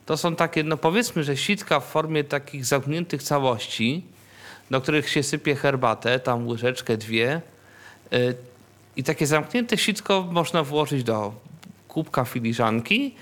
To 0.06 0.18
są 0.18 0.36
takie, 0.36 0.64
no 0.64 0.78
powiedzmy, 0.78 1.24
że 1.24 1.38
sitka 1.38 1.80
w 1.80 1.86
formie 1.86 2.24
takich 2.24 2.66
zamkniętych 2.66 3.24
całości, 3.24 4.04
do 4.72 4.82
których 4.82 5.10
się 5.10 5.24
sypie 5.24 5.56
herbatę, 5.56 6.20
tam 6.20 6.48
łyżeczkę, 6.48 6.98
dwie. 6.98 7.42
Y, 8.14 8.36
I 8.96 9.04
takie 9.04 9.28
zamknięte 9.28 9.78
sitko 9.78 10.28
można 10.32 10.64
włożyć 10.64 11.04
do 11.04 11.34
kubka 11.88 12.26
filiżanki, 12.26 13.16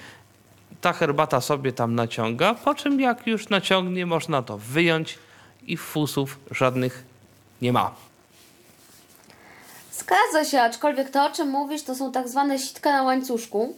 ta 0.81 0.93
herbata 0.93 1.41
sobie 1.41 1.73
tam 1.73 1.95
naciąga, 1.95 2.53
po 2.53 2.75
czym 2.75 2.99
jak 2.99 3.27
już 3.27 3.49
naciągnie, 3.49 4.05
można 4.05 4.41
to 4.41 4.57
wyjąć 4.57 5.19
i 5.67 5.77
fusów 5.77 6.39
żadnych 6.51 7.03
nie 7.61 7.73
ma. 7.73 7.95
Zgadza 10.01 10.49
się, 10.49 10.61
aczkolwiek 10.61 11.09
to, 11.09 11.25
o 11.25 11.29
czym 11.29 11.49
mówisz, 11.49 11.83
to 11.83 11.95
są 11.95 12.11
tak 12.11 12.29
zwane 12.29 12.59
sitka 12.59 12.91
na 12.91 13.03
łańcuszku. 13.03 13.75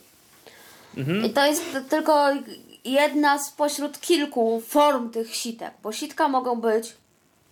I 1.26 1.30
to 1.30 1.45
jest 1.45 1.63
tylko 1.89 2.28
jedna 2.86 3.39
spośród 3.39 3.99
kilku 3.99 4.61
form 4.67 5.09
tych 5.09 5.36
sitek, 5.36 5.71
bo 5.84 5.91
sitka 5.91 6.28
mogą 6.28 6.61
być 6.61 6.95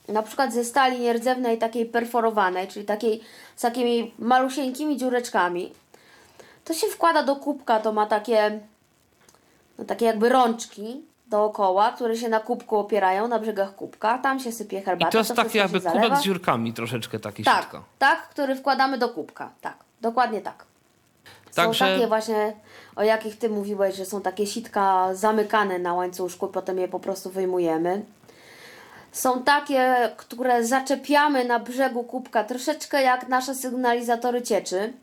na 0.08 0.24
przykład 0.24 0.54
ze 0.54 0.66
stali 0.66 1.00
nierdzewnej, 1.00 1.58
takiej 1.58 1.86
perforowanej, 1.86 2.68
czyli 2.68 2.86
takiej 2.86 3.22
z 3.56 3.62
takimi 3.62 4.14
malusieńkimi 4.20 4.98
dziureczkami. 4.98 5.74
To 6.66 6.74
się 6.74 6.88
wkłada 6.88 7.24
do 7.24 7.36
kubka, 7.36 7.80
to 7.80 7.92
ma 7.92 8.06
takie, 8.06 8.60
no 9.78 9.86
takie 9.86 10.06
jakby 10.06 10.30
rączki 10.30 11.02
dookoła, 11.32 11.92
które 11.92 12.16
się 12.18 12.30
na 12.30 12.40
kubku 12.40 12.78
opierają, 12.78 13.28
na 13.28 13.40
brzegach 13.40 13.76
kubka. 13.76 14.18
Tam 14.18 14.40
się 14.40 14.52
sypie 14.52 14.82
herbatę. 14.82 15.10
I 15.10 15.12
to 15.12 15.18
jest 15.18 15.28
wszystko 15.28 15.44
taki 15.44 15.58
jakby 15.58 15.80
zalewa. 15.80 16.04
kubek 16.04 16.20
z 16.20 16.24
dziurkami 16.24 16.74
troszeczkę, 16.74 17.20
taki 17.20 17.44
Tak, 17.44 17.62
sitko. 17.64 17.84
tak, 18.00 18.30
który 18.30 18.56
wkładamy 18.56 18.98
do 18.98 19.10
kubka. 19.10 19.50
Tak, 19.62 19.74
dokładnie 20.02 20.42
tak. 20.42 20.66
Są 21.52 21.56
Także- 21.62 21.86
takie 21.94 22.08
właśnie, 22.08 22.54
o 22.96 23.04
jakich 23.04 23.38
ty 23.40 23.50
mówiłeś, 23.50 23.96
że 23.96 24.06
są 24.06 24.22
takie 24.22 24.48
sitka 24.48 25.10
zamykane 25.16 25.80
na 25.80 25.94
łańcuszku 25.94 26.48
potem 26.48 26.78
je 26.78 26.88
po 26.88 27.00
prostu 27.00 27.30
wyjmujemy. 27.30 28.06
Są 29.12 29.44
takie, 29.44 30.12
które 30.18 30.66
zaczepiamy 30.66 31.46
na 31.46 31.60
brzegu 31.60 32.04
kubka, 32.04 32.44
troszeczkę 32.44 33.02
jak 33.04 33.28
nasze 33.28 33.56
sygnalizatory 33.56 34.42
cieczy. 34.42 34.94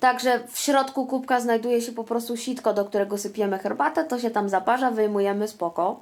Także 0.00 0.40
w 0.52 0.58
środku 0.58 1.06
kubka 1.06 1.40
znajduje 1.40 1.82
się 1.82 1.92
po 1.92 2.04
prostu 2.04 2.36
sitko, 2.36 2.72
do 2.72 2.84
którego 2.84 3.18
sypiemy 3.18 3.58
herbatę, 3.58 4.04
to 4.04 4.18
się 4.18 4.30
tam 4.30 4.48
zaparza, 4.48 4.90
wyjmujemy 4.90 5.48
spoko. 5.48 6.00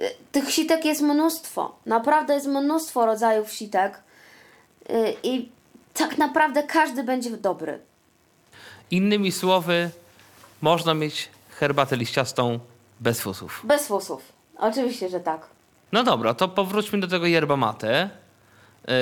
Y, 0.00 0.10
Tych 0.32 0.50
sitek 0.50 0.84
jest 0.84 1.02
mnóstwo. 1.02 1.74
Naprawdę 1.86 2.34
jest 2.34 2.46
mnóstwo 2.46 3.06
rodzajów 3.06 3.52
sitek. 3.52 4.00
Y, 4.90 5.14
I 5.22 5.48
tak 5.94 6.18
naprawdę 6.18 6.62
każdy 6.62 7.04
będzie 7.04 7.30
dobry. 7.30 7.78
Innymi 8.90 9.32
słowy, 9.32 9.90
można 10.62 10.94
mieć 10.94 11.28
herbatę 11.50 11.96
liściastą 11.96 12.58
bez 13.00 13.20
fusów. 13.20 13.60
Bez 13.64 13.86
fusów. 13.86 14.22
Oczywiście, 14.58 15.08
że 15.08 15.20
tak. 15.20 15.46
No 15.92 16.04
dobra, 16.04 16.34
to 16.34 16.48
powróćmy 16.48 17.00
do 17.00 17.08
tego 17.08 17.26
yerba 17.26 17.56
mate, 17.56 18.10
yy, 18.88 18.94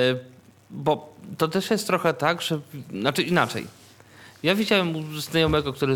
bo 0.69 1.09
to 1.37 1.47
też 1.47 1.71
jest 1.71 1.87
trochę 1.87 2.13
tak, 2.13 2.41
że, 2.41 2.59
znaczy 2.91 3.23
inaczej. 3.23 3.67
Ja 4.43 4.55
widziałem 4.55 4.95
u 4.95 5.19
znajomego, 5.19 5.73
który 5.73 5.95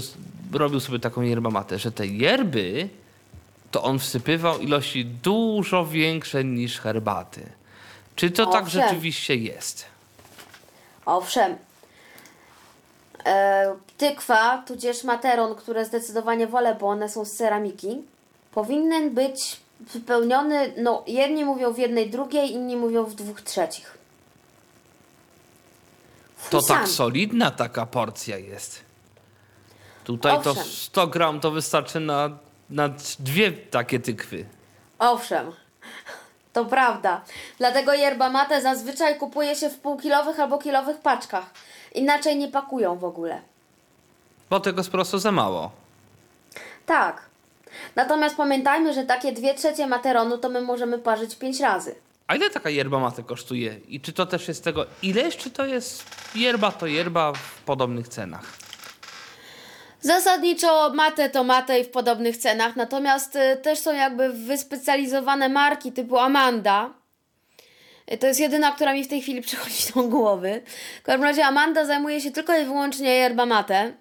robił 0.54 0.80
sobie 0.80 1.00
taką 1.00 1.22
yerba 1.22 1.50
mate, 1.50 1.80
że 1.80 1.92
te 1.92 2.08
yerby 2.08 2.90
to 3.72 3.84
on 3.84 4.00
wsypywał 4.00 4.60
ilości 4.60 5.06
dużo 5.06 5.86
większe 5.86 6.44
niż 6.44 6.80
herbaty. 6.80 7.50
Czy 8.16 8.32
to 8.32 8.46
tak 8.46 8.64
Owszem. 8.64 8.82
rzeczywiście 8.82 9.36
jest? 9.36 9.86
Owszem. 11.06 11.56
E, 13.26 13.76
tykwa, 13.98 14.64
tudzież 14.68 15.04
materon, 15.04 15.56
które 15.56 15.86
zdecydowanie 15.86 16.48
wolę, 16.48 16.76
bo 16.80 16.88
one 16.88 17.10
są 17.10 17.26
z 17.26 17.32
ceramiki, 17.32 18.02
powinien 18.52 19.10
być 19.10 19.58
wypełniony, 19.80 20.74
no 20.78 21.04
jedni 21.08 21.46
mówią 21.46 21.74
w 21.74 21.78
jednej 21.78 22.10
drugiej, 22.10 22.52
inni 22.52 22.76
mówią 22.76 23.04
w 23.04 23.16
dwóch 23.16 23.42
trzecich. 23.42 23.98
To 26.50 26.62
tak 26.62 26.88
solidna 26.88 27.52
taka 27.52 27.86
porcja 27.86 28.38
jest. 28.38 28.84
Tutaj 30.04 30.42
to 30.44 30.52
Owszem. 30.52 30.66
100 30.66 31.08
gram 31.08 31.40
to 31.40 31.52
wystarczy 31.52 32.00
na, 32.00 32.30
na 32.70 32.90
dwie 33.20 33.52
takie 33.52 34.00
tykwy. 34.00 34.46
Owszem, 35.00 35.52
to 36.54 36.66
prawda. 36.66 37.22
Dlatego 37.58 37.94
yerba 37.94 38.30
mate 38.30 38.62
zazwyczaj 38.62 39.18
kupuje 39.18 39.56
się 39.56 39.70
w 39.70 39.80
półkilowych 39.80 40.40
albo 40.40 40.58
kilowych 40.58 40.98
paczkach. 40.98 41.46
Inaczej 41.94 42.38
nie 42.38 42.48
pakują 42.48 42.98
w 42.98 43.04
ogóle. 43.04 43.42
Bo 44.50 44.60
tego 44.60 44.80
jest 44.80 44.90
po 44.90 44.98
prostu 44.98 45.20
za 45.20 45.32
mało. 45.32 45.72
Tak. 46.86 47.22
Natomiast 47.96 48.36
pamiętajmy, 48.36 48.94
że 48.94 49.04
takie 49.04 49.32
dwie 49.32 49.54
trzecie 49.54 49.88
materonu 49.88 50.38
to 50.38 50.50
my 50.50 50.62
możemy 50.62 51.00
parzyć 51.00 51.36
pięć 51.36 51.60
razy. 51.60 51.96
A 52.28 52.36
ile 52.36 52.50
taka 52.50 52.70
yerba 52.70 53.00
mate 53.00 53.24
kosztuje? 53.24 53.80
I 53.88 54.02
czy 54.02 54.14
to 54.14 54.26
też 54.26 54.48
jest 54.48 54.64
tego 54.64 54.86
ileś, 55.02 55.38
czy 55.38 55.52
to 55.52 55.66
jest 55.66 56.04
yerba 56.36 56.72
to 56.72 56.88
yerba 56.88 57.34
w 57.34 57.62
podobnych 57.66 58.08
cenach? 58.08 58.58
Zasadniczo 60.02 60.94
mate 60.94 61.30
to 61.30 61.44
mate 61.44 61.80
i 61.80 61.84
w 61.84 61.90
podobnych 61.90 62.38
cenach, 62.38 62.76
natomiast 62.76 63.36
y, 63.36 63.58
też 63.62 63.80
są 63.80 63.94
jakby 63.94 64.30
wyspecjalizowane 64.30 65.50
marki 65.50 65.92
typu 65.92 66.18
Amanda. 66.18 66.90
Y, 68.14 68.18
To 68.18 68.28
jest 68.28 68.40
jedyna, 68.40 68.72
która 68.72 68.94
mi 68.94 69.04
w 69.04 69.08
tej 69.08 69.22
chwili 69.22 69.42
przychodzi 69.48 69.94
do 69.96 70.04
głowy. 70.04 70.62
W 71.00 71.04
każdym 71.04 71.24
razie 71.24 71.46
Amanda 71.46 71.86
zajmuje 71.86 72.22
się 72.22 72.32
tylko 72.32 72.58
i 72.58 72.66
wyłącznie 72.66 73.10
yerba 73.16 73.46
mate. 73.46 73.94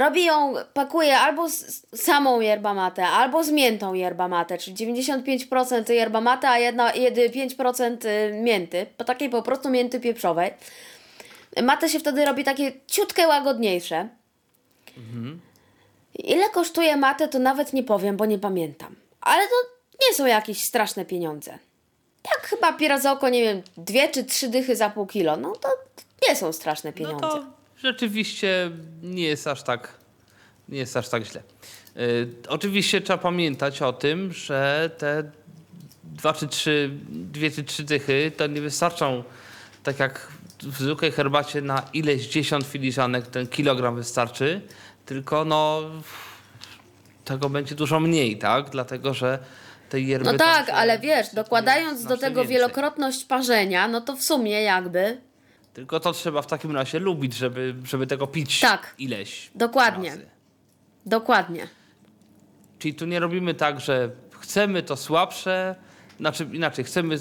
Robi 0.00 0.24
ją, 0.24 0.54
pakuje 0.74 1.18
albo 1.18 1.48
z 1.48 1.82
samą 1.96 2.40
yerba 2.40 2.74
mate, 2.74 3.06
albo 3.06 3.44
z 3.44 3.50
miętą 3.50 3.94
yerba 3.94 4.28
mate, 4.28 4.58
czyli 4.58 4.76
95% 4.76 5.92
yerba 5.92 6.20
mate, 6.20 6.48
a 6.48 6.58
jedna, 6.58 6.94
jedy 6.94 7.30
5% 7.30 8.06
y, 8.06 8.32
mięty, 8.42 8.86
po 8.96 9.04
takiej 9.04 9.30
po 9.30 9.42
prostu 9.42 9.70
mięty 9.70 10.00
pieprzowej. 10.00 10.50
Mate 11.62 11.88
się 11.88 11.98
wtedy 12.00 12.24
robi 12.24 12.44
takie 12.44 12.72
ciutkę 12.86 13.28
łagodniejsze. 13.28 14.08
Ile 16.14 16.48
kosztuje 16.48 16.96
matę, 16.96 17.28
to 17.28 17.38
nawet 17.38 17.72
nie 17.72 17.82
powiem, 17.82 18.16
bo 18.16 18.26
nie 18.26 18.38
pamiętam. 18.38 18.96
Ale 19.20 19.42
to 19.42 19.54
nie 20.08 20.14
są 20.14 20.26
jakieś 20.26 20.64
straszne 20.64 21.04
pieniądze. 21.04 21.58
Tak 22.22 22.46
chyba 22.46 22.72
piera 22.72 22.98
za 22.98 23.12
oko, 23.12 23.28
nie 23.28 23.42
wiem, 23.42 23.62
dwie 23.76 24.08
czy 24.08 24.24
trzy 24.24 24.48
dychy 24.48 24.76
za 24.76 24.90
pół 24.90 25.06
kilo. 25.06 25.36
No 25.36 25.52
to 25.52 25.68
nie 26.28 26.36
są 26.36 26.52
straszne 26.52 26.90
No 26.90 26.96
pieniądze. 26.96 27.20
to 27.28 27.59
rzeczywiście 27.82 28.70
nie 29.02 29.22
jest 29.22 29.46
aż 29.46 29.62
tak, 29.62 29.94
nie 30.68 30.78
jest 30.78 30.96
aż 30.96 31.08
tak 31.08 31.24
źle. 31.24 31.42
Yy, 31.96 32.02
oczywiście 32.48 33.00
trzeba 33.00 33.18
pamiętać 33.18 33.82
o 33.82 33.92
tym, 33.92 34.32
że 34.32 34.90
te 34.98 35.30
dwa 36.04 36.32
czy 36.32 36.48
trzy, 36.48 36.90
dwie 37.08 37.50
czy 37.50 37.64
trzy 37.64 37.84
dychy 37.84 38.32
to 38.36 38.46
nie 38.46 38.60
wystarczą 38.60 39.24
tak 39.82 39.98
jak 39.98 40.28
w 40.62 40.78
zwykłej 40.78 41.12
herbacie 41.12 41.62
na 41.62 41.82
ileś 41.92 42.26
dziesiąt 42.26 42.66
filiżanek 42.66 43.26
ten 43.26 43.46
kilogram 43.46 43.96
wystarczy, 43.96 44.60
tylko 45.06 45.44
no 45.44 45.82
tego 47.24 47.48
będzie 47.48 47.74
dużo 47.74 48.00
mniej, 48.00 48.38
tak? 48.38 48.70
Dlatego, 48.70 49.14
że 49.14 49.38
tej 49.88 50.06
yerby 50.06 50.32
No 50.32 50.38
tak, 50.38 50.68
ale 50.70 50.98
wiesz, 50.98 51.34
dokładając 51.34 52.04
do 52.04 52.16
tego 52.16 52.40
więcej. 52.40 52.56
wielokrotność 52.56 53.24
parzenia, 53.24 53.88
no 53.88 54.00
to 54.00 54.16
w 54.16 54.22
sumie 54.22 54.62
jakby. 54.62 55.20
Tylko 55.74 56.00
to 56.00 56.12
trzeba 56.12 56.42
w 56.42 56.46
takim 56.46 56.70
razie 56.76 56.98
lubić, 56.98 57.34
żeby, 57.34 57.74
żeby 57.84 58.06
tego 58.06 58.26
pić 58.26 58.60
Tak. 58.60 58.94
ileś 58.98 59.50
Dokładnie. 59.54 60.10
razy. 60.10 60.26
Dokładnie. 61.06 61.68
Czyli 62.78 62.94
tu 62.94 63.06
nie 63.06 63.20
robimy 63.20 63.54
tak, 63.54 63.80
że 63.80 64.10
chcemy 64.40 64.82
to 64.82 64.96
słabsze, 64.96 65.74
znaczy 66.20 66.48
inaczej, 66.52 66.84
chcemy, 66.84 67.16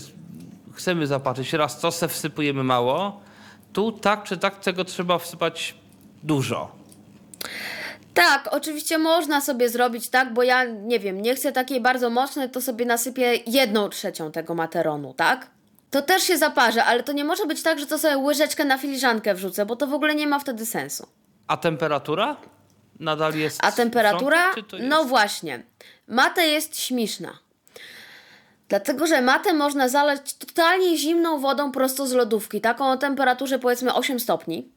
chcemy 0.74 1.08
zapatrzyć 1.08 1.54
raz 1.54 1.80
to, 1.80 1.92
se 1.92 2.08
wsypujemy 2.08 2.64
mało. 2.64 3.22
Tu 3.74 3.92
tak 3.92 4.24
czy 4.24 4.38
tak 4.38 4.60
tego 4.60 4.86
trzeba 4.86 5.18
wsypać 5.20 5.76
dużo. 6.24 6.72
Tak, 8.14 8.50
oczywiście 8.52 8.98
można 8.98 9.42
sobie 9.42 9.70
zrobić 9.70 10.10
tak, 10.10 10.34
bo 10.34 10.44
ja 10.44 10.64
nie 10.64 11.00
wiem, 11.00 11.22
nie 11.22 11.36
chcę 11.36 11.52
takiej 11.52 11.82
bardzo 11.82 12.10
mocnej, 12.10 12.50
to 12.50 12.62
sobie 12.62 12.86
nasypię 12.86 13.34
jedną 13.48 13.90
trzecią 13.90 14.32
tego 14.32 14.56
materonu, 14.56 15.14
tak? 15.14 15.48
To 15.92 16.02
też 16.02 16.24
się 16.24 16.38
zaparzę, 16.38 16.86
ale 16.86 17.04
to 17.04 17.12
nie 17.12 17.24
może 17.24 17.46
być 17.46 17.64
tak, 17.64 17.80
że 17.80 17.86
to 17.86 17.98
sobie 17.98 18.18
łyżeczkę 18.18 18.66
na 18.66 18.78
filiżankę 18.78 19.36
wrzucę, 19.36 19.66
bo 19.66 19.76
to 19.76 19.88
w 19.88 19.94
ogóle 19.94 20.16
nie 20.16 20.28
ma 20.28 20.40
wtedy 20.40 20.66
sensu. 20.66 21.08
A 21.48 21.58
temperatura? 21.58 22.38
Nadal 23.00 23.36
jest. 23.36 23.60
A 23.64 23.72
temperatura? 23.72 24.54
to 24.54 24.78
jest... 24.78 24.90
No 24.90 25.04
właśnie. 25.06 25.64
Matę 26.08 26.48
jest 26.48 26.80
śmieszna. 26.80 27.40
Dlatego, 28.70 29.08
że 29.08 29.22
matę 29.22 29.54
można 29.54 29.90
zalać 29.90 30.34
totalnie 30.34 30.98
zimną 30.98 31.40
wodą 31.40 31.72
prosto 31.72 32.08
z 32.08 32.14
lodówki, 32.14 32.62
taką 32.62 32.92
o 32.92 32.98
temperaturze 32.98 33.60
powiedzmy 33.60 33.94
8 33.94 34.20
stopni. 34.20 34.72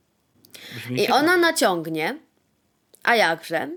Brzmi 0.74 1.02
I 1.02 1.08
ona 1.08 1.36
naciągnie. 1.36 2.18
A 3.02 3.14
jakże? 3.14 3.70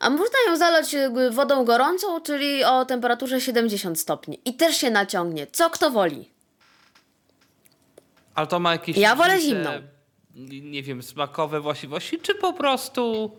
A 0.00 0.10
można 0.10 0.38
ją 0.46 0.56
zalać 0.56 0.94
y, 0.94 1.30
wodą 1.30 1.64
gorącą, 1.64 2.20
czyli 2.20 2.64
o 2.64 2.84
temperaturze 2.84 3.40
70 3.40 4.00
stopni. 4.00 4.40
I 4.44 4.54
też 4.54 4.76
się 4.76 4.90
naciągnie. 4.90 5.46
Co 5.46 5.70
kto 5.70 5.90
woli. 5.90 6.30
Ale 8.34 8.46
to 8.46 8.60
ma 8.60 8.72
jakieś. 8.72 8.96
Ja 8.96 9.16
wolę 9.16 9.40
zimną. 9.40 9.70
Nie 10.62 10.82
wiem, 10.82 11.02
smakowe 11.02 11.60
właściwości, 11.60 12.18
czy 12.18 12.34
po 12.34 12.52
prostu 12.52 13.30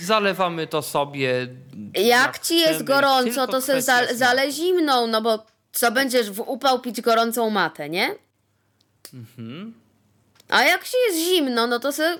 zalewamy 0.00 0.66
to 0.66 0.82
sobie. 0.82 1.48
Jak 1.94 2.38
ci 2.38 2.56
jest 2.56 2.74
chcemy, 2.74 2.84
gorąco, 2.84 3.46
to 3.46 3.60
se 3.60 3.72
kwestia 3.72 3.92
za, 3.92 3.98
smaku. 3.98 4.18
zalej 4.18 4.52
zimną, 4.52 5.06
no 5.06 5.22
bo 5.22 5.46
co 5.72 5.92
będziesz 5.92 6.30
w 6.30 6.40
upał 6.40 6.80
pić 6.80 7.00
gorącą 7.00 7.50
matę, 7.50 7.88
nie? 7.90 8.14
A 10.48 10.62
jak 10.62 10.84
się 10.84 10.96
jest 11.08 11.18
zimno, 11.18 11.66
no 11.66 11.78
to 11.78 11.92
se 11.92 12.18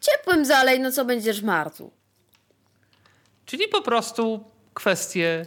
ciepłym 0.00 0.44
zalej, 0.44 0.80
no 0.80 0.92
co 0.92 1.04
będziesz 1.04 1.40
w 1.40 1.44
marcu. 1.44 1.90
Czyli 3.46 3.68
po 3.68 3.82
prostu 3.82 4.44
kwestie. 4.74 5.46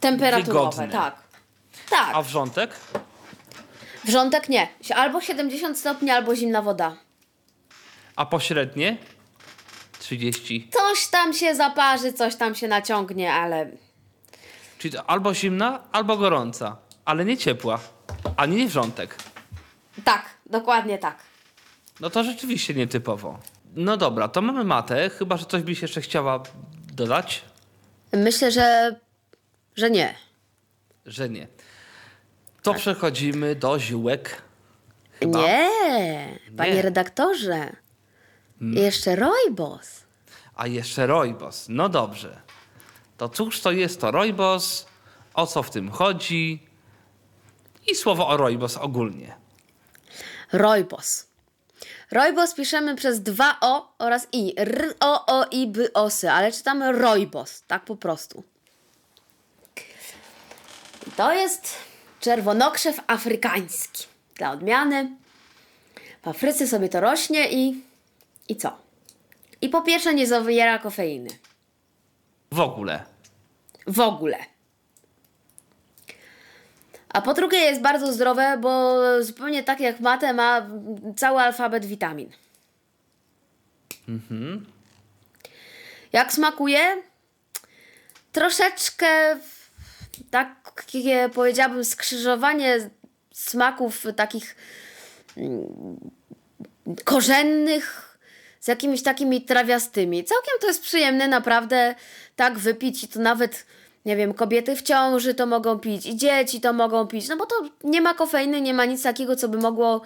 Temperaturowe, 0.00 0.70
Wygodne. 0.70 0.88
tak. 0.88 1.16
Tak. 1.90 2.10
A 2.14 2.22
wrzątek? 2.22 2.70
Wrzątek 4.04 4.48
nie. 4.48 4.68
Albo 4.94 5.20
70 5.20 5.78
stopni, 5.78 6.10
albo 6.10 6.36
zimna 6.36 6.62
woda. 6.62 6.96
A 8.16 8.26
pośrednie? 8.26 8.96
30. 9.98 10.68
Coś 10.72 11.06
tam 11.06 11.32
się 11.34 11.54
zaparzy, 11.54 12.12
coś 12.12 12.36
tam 12.36 12.54
się 12.54 12.68
naciągnie, 12.68 13.32
ale 13.32 13.70
Czyli 14.78 14.94
to 14.94 15.10
albo 15.10 15.34
zimna, 15.34 15.82
albo 15.92 16.16
gorąca. 16.16 16.76
Ale 17.04 17.24
nie 17.24 17.36
ciepła. 17.36 17.78
Ani 18.36 18.56
nie 18.56 18.68
wrzątek. 18.68 19.16
tak, 20.04 20.24
dokładnie 20.46 20.98
tak. 20.98 21.18
No 22.00 22.10
to 22.10 22.24
rzeczywiście 22.24 22.74
nietypowo. 22.74 23.38
No 23.74 23.96
dobra, 23.96 24.28
to 24.28 24.42
mamy 24.42 24.64
matę. 24.64 25.10
Chyba, 25.10 25.36
że 25.36 25.46
coś 25.46 25.62
byś 25.62 25.82
jeszcze 25.82 26.00
chciała 26.00 26.42
dodać? 26.98 27.44
Myślę, 28.12 28.50
że, 28.52 28.96
że 29.76 29.90
nie. 29.90 30.14
Że 31.06 31.28
nie. 31.28 31.48
To 32.62 32.74
przechodzimy 32.74 33.54
do 33.54 33.78
ziółek. 33.78 34.42
Chyba. 35.12 35.38
Nie, 35.38 36.38
panie 36.56 36.74
Nie. 36.74 36.82
redaktorze. 36.82 37.76
Jeszcze 38.60 39.16
rojbos. 39.16 40.04
A 40.54 40.66
jeszcze 40.66 41.06
rojbos. 41.06 41.66
No 41.68 41.88
dobrze. 41.88 42.40
To 43.16 43.28
cóż 43.28 43.60
to 43.60 43.72
jest 43.72 44.00
to 44.00 44.10
rojbos? 44.10 44.86
O 45.34 45.46
co 45.46 45.62
w 45.62 45.70
tym 45.70 45.90
chodzi? 45.90 46.66
I 47.86 47.94
słowo 47.94 48.28
o 48.28 48.36
rojbos 48.36 48.76
ogólnie. 48.76 49.34
Rojbos. 50.52 51.27
Rojbos 52.10 52.54
piszemy 52.54 52.94
przez 52.94 53.22
dwa 53.22 53.56
O 53.60 53.92
oraz 53.98 54.26
I. 54.32 54.54
R, 54.56 54.94
O, 55.00 55.26
O, 55.26 55.46
I, 55.50 55.66
B, 55.66 55.92
Osy, 55.92 56.30
ale 56.30 56.52
czytamy 56.52 56.92
rojbos, 56.92 57.62
tak 57.66 57.84
po 57.84 57.96
prostu. 57.96 58.42
To 61.16 61.32
jest 61.32 61.74
czerwonokrzew 62.20 63.00
afrykański. 63.06 64.06
Dla 64.34 64.50
odmiany. 64.50 65.16
W 66.22 66.28
Afryce 66.28 66.66
sobie 66.66 66.88
to 66.88 67.00
rośnie 67.00 67.50
i. 67.52 67.82
I 68.48 68.56
co? 68.56 68.78
I 69.60 69.68
po 69.68 69.82
pierwsze 69.82 70.14
nie 70.14 70.26
zawiera 70.26 70.78
kofeiny. 70.78 71.30
W 72.52 72.60
ogóle. 72.60 73.04
W 73.86 74.00
ogóle. 74.00 74.38
A 77.08 77.22
po 77.22 77.34
drugie 77.34 77.58
jest 77.58 77.80
bardzo 77.80 78.12
zdrowe, 78.12 78.58
bo 78.60 79.02
zupełnie 79.24 79.62
tak 79.62 79.80
jak 79.80 80.00
mate 80.00 80.32
ma 80.34 80.66
cały 81.16 81.40
alfabet 81.40 81.84
witamin. 81.84 82.30
Jak 86.12 86.32
smakuje? 86.32 87.02
Troszeczkę 88.32 89.36
takie 90.30 91.28
powiedziałabym 91.34 91.84
skrzyżowanie 91.84 92.90
smaków 93.32 94.06
takich 94.16 94.56
mm, 95.36 96.10
korzennych 97.04 98.18
z 98.60 98.68
jakimiś 98.68 99.02
takimi 99.02 99.42
trawiastymi. 99.42 100.24
Całkiem 100.24 100.54
to 100.60 100.66
jest 100.66 100.82
przyjemne 100.82 101.28
naprawdę 101.28 101.94
tak 102.36 102.58
wypić 102.58 103.04
i 103.04 103.08
to 103.08 103.20
nawet 103.20 103.66
nie 104.06 104.16
wiem, 104.16 104.34
kobiety 104.34 104.76
w 104.76 104.82
ciąży 104.82 105.34
to 105.34 105.46
mogą 105.46 105.78
pić 105.78 106.06
i 106.06 106.16
dzieci 106.16 106.60
to 106.60 106.72
mogą 106.72 107.06
pić, 107.06 107.28
no 107.28 107.36
bo 107.36 107.46
to 107.46 107.54
nie 107.84 108.00
ma 108.00 108.14
kofeiny, 108.14 108.60
nie 108.60 108.74
ma 108.74 108.84
nic 108.84 109.02
takiego, 109.02 109.36
co 109.36 109.48
by 109.48 109.58
mogło 109.58 110.00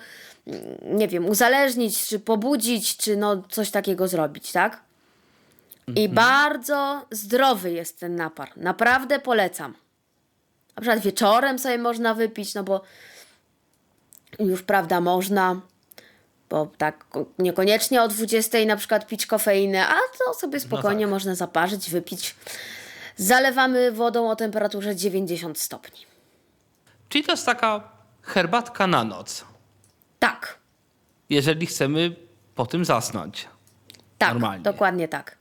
mm, 0.46 0.62
nie 0.82 1.08
wiem, 1.08 1.28
uzależnić, 1.28 2.06
czy 2.06 2.18
pobudzić, 2.18 2.96
czy 2.96 3.16
no 3.16 3.42
coś 3.50 3.70
takiego 3.70 4.08
zrobić, 4.08 4.52
tak? 4.52 4.80
I 5.96 6.08
bardzo 6.08 7.06
zdrowy 7.10 7.72
jest 7.72 8.00
ten 8.00 8.16
napar. 8.16 8.50
Naprawdę 8.56 9.18
polecam. 9.18 9.74
Na 10.76 10.80
przykład 10.80 11.00
wieczorem 11.00 11.58
sobie 11.58 11.78
można 11.78 12.14
wypić, 12.14 12.54
no 12.54 12.64
bo 12.64 12.82
już 14.38 14.62
prawda 14.62 15.00
można, 15.00 15.60
bo 16.50 16.70
tak 16.78 17.04
niekoniecznie 17.38 18.02
o 18.02 18.08
20 18.08 18.58
na 18.66 18.76
przykład 18.76 19.06
pić 19.06 19.26
kofeinę, 19.26 19.86
a 19.88 19.94
to 20.18 20.34
sobie 20.34 20.60
spokojnie 20.60 21.04
tak. 21.04 21.10
można 21.10 21.34
zaparzyć, 21.34 21.90
wypić. 21.90 22.34
Zalewamy 23.16 23.92
wodą 23.92 24.30
o 24.30 24.36
temperaturze 24.36 24.96
90 24.96 25.58
stopni. 25.58 25.98
Czyli 27.08 27.24
to 27.24 27.32
jest 27.32 27.46
taka 27.46 27.92
herbatka 28.22 28.86
na 28.86 29.04
noc. 29.04 29.44
Tak, 30.18 30.58
Jeżeli 31.28 31.66
chcemy 31.66 32.16
po 32.54 32.66
tym 32.66 32.84
zasnąć. 32.84 33.48
tak, 34.18 34.32
Normalnie. 34.32 34.62
dokładnie 34.62 35.08
tak. 35.08 35.36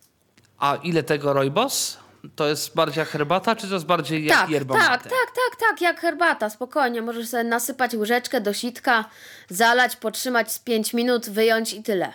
A 0.59 0.75
ile 0.75 1.03
tego 1.03 1.33
rojbos? 1.33 1.97
To 2.35 2.47
jest 2.47 2.75
bardziej 2.75 2.99
jak 3.01 3.09
herbata, 3.09 3.55
czy 3.55 3.67
to 3.67 3.73
jest 3.73 3.85
bardziej 3.85 4.25
jak 4.25 4.39
Tak, 4.39 4.49
yerba 4.49 4.75
tak, 4.75 4.89
mate? 4.89 5.03
tak, 5.09 5.11
tak, 5.35 5.59
tak, 5.69 5.81
jak 5.81 5.99
herbata, 6.01 6.49
spokojnie. 6.49 7.01
Możesz 7.01 7.27
sobie 7.27 7.43
nasypać 7.43 7.95
łyżeczkę 7.95 8.41
do 8.41 8.53
sitka, 8.53 9.05
zalać, 9.49 9.95
potrzymać 9.95 10.51
z 10.51 10.59
5 10.59 10.93
minut, 10.93 11.29
wyjąć 11.29 11.73
i 11.73 11.83
tyle. 11.83 12.13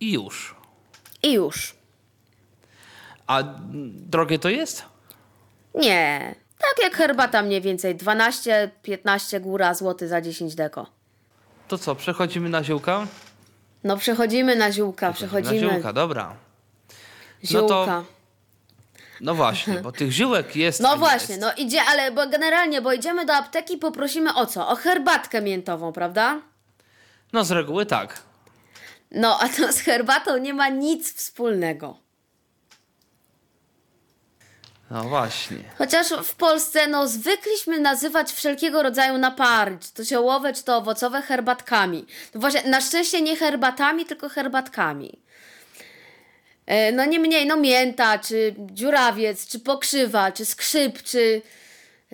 I 0.00 0.12
już. 0.12 0.54
I 1.22 1.32
już. 1.32 1.75
A 3.26 3.42
drogie 3.92 4.38
to 4.38 4.48
jest? 4.48 4.84
Nie, 5.74 6.34
tak 6.58 6.74
jak 6.82 6.94
herbata 6.96 7.42
mniej 7.42 7.60
więcej, 7.60 7.96
12-15 7.96 9.40
góra 9.40 9.74
złoty 9.74 10.08
za 10.08 10.20
10 10.20 10.54
deko. 10.54 10.86
To 11.68 11.78
co, 11.78 11.94
przechodzimy 11.94 12.48
na 12.48 12.64
ziółka? 12.64 13.06
No 13.84 13.96
przechodzimy 13.96 14.56
na 14.56 14.72
ziółka, 14.72 15.12
przechodzimy. 15.12 15.66
Na 15.66 15.72
ziółka, 15.74 15.92
dobra. 15.92 16.34
Ziółka. 17.44 17.66
No 17.86 17.86
to- 17.86 18.04
No 19.20 19.34
właśnie, 19.34 19.74
bo 19.80 19.92
tych 19.92 20.10
ziółek 20.12 20.56
jest. 20.56 20.80
No 20.80 20.92
nie 20.92 20.98
właśnie, 20.98 21.34
jest. 21.34 21.40
no 21.40 21.52
idzie, 21.64 21.80
ale 21.90 22.12
bo 22.12 22.26
generalnie, 22.28 22.82
bo 22.82 22.92
idziemy 22.92 23.26
do 23.26 23.34
apteki, 23.34 23.78
poprosimy 23.78 24.34
o 24.34 24.46
co? 24.46 24.68
O 24.68 24.76
herbatkę 24.76 25.42
miętową, 25.42 25.92
prawda? 25.92 26.40
No 27.32 27.44
z 27.44 27.50
reguły 27.50 27.86
tak. 27.86 28.22
No, 29.10 29.38
a 29.40 29.48
to 29.48 29.72
z 29.72 29.78
herbatą 29.80 30.38
nie 30.38 30.54
ma 30.54 30.68
nic 30.68 31.14
wspólnego. 31.14 31.98
No 34.90 35.04
właśnie. 35.04 35.58
Chociaż 35.78 36.08
w 36.08 36.34
Polsce, 36.34 36.88
no, 36.88 37.08
zwykliśmy 37.08 37.80
nazywać 37.80 38.32
wszelkiego 38.32 38.82
rodzaju 38.82 39.18
napary, 39.18 39.78
czy 39.80 39.92
to 39.92 40.04
ziołowe, 40.04 40.52
czy 40.52 40.64
to 40.64 40.76
owocowe, 40.76 41.22
herbatkami. 41.22 42.06
No 42.34 42.40
właśnie, 42.40 42.62
na 42.62 42.80
szczęście 42.80 43.22
nie 43.22 43.36
herbatami, 43.36 44.04
tylko 44.06 44.28
herbatkami. 44.28 45.18
E, 46.66 46.92
No 46.92 47.04
niemniej, 47.04 47.46
no 47.46 47.56
mięta, 47.56 48.18
czy 48.18 48.54
dziurawiec, 48.58 49.46
czy 49.46 49.60
pokrzywa, 49.60 50.32
czy 50.32 50.44
skrzyp, 50.44 51.02
czy 51.02 51.42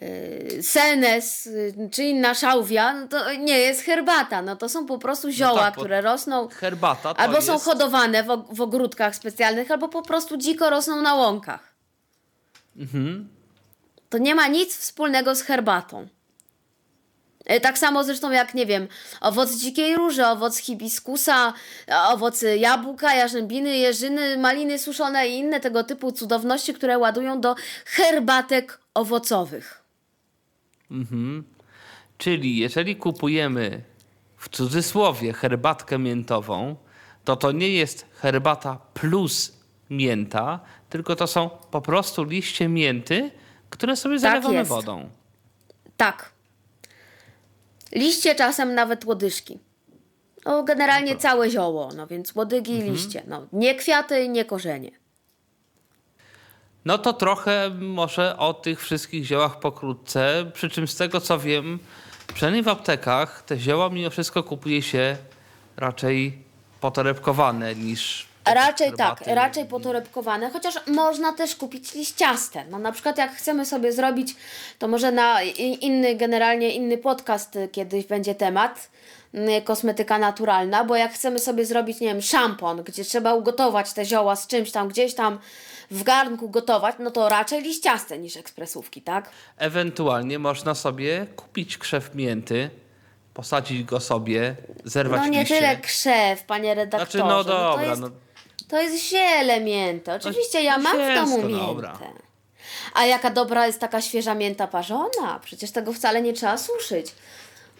e, 0.02 0.62
senes, 0.62 1.46
y, 1.46 1.74
czy 1.92 2.04
inna 2.04 2.34
szałwia, 2.34 2.92
no 2.92 3.08
to 3.08 3.32
nie 3.32 3.58
jest 3.58 3.82
herbata, 3.82 4.42
no 4.42 4.56
to 4.56 4.68
są 4.68 4.86
po 4.86 4.98
prostu 4.98 5.30
zioła, 5.30 5.60
tak, 5.60 5.74
bo 5.74 5.80
które 5.80 6.00
rosną 6.00 6.48
Herbata 6.48 7.14
albo 7.16 7.42
są 7.42 7.52
jest... 7.52 7.64
hodowane 7.64 8.22
w, 8.22 8.44
w 8.50 8.60
ogródkach 8.60 9.16
specjalnych, 9.16 9.70
albo 9.70 9.88
po 9.88 10.02
prostu 10.02 10.36
dziko 10.36 10.70
rosną 10.70 11.02
na 11.02 11.14
łąkach. 11.14 11.71
To 14.08 14.18
nie 14.18 14.34
ma 14.34 14.48
nic 14.48 14.76
wspólnego 14.76 15.34
z 15.34 15.42
herbatą. 15.42 16.08
E, 17.44 17.60
Tak 17.60 17.78
samo 17.78 18.04
zresztą 18.04 18.30
jak, 18.30 18.54
nie 18.54 18.66
wiem, 18.66 18.88
owoc 19.20 19.52
dzikiej 19.56 19.96
róży, 19.96 20.26
owoc 20.26 20.56
hibiskusa, 20.58 21.52
owoc 22.08 22.44
jabłka, 22.58 23.14
jarzębiny, 23.14 23.76
jeżyny, 23.76 24.38
maliny 24.38 24.78
suszone 24.78 25.28
i 25.28 25.38
inne 25.38 25.60
tego 25.60 25.84
typu 25.84 26.12
cudowności, 26.12 26.74
które 26.74 26.98
ładują 26.98 27.40
do 27.40 27.54
herbatek 27.84 28.80
owocowych. 28.94 29.82
Czyli 32.18 32.56
jeżeli 32.56 32.96
kupujemy 32.96 33.82
w 34.36 34.48
cudzysłowie 34.48 35.32
herbatkę 35.32 35.98
miętową, 35.98 36.76
to 37.24 37.36
to 37.36 37.52
nie 37.52 37.68
jest 37.68 38.06
herbata 38.14 38.78
plus 38.94 39.52
mięta, 39.90 40.60
tylko 40.92 41.16
to 41.16 41.26
są 41.26 41.50
po 41.70 41.80
prostu 41.80 42.24
liście 42.24 42.68
mięty, 42.68 43.30
które 43.70 43.96
sobie 43.96 44.18
zalewamy 44.18 44.54
jest. 44.54 44.70
wodą. 44.70 45.10
Tak. 45.96 46.32
Liście 47.92 48.34
czasem 48.34 48.74
nawet 48.74 49.04
łodyżki. 49.04 49.58
No, 50.44 50.62
generalnie 50.62 51.16
całe 51.16 51.50
zioło, 51.50 51.90
no 51.96 52.06
więc 52.06 52.34
łodygi 52.34 52.72
i 52.72 52.82
liście. 52.82 53.22
No, 53.26 53.46
nie 53.52 53.74
kwiaty, 53.74 54.28
nie 54.28 54.44
korzenie. 54.44 54.90
No 56.84 56.98
to 56.98 57.12
trochę 57.12 57.70
może 57.80 58.38
o 58.38 58.54
tych 58.54 58.80
wszystkich 58.80 59.24
ziołach 59.24 59.60
pokrótce, 59.60 60.50
przy 60.54 60.70
czym 60.70 60.88
z 60.88 60.96
tego 60.96 61.20
co 61.20 61.38
wiem, 61.38 61.78
przynajmniej 62.34 62.62
w 62.62 62.68
aptekach 62.68 63.42
te 63.42 63.58
zioła 63.58 63.88
mimo 63.88 64.10
wszystko 64.10 64.42
kupuje 64.42 64.82
się 64.82 65.16
raczej 65.76 66.38
potorebkowane 66.80 67.74
niż 67.74 68.31
Raczej 68.44 68.92
tak, 68.92 69.20
raczej 69.26 69.64
potorebkowane, 69.64 70.50
chociaż 70.50 70.74
można 70.86 71.32
też 71.32 71.56
kupić 71.56 71.94
liściaste. 71.94 72.64
No 72.70 72.78
na 72.78 72.92
przykład 72.92 73.18
jak 73.18 73.32
chcemy 73.36 73.66
sobie 73.66 73.92
zrobić, 73.92 74.36
to 74.78 74.88
może 74.88 75.12
na 75.12 75.42
inny, 75.80 76.14
generalnie 76.14 76.70
inny 76.70 76.98
podcast 76.98 77.58
kiedyś 77.72 78.06
będzie 78.06 78.34
temat, 78.34 78.90
y, 79.34 79.62
kosmetyka 79.62 80.18
naturalna, 80.18 80.84
bo 80.84 80.96
jak 80.96 81.12
chcemy 81.12 81.38
sobie 81.38 81.64
zrobić, 81.66 82.00
nie 82.00 82.06
wiem, 82.08 82.22
szampon, 82.22 82.82
gdzie 82.82 83.04
trzeba 83.04 83.34
ugotować 83.34 83.92
te 83.92 84.04
zioła 84.04 84.36
z 84.36 84.46
czymś 84.46 84.70
tam, 84.72 84.88
gdzieś 84.88 85.14
tam 85.14 85.38
w 85.90 86.02
garnku 86.02 86.48
gotować, 86.48 86.96
no 86.98 87.10
to 87.10 87.28
raczej 87.28 87.62
liściaste 87.62 88.18
niż 88.18 88.36
ekspresówki, 88.36 89.02
tak? 89.02 89.30
Ewentualnie 89.58 90.38
można 90.38 90.74
sobie 90.74 91.26
kupić 91.36 91.78
krzew 91.78 92.14
mięty, 92.14 92.70
posadzić 93.34 93.84
go 93.84 94.00
sobie, 94.00 94.56
zerwać 94.84 95.20
No 95.20 95.28
nie 95.28 95.40
liście. 95.40 95.54
tyle 95.54 95.76
krzew, 95.76 96.44
panie 96.44 96.74
redaktorze. 96.74 97.10
Znaczy, 97.12 97.28
no 97.28 97.44
to 97.44 97.50
dobra, 97.50 97.84
jest, 97.84 98.00
no, 98.00 98.08
To 98.72 98.80
jest 98.80 99.04
ziele 99.04 99.60
mięta. 99.60 100.14
Oczywiście 100.14 100.62
ja 100.62 100.78
no 100.78 100.82
mam 100.82 100.96
w 100.96 101.14
domu 101.14 101.38
miętę. 101.38 101.66
dobra. 101.66 101.98
A 102.94 103.06
jaka 103.06 103.30
dobra 103.30 103.66
jest 103.66 103.80
taka 103.80 104.00
świeża 104.00 104.34
mięta 104.34 104.66
parzona? 104.66 105.40
Przecież 105.44 105.70
tego 105.70 105.92
wcale 105.92 106.22
nie 106.22 106.32
trzeba 106.32 106.58
suszyć. 106.58 107.06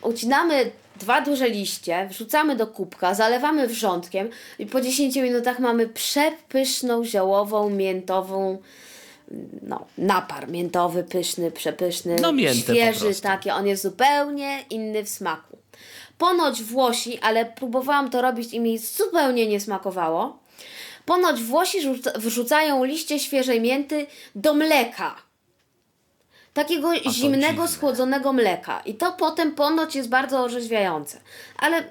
Ucinamy 0.03 0.70
dwa 0.97 1.20
duże 1.20 1.49
liście, 1.49 2.09
wrzucamy 2.11 2.57
do 2.57 2.66
kubka, 2.66 3.14
zalewamy 3.14 3.66
wrzątkiem 3.66 4.30
i 4.59 4.66
po 4.66 4.80
10 4.80 5.16
minutach 5.16 5.59
mamy 5.59 5.88
przepyszną, 5.88 7.05
ziołową, 7.05 7.70
miętową 7.70 8.59
no, 9.62 9.86
napar 9.99 10.49
miętowy, 10.49 11.05
pyszny, 11.05 11.51
przepyszny, 11.51 12.16
No, 12.20 12.32
świeży, 12.53 13.20
taki. 13.22 13.51
On 13.51 13.66
jest 13.66 13.82
zupełnie 13.82 14.64
inny 14.70 15.05
w 15.05 15.09
smaku. 15.09 15.59
Ponoć 16.18 16.62
Włosi, 16.62 17.18
ale 17.18 17.45
próbowałam 17.45 18.11
to 18.11 18.22
robić 18.22 18.53
i 18.55 18.61
mi 18.61 18.78
zupełnie 18.78 19.47
nie 19.47 19.61
smakowało. 19.61 20.41
Ponoć 21.07 21.42
Włosi 21.42 21.82
rzuca- 21.82 22.18
wrzucają 22.18 22.84
liście 22.84 23.18
świeżej 23.18 23.61
mięty 23.61 24.07
do 24.34 24.55
mleka. 24.55 25.16
Takiego 26.55 26.94
zimnego, 27.11 27.48
dziwne. 27.53 27.68
schłodzonego 27.68 28.32
mleka. 28.32 28.80
I 28.80 28.94
to 28.94 29.12
potem 29.12 29.55
ponoć 29.55 29.96
jest 29.96 30.09
bardzo 30.09 30.40
orzeźwiające. 30.42 31.20
Ale 31.59 31.84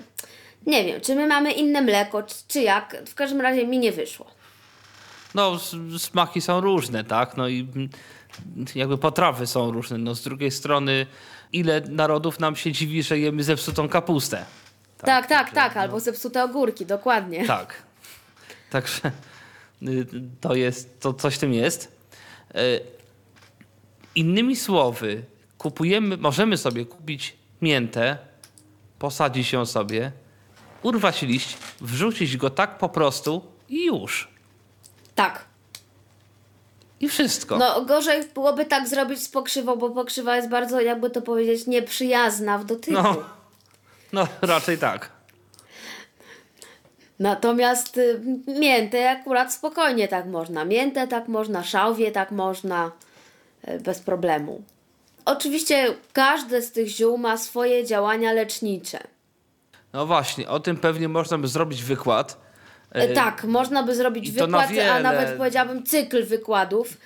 nie 0.66 0.84
wiem, 0.86 1.01
czy 1.01 1.16
my 1.16 1.28
mamy 1.28 1.51
inne 1.51 1.82
mleko, 1.82 2.24
czy, 2.47 2.62
jak. 2.62 2.97
W 3.07 3.16
każdym 3.16 3.41
razie 3.41 3.68
mi 3.68 3.80
nie 3.80 3.91
wyszło. 3.91 4.26
No, 5.36 5.59
smaki 5.97 6.41
są 6.41 6.62
różne, 6.62 7.03
tak? 7.03 7.38
No 7.38 7.47
i 7.47 7.68
mm, 7.76 7.89
jakby 8.76 8.97
potrawy 8.97 9.47
są 9.47 9.72
różne. 9.72 9.97
No, 9.97 10.16
z 10.16 10.22
drugiej 10.22 10.51
strony, 10.51 11.05
ile 11.53 11.82
narodów 11.82 12.39
nam 12.39 12.55
się 12.55 12.72
dziwi, 12.72 13.03
że 13.03 13.20
jemy 13.20 13.43
zepsutą 13.43 13.89
kapustę. 13.89 14.45
Tak, 14.97 15.28
tak, 15.28 15.51
tak. 15.51 15.78
Albo 15.78 15.99
zepsute 15.99 16.43
ogórki, 16.43 16.86
dokładnie. 16.86 17.47
Tak. 17.47 17.91
Także 18.72 19.11
y, 19.84 20.05
to 20.41 20.55
jest, 20.55 20.99
to 20.99 21.13
coś 21.13 21.36
w 21.36 21.39
tym 21.39 21.53
jest. 21.53 21.91
Y, 22.55 22.80
Innymi 24.15 24.55
słowy, 24.55 25.24
kupujemy, 25.57 26.17
możemy 26.17 26.57
sobie 26.57 26.86
kupić 26.86 27.36
miętę, 27.61 28.17
posadzić 28.99 29.53
ją 29.53 29.65
sobie, 29.65 30.11
urwać 30.84 31.22
liść, 31.22 31.57
wrzucić 31.82 32.38
go 32.38 32.49
tak 32.49 32.78
po 32.78 32.89
prostu 32.89 33.41
i 33.69 33.86
już. 33.86 34.28
Tak. 35.15 35.45
I 36.99 37.09
wszystko. 37.09 37.57
No 37.57 37.86
gorzej 37.86 38.24
byłoby 38.34 38.65
tak 38.65 38.88
zrobić 38.88 39.24
z 39.24 39.30
pokrzywą, 39.30 39.76
bo 39.76 39.89
pokrzywa 39.89 40.36
jest 40.36 40.49
bardzo, 40.49 40.82
jakby 40.82 41.09
to 41.09 41.22
powiedzieć, 41.22 41.67
nieprzyjazna 41.67 42.57
w 42.57 42.65
dotyku. 42.65 43.01
No, 43.03 43.15
no 44.13 44.28
raczej 44.41 44.78
tak. 44.78 45.11
Natomiast 47.22 47.97
y, 47.97 48.22
miętę 48.47 49.09
akurat 49.09 49.53
spokojnie 49.53 50.07
tak 50.07 50.26
można. 50.26 50.65
Miętę 50.65 51.07
tak 51.07 51.28
można, 51.28 51.63
szałwię 51.63 52.11
tak 52.11 52.32
można, 52.32 52.91
y, 53.67 53.80
bez 53.80 53.99
problemu. 53.99 54.61
Oczywiście 55.26 55.93
każde 56.13 56.61
z 56.61 56.72
tych 56.72 56.88
ziół 56.88 57.17
ma 57.17 57.38
swoje 57.38 57.86
działania 57.86 58.34
lecznicze. 58.34 58.99
No 59.93 60.05
właśnie, 60.05 60.49
o 60.49 60.59
tym 60.59 60.78
pewnie 60.78 61.07
można 61.07 61.38
by 61.38 61.47
zrobić 61.47 61.84
wykład. 61.84 62.38
E, 62.91 63.07
tak, 63.07 63.43
można 63.43 63.84
by 63.84 63.95
zrobić 63.95 64.38
to 64.38 64.47
na 64.47 64.67
wykład, 64.67 64.88
a 64.88 64.99
nawet 64.99 65.38
powiedziałabym 65.38 65.84
cykl 65.84 66.26
wykładów. 66.26 66.97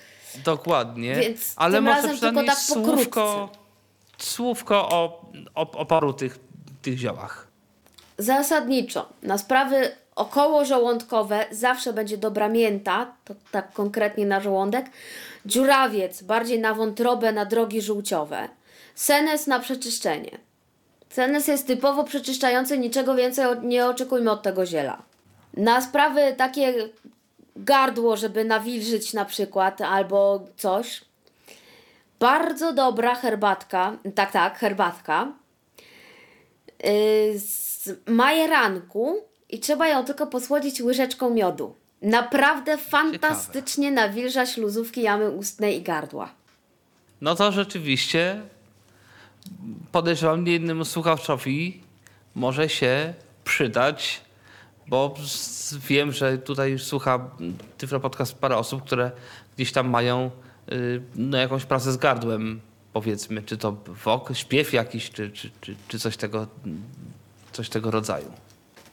Dokładnie. 0.44 1.16
Więc 1.16 1.54
ale 1.56 1.78
tym 1.78 1.88
razem 1.88 2.18
tylko 2.18 2.44
tak 2.44 2.58
słówko, 2.58 3.50
słówko 4.18 4.90
o, 4.90 5.32
o, 5.56 5.72
o 5.72 5.86
paru 5.86 6.14
tych, 6.14 6.40
tych 6.82 6.98
ziołach. 6.98 7.48
Zasadniczo 8.18 9.10
na 9.24 9.38
sprawy 9.38 9.92
okołożołądkowe 10.16 11.46
zawsze 11.52 11.94
będzie 11.94 12.18
dobra 12.18 12.50
mięta, 12.50 13.14
to 13.26 13.34
tak 13.52 13.74
konkretnie 13.74 14.26
na 14.26 14.40
żołądek, 14.40 14.86
dziurawiec 15.46 16.24
bardziej 16.24 16.60
na 16.60 16.74
wątrobę, 16.74 17.32
na 17.32 17.46
drogi 17.46 17.82
żółciowe, 17.82 18.50
senes 18.96 19.48
na 19.48 19.60
przeczyszczenie. 19.60 20.38
Senes 21.10 21.48
jest 21.48 21.68
typowo 21.68 22.04
przeczyszczający, 22.04 22.78
niczego 22.78 23.16
więcej 23.16 23.46
nie 23.64 23.86
oczekujmy 23.86 24.32
od 24.32 24.42
tego 24.44 24.66
ziela. 24.66 25.02
Na 25.54 25.82
sprawy 25.82 26.36
takie 26.38 26.90
gardło, 27.56 28.18
żeby 28.18 28.46
nawilżyć 28.46 29.14
na 29.14 29.26
przykład, 29.26 29.82
albo 29.82 30.40
coś, 30.58 31.02
bardzo 32.20 32.74
dobra 32.74 33.16
herbatka, 33.16 33.98
tak, 34.16 34.32
tak, 34.32 34.58
herbatka, 34.58 35.28
y, 36.86 37.40
z 37.40 37.90
majeranku 38.08 39.16
i 39.56 39.60
trzeba 39.60 39.88
ją 39.88 40.06
tylko 40.06 40.28
posłodzić 40.28 40.82
łyżeczką 40.82 41.30
miodu. 41.30 41.76
Naprawdę 42.02 42.78
fantastycznie 42.78 43.92
nawilża 43.92 44.46
śluzówki 44.46 45.02
jamy 45.02 45.30
ustnej 45.30 45.78
i 45.78 45.82
gardła. 45.82 46.30
No 47.22 47.36
to 47.36 47.52
rzeczywiście 47.52 48.42
podejrzewam 49.92 50.44
nie 50.44 50.56
innemu 50.56 50.86
słuchaczowi 50.86 51.82
może 52.36 52.70
się 52.70 53.14
przydać, 53.44 54.22
bo 54.88 55.16
wiem, 55.90 56.12
że 56.12 56.38
tutaj 56.38 56.72
już 56.72 56.84
słucha 56.84 57.30
Tyflo 57.78 58.00
Podcast 58.00 58.36
parę 58.36 58.58
osób, 58.58 58.84
które 58.84 59.12
gdzieś 59.56 59.72
tam 59.72 59.90
mają 59.90 60.32
y, 60.72 61.02
no, 61.16 61.38
jakąś 61.38 61.66
pracę 61.66 61.92
z 61.92 61.98
gardłem, 61.98 62.62
powiedzmy, 62.94 63.42
czy 63.42 63.58
to 63.58 63.78
wok, 63.88 64.30
śpiew 64.34 64.74
jakiś, 64.74 65.12
czy, 65.12 65.32
czy, 65.32 65.52
czy, 65.62 65.76
czy 65.88 66.00
coś, 66.00 66.18
tego, 66.18 66.48
coś 67.52 67.70
tego 67.70 67.92
rodzaju. 67.92 68.45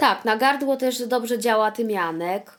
Tak, 0.02 0.24
na 0.24 0.36
gardło 0.36 0.76
też 0.76 1.06
dobrze 1.06 1.38
działa 1.38 1.70
tymianek. 1.70 2.50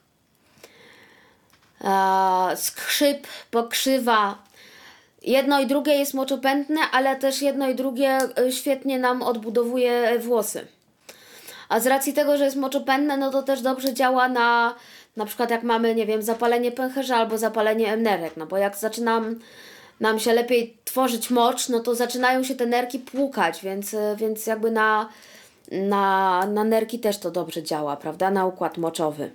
Eee, 1.81 2.57
skrzyp, 2.57 3.27
pokrzywa. 3.51 4.37
Jedno 5.21 5.59
i 5.59 5.67
drugie 5.67 5.93
jest 5.93 6.13
moczopędne, 6.13 6.81
ale 6.91 7.15
też 7.15 7.41
jedno 7.41 7.69
i 7.69 7.75
drugie 7.75 8.19
y, 8.39 8.51
świetnie 8.51 8.99
nam 8.99 9.21
odbudowuje 9.21 10.19
włosy. 10.19 10.67
A 11.69 11.79
z 11.79 11.87
racji 11.87 12.13
tego, 12.13 12.37
że 12.37 12.45
jest 12.45 12.57
moczopędne, 12.57 13.17
no 13.17 13.31
to 13.31 13.43
też 13.43 13.61
dobrze 13.61 13.93
działa 13.93 14.29
na 14.29 14.75
na 15.17 15.25
przykład 15.25 15.49
jak 15.49 15.63
mamy, 15.63 15.95
nie 15.95 16.05
wiem, 16.05 16.23
zapalenie 16.23 16.71
pęcherza 16.71 17.17
albo 17.17 17.37
zapalenie 17.37 17.97
nerek, 17.97 18.37
no 18.37 18.45
bo 18.45 18.57
jak 18.57 18.75
zaczynam 18.75 19.39
nam 19.99 20.19
się 20.19 20.33
lepiej 20.33 20.77
tworzyć 20.85 21.29
mocz, 21.29 21.69
no 21.69 21.79
to 21.79 21.95
zaczynają 21.95 22.43
się 22.43 22.55
te 22.55 22.65
nerki 22.65 22.99
płukać, 22.99 23.61
więc, 23.63 23.93
y, 23.93 24.15
więc 24.17 24.47
jakby 24.47 24.71
na, 24.71 25.09
na, 25.71 26.45
na 26.45 26.63
nerki 26.63 26.99
też 26.99 27.17
to 27.17 27.31
dobrze 27.31 27.63
działa, 27.63 27.97
prawda? 27.97 28.31
Na 28.31 28.45
układ 28.45 28.77
moczowy. 28.77 29.31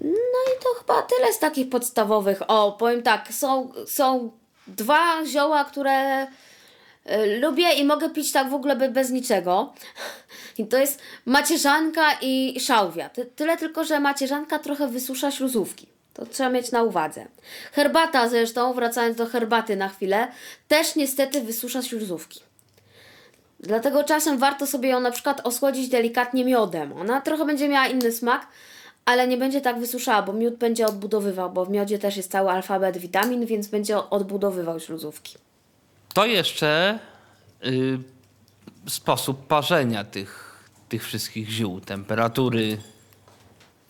No 0.00 0.52
i 0.56 0.62
to 0.62 0.68
chyba 0.78 1.02
tyle 1.02 1.32
z 1.32 1.38
takich 1.38 1.68
podstawowych. 1.68 2.42
O, 2.48 2.72
powiem 2.72 3.02
tak, 3.02 3.32
są, 3.32 3.72
są 3.86 4.30
dwa 4.66 5.26
zioła, 5.26 5.64
które 5.64 6.26
y, 6.26 7.40
lubię 7.40 7.72
i 7.72 7.84
mogę 7.84 8.10
pić 8.10 8.32
tak 8.32 8.50
w 8.50 8.54
ogóle 8.54 8.76
be, 8.76 8.88
bez 8.88 9.10
niczego. 9.10 9.72
I 10.58 10.66
to 10.66 10.78
jest 10.78 11.00
macierzanka 11.26 12.18
i 12.20 12.60
szałwia. 12.60 13.08
Ty, 13.08 13.24
tyle 13.24 13.56
tylko, 13.56 13.84
że 13.84 14.00
macierzanka 14.00 14.58
trochę 14.58 14.88
wysusza 14.88 15.30
śluzówki. 15.30 15.86
To 16.14 16.26
trzeba 16.26 16.50
mieć 16.50 16.72
na 16.72 16.82
uwadze. 16.82 17.26
Herbata 17.72 18.28
zresztą, 18.28 18.72
wracając 18.72 19.16
do 19.16 19.26
herbaty 19.26 19.76
na 19.76 19.88
chwilę, 19.88 20.28
też 20.68 20.96
niestety 20.96 21.40
wysusza 21.40 21.82
śluzówki. 21.82 22.40
Dlatego 23.62 24.04
czasem 24.04 24.38
warto 24.38 24.66
sobie 24.66 24.88
ją 24.88 25.00
na 25.00 25.10
przykład 25.10 25.40
osłodzić 25.46 25.88
delikatnie 25.88 26.44
miodem. 26.44 26.92
Ona 26.92 27.20
trochę 27.20 27.44
będzie 27.44 27.68
miała 27.68 27.86
inny 27.86 28.12
smak, 28.12 28.46
ale 29.04 29.28
nie 29.28 29.36
będzie 29.36 29.60
tak 29.60 29.78
wysuszała, 29.80 30.22
bo 30.22 30.32
miód 30.32 30.54
będzie 30.54 30.86
odbudowywał, 30.86 31.50
bo 31.50 31.64
w 31.64 31.70
miodzie 31.70 31.98
też 31.98 32.16
jest 32.16 32.30
cały 32.30 32.50
alfabet 32.50 32.98
witamin, 32.98 33.46
więc 33.46 33.68
będzie 33.68 33.98
odbudowywał 34.10 34.80
śluzówki. 34.80 35.36
To 36.14 36.26
jeszcze 36.26 36.98
y, 37.66 37.98
sposób 38.88 39.46
parzenia 39.46 40.04
tych, 40.04 40.62
tych 40.88 41.04
wszystkich 41.04 41.50
ziół, 41.50 41.80
temperatury. 41.80 42.78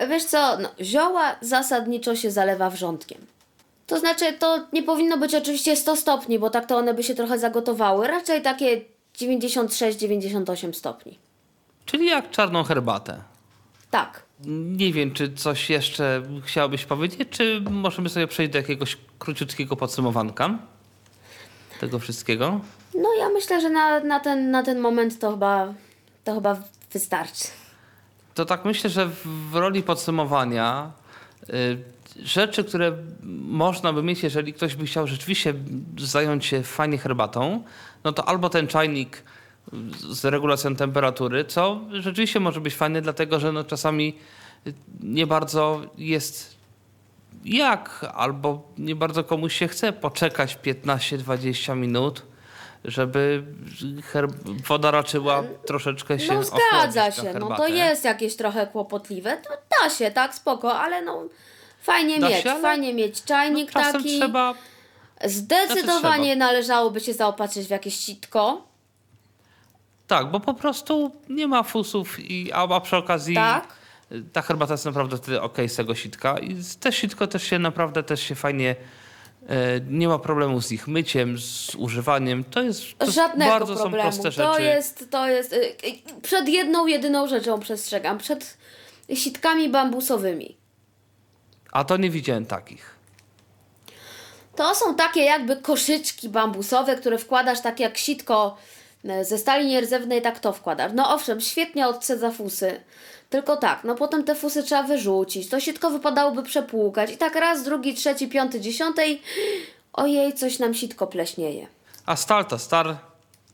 Wiesz 0.09 0.23
co, 0.23 0.57
no, 0.57 0.69
zioła 0.81 1.35
zasadniczo 1.41 2.15
się 2.15 2.31
zalewa 2.31 2.69
wrzątkiem. 2.69 3.25
To 3.87 3.99
znaczy, 3.99 4.33
to 4.33 4.67
nie 4.73 4.83
powinno 4.83 5.17
być 5.17 5.35
oczywiście 5.35 5.75
100 5.75 5.95
stopni, 5.95 6.39
bo 6.39 6.49
tak 6.49 6.65
to 6.65 6.77
one 6.77 6.93
by 6.93 7.03
się 7.03 7.15
trochę 7.15 7.39
zagotowały. 7.39 8.07
Raczej 8.07 8.41
takie 8.41 8.81
96-98 9.17 10.73
stopni. 10.73 11.19
Czyli 11.85 12.05
jak 12.05 12.29
czarną 12.31 12.63
herbatę. 12.63 13.21
Tak. 13.91 14.23
Nie 14.77 14.93
wiem, 14.93 15.13
czy 15.13 15.33
coś 15.33 15.69
jeszcze 15.69 16.23
chciałabyś 16.43 16.85
powiedzieć, 16.85 17.29
czy 17.29 17.61
możemy 17.69 18.09
sobie 18.09 18.27
przejść 18.27 18.51
do 18.51 18.57
jakiegoś 18.57 18.97
króciutkiego 19.19 19.75
podsumowanka 19.75 20.59
tego 21.79 21.99
wszystkiego? 21.99 22.59
No 22.95 23.09
ja 23.19 23.29
myślę, 23.29 23.61
że 23.61 23.69
na, 23.69 23.99
na, 23.99 24.19
ten, 24.19 24.51
na 24.51 24.63
ten 24.63 24.79
moment 24.79 25.19
to 25.19 25.31
chyba, 25.31 25.73
to 26.23 26.35
chyba 26.35 26.57
wystarczy. 26.93 27.47
To 28.33 28.45
tak 28.45 28.65
myślę, 28.65 28.89
że 28.89 29.09
w 29.25 29.55
roli 29.55 29.83
podsumowania 29.83 30.91
y, 31.49 31.77
rzeczy, 32.15 32.63
które 32.63 32.91
można 33.47 33.93
by 33.93 34.03
mieć, 34.03 34.23
jeżeli 34.23 34.53
ktoś 34.53 34.75
by 34.75 34.85
chciał 34.85 35.07
rzeczywiście 35.07 35.53
zająć 35.97 36.45
się 36.45 36.63
fajnie 36.63 36.97
herbatą, 36.97 37.63
no 38.03 38.11
to 38.11 38.27
albo 38.27 38.49
ten 38.49 38.67
czajnik 38.67 39.23
z 40.09 40.25
regulacją 40.25 40.75
temperatury, 40.75 41.45
co 41.45 41.81
rzeczywiście 41.91 42.39
może 42.39 42.61
być 42.61 42.75
fajne, 42.75 43.01
dlatego 43.01 43.39
że 43.39 43.51
no 43.51 43.63
czasami 43.63 44.17
nie 45.03 45.27
bardzo 45.27 45.81
jest 45.97 46.55
jak, 47.45 48.05
albo 48.13 48.67
nie 48.77 48.95
bardzo 48.95 49.23
komuś 49.23 49.55
się 49.55 49.67
chce 49.67 49.93
poczekać 49.93 50.57
15-20 50.63 51.75
minut, 51.77 52.21
żeby 52.85 53.43
woda 54.67 54.91
raczyła 54.91 55.43
troszeczkę 55.65 56.19
się 56.19 56.33
No 56.33 56.43
zgadza 56.43 57.11
się, 57.11 57.33
no 57.39 57.57
to 57.57 57.67
jest 57.67 58.05
jakieś 58.05 58.35
trochę 58.35 58.67
kłopotliwe. 58.67 59.37
To 59.37 59.49
da 59.49 59.89
się, 59.89 60.11
tak, 60.11 60.35
spoko, 60.35 60.79
ale 60.79 61.01
no 61.01 61.23
fajnie 61.83 62.19
Da 62.19 62.29
mieć, 62.29 62.43
się, 62.43 62.51
ale- 62.51 62.61
fajnie 62.61 62.93
mieć 62.93 63.23
czajnik 63.23 63.71
No, 63.75 63.81
taki. 63.81 64.19
trzeba 64.19 64.53
Zdecydowanie 65.25 66.23
Znaczy 66.25 66.35
należałoby 66.39 66.99
się 66.99 67.13
zaopatrzyć 67.13 67.67
w 67.67 67.69
jakieś 67.69 67.95
sitko. 67.95 68.67
Tak, 70.07 70.31
bo 70.31 70.39
po 70.39 70.53
prostu 70.53 71.11
nie 71.29 71.47
ma 71.47 71.63
fusów, 71.63 72.19
i, 72.19 72.51
a, 72.53 72.79
przy 72.79 72.97
okazji 72.97 73.35
Tak. 73.35 73.67
ta 74.33 74.41
herbata 74.41 74.73
jest 74.73 74.85
naprawdę 74.85 75.17
wtedy 75.17 75.41
ok 75.41 75.57
z 75.67 75.75
tego 75.75 75.95
sitka. 75.95 76.37
I 76.39 76.55
te 76.79 76.91
sitko 76.91 77.27
też 77.27 77.43
się 77.43 77.59
naprawdę 77.59 78.03
też 78.03 78.21
się 78.23 78.35
fajnie. 78.35 78.75
E, 79.49 79.55
nie 79.89 80.07
ma 80.07 80.19
problemu 80.19 80.61
z 80.61 80.71
ich 80.71 80.87
myciem, 80.87 81.37
z 81.39 81.75
używaniem. 81.75 82.43
To 82.43 82.61
jest, 82.61 82.81
to 82.97 83.11
Żadnego 83.11 83.51
bardzo 83.51 83.75
problemu. 83.75 83.95
są 83.97 84.01
proste 84.03 84.31
rzeczy. 84.31 84.49
To 84.53 84.59
jest, 84.59 85.07
to 85.11 85.27
jest. 85.27 85.53
y, 85.53 85.55
y, 85.57 86.21
Przed 86.21 86.49
jedną, 86.49 86.87
jedyną 86.87 87.27
rzeczą 87.27 87.59
przestrzegam. 87.59 88.17
Przed 88.17 88.57
sitkami 89.13 89.69
bambusowymi. 89.69 90.57
A 91.73 91.83
to 91.83 91.97
nie 91.97 92.09
widziałem 92.09 92.45
takich. 92.45 92.95
To 94.55 94.75
są 94.75 94.95
takie 94.95 95.21
jakby 95.21 95.55
koszyczki 95.55 96.29
bambusowe, 96.29 96.95
które 96.95 97.17
wkładasz 97.17 97.61
tak 97.61 97.79
jak 97.79 97.97
sitko 97.97 98.57
e, 99.05 99.25
ze 99.25 99.37
stali 99.37 99.67
nierdzewnej, 99.67 100.21
tak 100.21 100.39
to 100.39 100.53
wkładasz. 100.53 100.91
No 100.95 101.13
owszem, 101.13 101.41
świetnie 101.41 101.87
odcedza 101.87 102.31
fusy. 102.31 102.81
Tylko 103.29 103.57
tak, 103.57 103.83
no 103.83 103.95
potem 103.95 104.23
te 104.23 104.35
fusy 104.35 104.63
trzeba 104.63 104.83
wyrzucić. 104.83 105.49
To 105.49 105.59
sitko 105.59 105.89
wypadałoby 105.89 106.43
przepłukać. 106.43 107.11
I 107.11 107.17
tak 107.17 107.35
raz, 107.35 107.63
drugi, 107.63 107.93
trzeci, 107.93 108.27
piąty, 108.27 108.61
dziesiątej. 108.61 109.21
Ojej, 109.93 110.33
coś 110.33 110.59
nam 110.59 110.73
sitko 110.73 111.07
pleśnieje. 111.07 111.67
A 112.05 112.15
stal 112.15 112.45
to 112.45 112.59
star, 112.59 112.97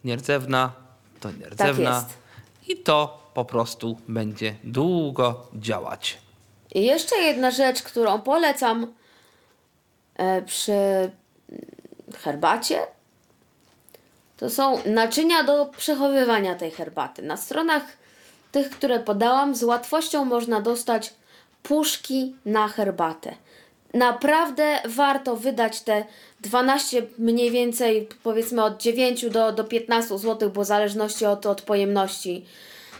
nierdzewna 0.04 0.72
to 1.20 1.32
nierdzewna. 1.32 1.92
Tak 1.92 2.04
jest. 2.04 2.18
I 2.68 2.78
to 2.78 3.30
po 3.34 3.46
prostu 3.46 3.98
będzie 4.08 4.56
długo 4.64 5.48
działać. 5.54 6.18
I 6.76 6.86
jeszcze 6.86 7.16
jedna 7.16 7.52
rzecz, 7.52 7.82
którą 7.82 8.22
polecam 8.22 8.94
e, 10.16 10.42
przy 10.42 10.72
herbacie, 12.18 12.80
to 14.38 14.50
są 14.50 14.80
naczynia 14.86 15.44
do 15.44 15.66
przechowywania 15.66 16.56
tej 16.56 16.72
herbaty. 16.72 17.22
Na 17.22 17.38
stronach 17.38 17.84
tych, 18.52 18.70
które 18.70 19.00
podałam, 19.00 19.56
z 19.56 19.64
łatwością 19.64 20.26
można 20.26 20.62
dostać 20.62 21.14
puszki 21.64 22.36
na 22.46 22.68
herbatę. 22.68 23.36
Naprawdę 23.94 24.80
warto 24.86 25.36
wydać 25.36 25.82
te 25.82 26.06
12 26.42 27.08
mniej 27.18 27.52
więcej, 27.52 28.10
powiedzmy 28.24 28.64
od 28.64 28.82
9 28.82 29.30
do, 29.30 29.52
do 29.52 29.64
15 29.64 30.18
zł, 30.18 30.50
bo 30.50 30.64
w 30.64 30.66
zależności 30.66 31.26
od, 31.26 31.46
od 31.46 31.62
pojemności. 31.62 32.46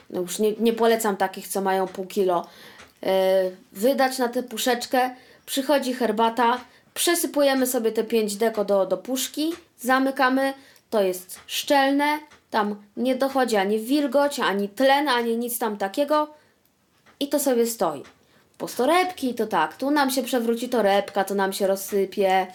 No 0.10 0.22
już 0.22 0.40
nie, 0.40 0.52
nie 0.52 0.74
polecam 0.74 1.18
takich, 1.18 1.48
co 1.48 1.62
mają 1.62 1.88
pół 1.88 2.06
kilo. 2.06 2.48
Yy, 3.02 3.10
wydać 3.72 4.18
na 4.18 4.28
tę 4.28 4.43
puszeczkę, 4.43 5.16
przychodzi 5.45 5.93
herbata, 5.93 6.60
przesypujemy 6.93 7.68
sobie 7.68 7.91
te 7.91 8.04
5 8.04 8.36
deko 8.36 8.66
do, 8.66 8.86
do 8.86 8.97
puszki, 8.97 9.54
zamykamy, 9.80 10.54
to 10.89 11.02
jest 11.02 11.39
szczelne, 11.47 12.20
tam 12.52 12.76
nie 12.97 13.16
dochodzi 13.16 13.56
ani 13.56 13.80
wilgoć, 13.80 14.39
ani 14.39 14.70
tlen, 14.70 15.08
ani 15.08 15.38
nic 15.38 15.60
tam 15.60 15.78
takiego 15.78 16.28
i 17.20 17.28
to 17.28 17.39
sobie 17.39 17.68
stoi. 17.68 18.04
Po 18.58 18.68
torebki 18.68 19.34
to 19.34 19.47
tak, 19.47 19.78
tu 19.78 19.91
nam 19.91 20.12
się 20.12 20.24
przewróci 20.24 20.70
torebka, 20.70 21.24
to 21.24 21.36
nam 21.36 21.54
się 21.54 21.68
rozsypie. 21.68 22.47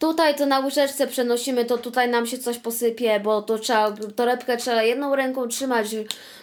Tutaj 0.00 0.34
to 0.34 0.46
na 0.46 0.58
łyżeczce 0.58 1.06
przenosimy, 1.06 1.64
to 1.64 1.78
tutaj 1.78 2.08
nam 2.08 2.26
się 2.26 2.38
coś 2.38 2.58
posypie, 2.58 3.20
bo 3.20 3.42
to 3.42 3.58
trzeba, 3.58 3.92
torebkę 4.16 4.56
trzeba 4.56 4.82
jedną 4.82 5.16
ręką 5.16 5.48
trzymać, 5.48 5.86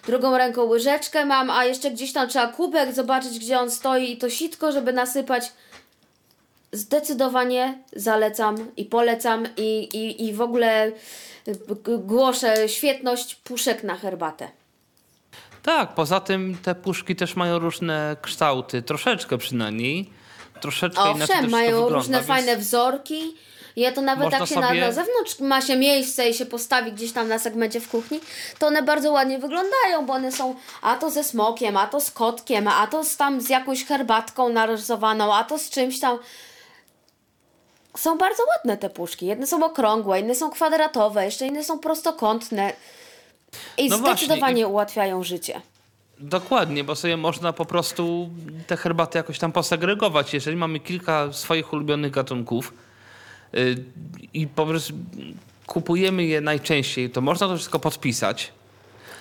drugą 0.05 0.38
ręką 0.38 0.64
łyżeczkę 0.64 1.26
mam, 1.26 1.49
a 1.49 1.66
jeszcze 1.66 1.91
gdzieś 1.91 2.14
tam 2.14 2.30
trzeba 2.30 2.47
kubek 2.47 2.93
zobaczyć, 2.93 3.39
gdzie 3.39 3.60
on 3.60 3.72
stoi 3.72 4.12
i 4.12 4.18
to 4.18 4.30
sitko, 4.30 4.72
żeby 4.72 4.93
nasypać. 4.93 5.51
Zdecydowanie 6.72 7.78
zalecam 7.95 8.55
i 8.78 8.86
polecam 8.86 9.47
i, 9.58 9.84
i, 9.84 10.26
i 10.28 10.34
w 10.34 10.41
ogóle 10.41 10.91
głoszę 11.99 12.70
świetność 12.70 13.36
puszek 13.36 13.84
na 13.84 13.95
herbatę. 13.95 14.47
Tak, 15.64 15.95
poza 15.95 16.20
tym 16.20 16.58
te 16.64 16.76
puszki 16.76 17.16
też 17.16 17.36
mają 17.36 17.60
różne 17.60 18.18
kształty, 18.22 18.82
troszeczkę 18.82 19.38
przynajmniej. 19.38 20.16
Troszeczkę 20.62 21.01
inaczej 21.01 21.28
też 21.28 21.30
Owszem, 21.30 21.49
mają 21.51 21.72
wygląda, 21.72 21.95
różne 21.95 22.18
więc 22.18 22.28
fajne 22.28 22.58
wzorki. 22.58 23.36
Ja 23.76 23.91
to 23.91 24.01
nawet 24.01 24.24
Można 24.24 24.39
jak 24.39 24.49
się 24.49 24.60
na, 24.60 24.68
sobie- 24.68 24.82
na 24.82 24.91
zewnątrz 24.91 25.39
ma 25.39 25.62
się 25.62 25.76
miejsce 25.76 26.30
i 26.30 26.34
się 26.34 26.45
postawi 26.45 26.91
gdzieś 26.91 27.12
tam 27.12 27.28
na 27.28 27.39
segmencie 27.39 27.80
w 27.80 27.89
kuchni, 27.89 28.20
to 28.60 28.68
one 28.68 28.84
bardzo 28.84 29.12
ładnie 29.12 29.39
wyglądają, 29.39 30.05
bo 30.05 30.14
one 30.14 30.32
są 30.32 30.55
a 30.82 30.95
to 30.95 31.10
ze 31.12 31.24
smokiem, 31.24 31.78
a 31.78 31.88
to 31.88 32.01
z 32.01 32.12
kotkiem, 32.12 32.68
a 32.68 32.88
to 32.88 33.03
z 33.03 33.18
tam 33.18 33.41
z 33.41 33.49
jakąś 33.49 33.86
herbatką 33.86 34.49
narysowaną, 34.49 35.34
a 35.36 35.43
to 35.43 35.60
z 35.60 35.70
czymś 35.70 35.99
tam. 35.99 36.20
Są 37.97 38.18
bardzo 38.18 38.43
ładne 38.58 38.78
te 38.78 38.89
puszki. 38.89 39.26
Jedne 39.26 39.47
są 39.47 39.66
okrągłe, 39.66 40.20
inne 40.20 40.36
są 40.36 40.49
kwadratowe, 40.49 41.26
jeszcze 41.26 41.47
inne 41.47 41.64
są 41.64 41.80
prostokątne. 41.80 42.74
I 43.78 43.89
No 43.89 43.97
właśnie, 43.97 44.16
zdecydowanie 44.26 44.68
ułatwiają 44.68 45.24
życie. 45.24 45.62
Dokładnie, 46.20 46.84
bo 46.84 46.95
sobie 46.95 47.18
można 47.18 47.53
po 47.53 47.65
prostu 47.65 48.30
te 48.68 48.78
herbaty 48.78 49.18
jakoś 49.18 49.39
tam 49.39 49.51
posegregować. 49.51 50.34
Jeżeli 50.34 50.57
mamy 50.57 50.80
kilka 50.80 51.34
swoich 51.34 51.74
ulubionych 51.74 52.11
gatunków 52.11 52.74
yy, 53.53 53.76
i 54.34 54.47
po 54.47 54.65
prostu 54.65 54.93
kupujemy 55.65 56.26
je 56.26 56.41
najczęściej, 56.41 57.09
to 57.09 57.22
można 57.22 57.47
to 57.47 57.55
wszystko 57.55 57.80
podpisać. 57.80 58.51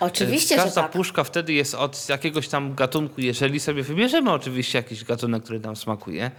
Oczywiście, 0.01 0.57
że 0.57 0.63
Każda 0.63 0.83
tak. 0.83 0.93
puszka 0.93 1.25
wtedy 1.25 1.53
jest 1.53 1.75
od 1.75 2.09
jakiegoś 2.09 2.49
tam 2.49 2.75
gatunku, 2.75 3.21
jeżeli 3.21 3.61
sobie 3.61 3.83
wybierzemy 3.83 4.33
oczywiście 4.33 4.79
jakiś 4.79 5.05
gatunek, 5.05 5.45
który 5.45 5.61
nam 5.61 5.77
smakuje. 5.77 6.31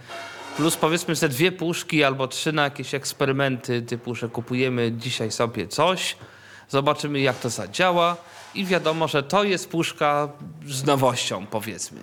Plus 0.56 0.76
powiedzmy 0.76 1.14
ze 1.14 1.28
dwie 1.28 1.52
puszki 1.52 2.04
albo 2.04 2.28
trzy 2.28 2.52
na 2.52 2.64
jakieś 2.64 2.94
eksperymenty, 2.94 3.82
typu, 3.82 4.14
że 4.14 4.28
kupujemy 4.28 4.92
dzisiaj 4.92 5.30
sobie 5.30 5.68
coś, 5.68 6.16
zobaczymy 6.68 7.20
jak 7.20 7.40
to 7.40 7.50
zadziała 7.50 8.16
i 8.58 8.64
wiadomo, 8.64 9.08
że 9.08 9.22
to 9.22 9.44
jest 9.44 9.68
puszka 9.68 10.28
z 10.66 10.84
nowością 10.84 11.46
powiedzmy. 11.46 12.00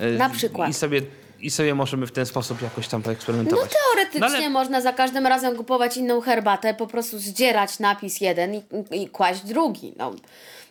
Y, 0.00 0.18
Na 0.18 0.30
przykład. 0.30 0.70
I 0.70 0.74
sobie, 0.74 1.02
I 1.40 1.50
sobie 1.50 1.74
możemy 1.74 2.06
w 2.06 2.12
ten 2.12 2.26
sposób 2.26 2.62
jakoś 2.62 2.88
tam 2.88 3.00
No 3.00 3.04
poeksperymentować. 3.04 3.70
teoretycznie 3.94 4.20
No 4.20 4.26
ale- 4.26 4.50
można 4.50 4.80
za 4.80 4.92
każdym 4.92 5.26
razem 5.26 5.56
kupować 5.56 5.96
inną 5.96 6.20
herbatę, 6.20 6.74
po 6.74 6.86
prostu 6.86 7.18
zdzierać 7.18 7.78
napis 7.78 8.20
jeden 8.20 8.54
i, 8.54 8.62
i 8.90 9.08
kłaść 9.08 9.40
drugi. 9.40 9.92
No, 9.96 10.12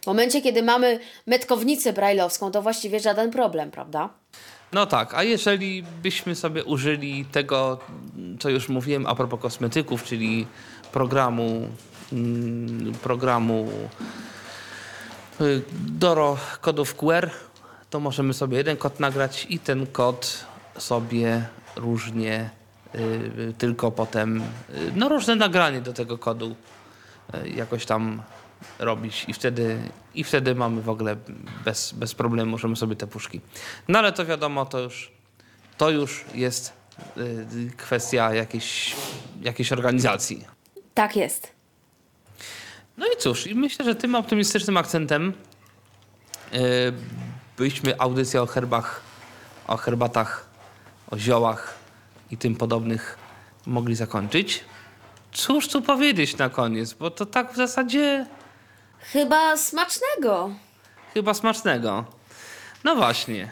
w 0.03 0.07
momencie, 0.07 0.41
kiedy 0.41 0.63
mamy 0.63 0.99
metkownicę 1.27 1.93
brajlowską, 1.93 2.51
to 2.51 2.61
właściwie 2.61 2.99
żaden 2.99 3.31
problem, 3.31 3.71
prawda? 3.71 4.09
No 4.73 4.85
tak, 4.85 5.13
a 5.13 5.23
jeżeli 5.23 5.83
byśmy 6.03 6.35
sobie 6.35 6.63
użyli 6.63 7.25
tego, 7.25 7.79
co 8.39 8.49
już 8.49 8.69
mówiłem 8.69 9.05
a 9.05 9.15
propos 9.15 9.39
kosmetyków, 9.41 10.03
czyli 10.03 10.47
programu, 10.91 11.67
mm, 12.13 12.93
programu 13.03 13.69
Doro 15.87 16.37
kodów 16.61 16.95
QR, 16.95 17.29
to 17.89 17.99
możemy 17.99 18.33
sobie 18.33 18.57
jeden 18.57 18.77
kod 18.77 18.99
nagrać 18.99 19.47
i 19.49 19.59
ten 19.59 19.87
kod 19.87 20.45
sobie 20.77 21.45
różnie, 21.75 22.49
y, 22.95 23.53
tylko 23.57 23.91
potem, 23.91 24.41
y, 24.41 24.43
no 24.95 25.09
różne 25.09 25.35
nagranie 25.35 25.81
do 25.81 25.93
tego 25.93 26.17
kodu 26.17 26.55
y, 27.35 27.49
jakoś 27.49 27.85
tam 27.85 28.21
robić 28.79 29.25
i 29.27 29.33
wtedy, 29.33 29.77
i 30.15 30.23
wtedy 30.23 30.55
mamy 30.55 30.81
w 30.81 30.89
ogóle 30.89 31.15
bez, 31.65 31.93
bez 31.93 32.15
problemu, 32.15 32.51
możemy 32.51 32.75
sobie 32.75 32.95
te 32.95 33.07
puszki. 33.07 33.41
No 33.87 33.99
ale 33.99 34.11
to 34.13 34.25
wiadomo, 34.25 34.65
to 34.65 34.79
już, 34.79 35.11
to 35.77 35.89
już 35.89 36.25
jest 36.33 36.73
y, 37.17 37.71
kwestia 37.77 38.33
jakiejś, 38.33 38.95
jakiejś 39.41 39.71
organizacji. 39.71 40.45
Tak 40.93 41.15
jest. 41.15 41.60
No 42.97 43.05
i 43.05 43.17
cóż, 43.17 43.47
i 43.47 43.55
myślę, 43.55 43.85
że 43.85 43.95
tym 43.95 44.15
optymistycznym 44.15 44.77
akcentem 44.77 45.33
y, 46.53 46.57
byśmy 47.57 47.99
audycję 47.99 48.41
o 48.41 48.45
herbach, 48.45 49.01
o 49.67 49.77
herbatach, 49.77 50.45
o 51.11 51.17
ziołach 51.17 51.73
i 52.31 52.37
tym 52.37 52.55
podobnych 52.55 53.17
mogli 53.65 53.95
zakończyć. 53.95 54.63
Cóż 55.31 55.67
tu 55.67 55.81
powiedzieć 55.81 56.37
na 56.37 56.49
koniec, 56.49 56.93
bo 56.93 57.11
to 57.11 57.25
tak 57.25 57.53
w 57.53 57.55
zasadzie 57.55 58.25
Chyba 58.99 59.57
smacznego. 59.57 60.49
chyba 61.13 61.33
smacznego. 61.33 62.05
No 62.83 62.95
właśnie. 62.95 63.51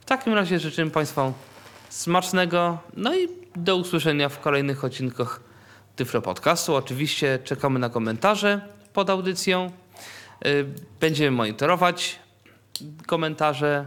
W 0.00 0.04
takim 0.04 0.34
razie 0.34 0.58
życzę 0.60 0.90
Państwu 0.90 1.32
smacznego, 1.88 2.78
no 2.96 3.16
i 3.16 3.28
do 3.56 3.76
usłyszenia 3.76 4.28
w 4.28 4.40
kolejnych 4.40 4.84
odcinkach 4.84 5.40
Tyflo 5.96 6.22
Podcastu. 6.22 6.74
Oczywiście 6.74 7.38
czekamy 7.44 7.78
na 7.78 7.88
komentarze 7.88 8.60
pod 8.92 9.10
audycją. 9.10 9.70
Y, 10.46 10.66
Będziemy 11.00 11.30
monitorować 11.30 12.18
komentarze, 13.06 13.84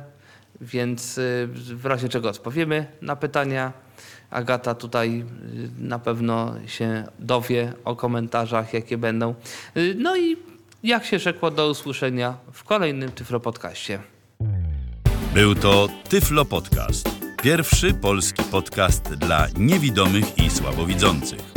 więc 0.62 1.18
y, 1.18 1.47
w 1.53 1.86
razie 1.86 2.10
czego 2.10 2.30
odpowiemy 2.30 2.86
na 3.01 3.16
pytania. 3.16 3.74
Agata 4.30 4.76
tutaj 4.76 5.20
y, 5.20 5.70
na 5.80 5.99
pewno 5.99 6.55
się 6.68 7.03
dowie 7.20 7.74
o 7.86 7.95
komentarzach, 7.95 8.74
jakie 8.74 8.97
będą. 8.97 9.36
No 9.95 10.18
i 10.18 10.38
jak 10.84 11.05
się 11.05 11.20
rzekło, 11.20 11.51
do 11.51 11.70
usłyszenia 11.70 12.38
w 12.53 12.64
kolejnym 12.64 13.12
Tyflo 13.12 13.39
Podcaście. 13.39 13.99
Był 15.34 15.55
to 15.55 15.88
Tyflo 16.10 16.45
Podcast. 16.45 17.10
Pierwszy 17.43 17.93
polski 17.93 18.43
podcast 18.43 19.14
dla 19.14 19.47
niewidomych 19.58 20.38
i 20.38 20.49
słabowidzących. 20.49 21.57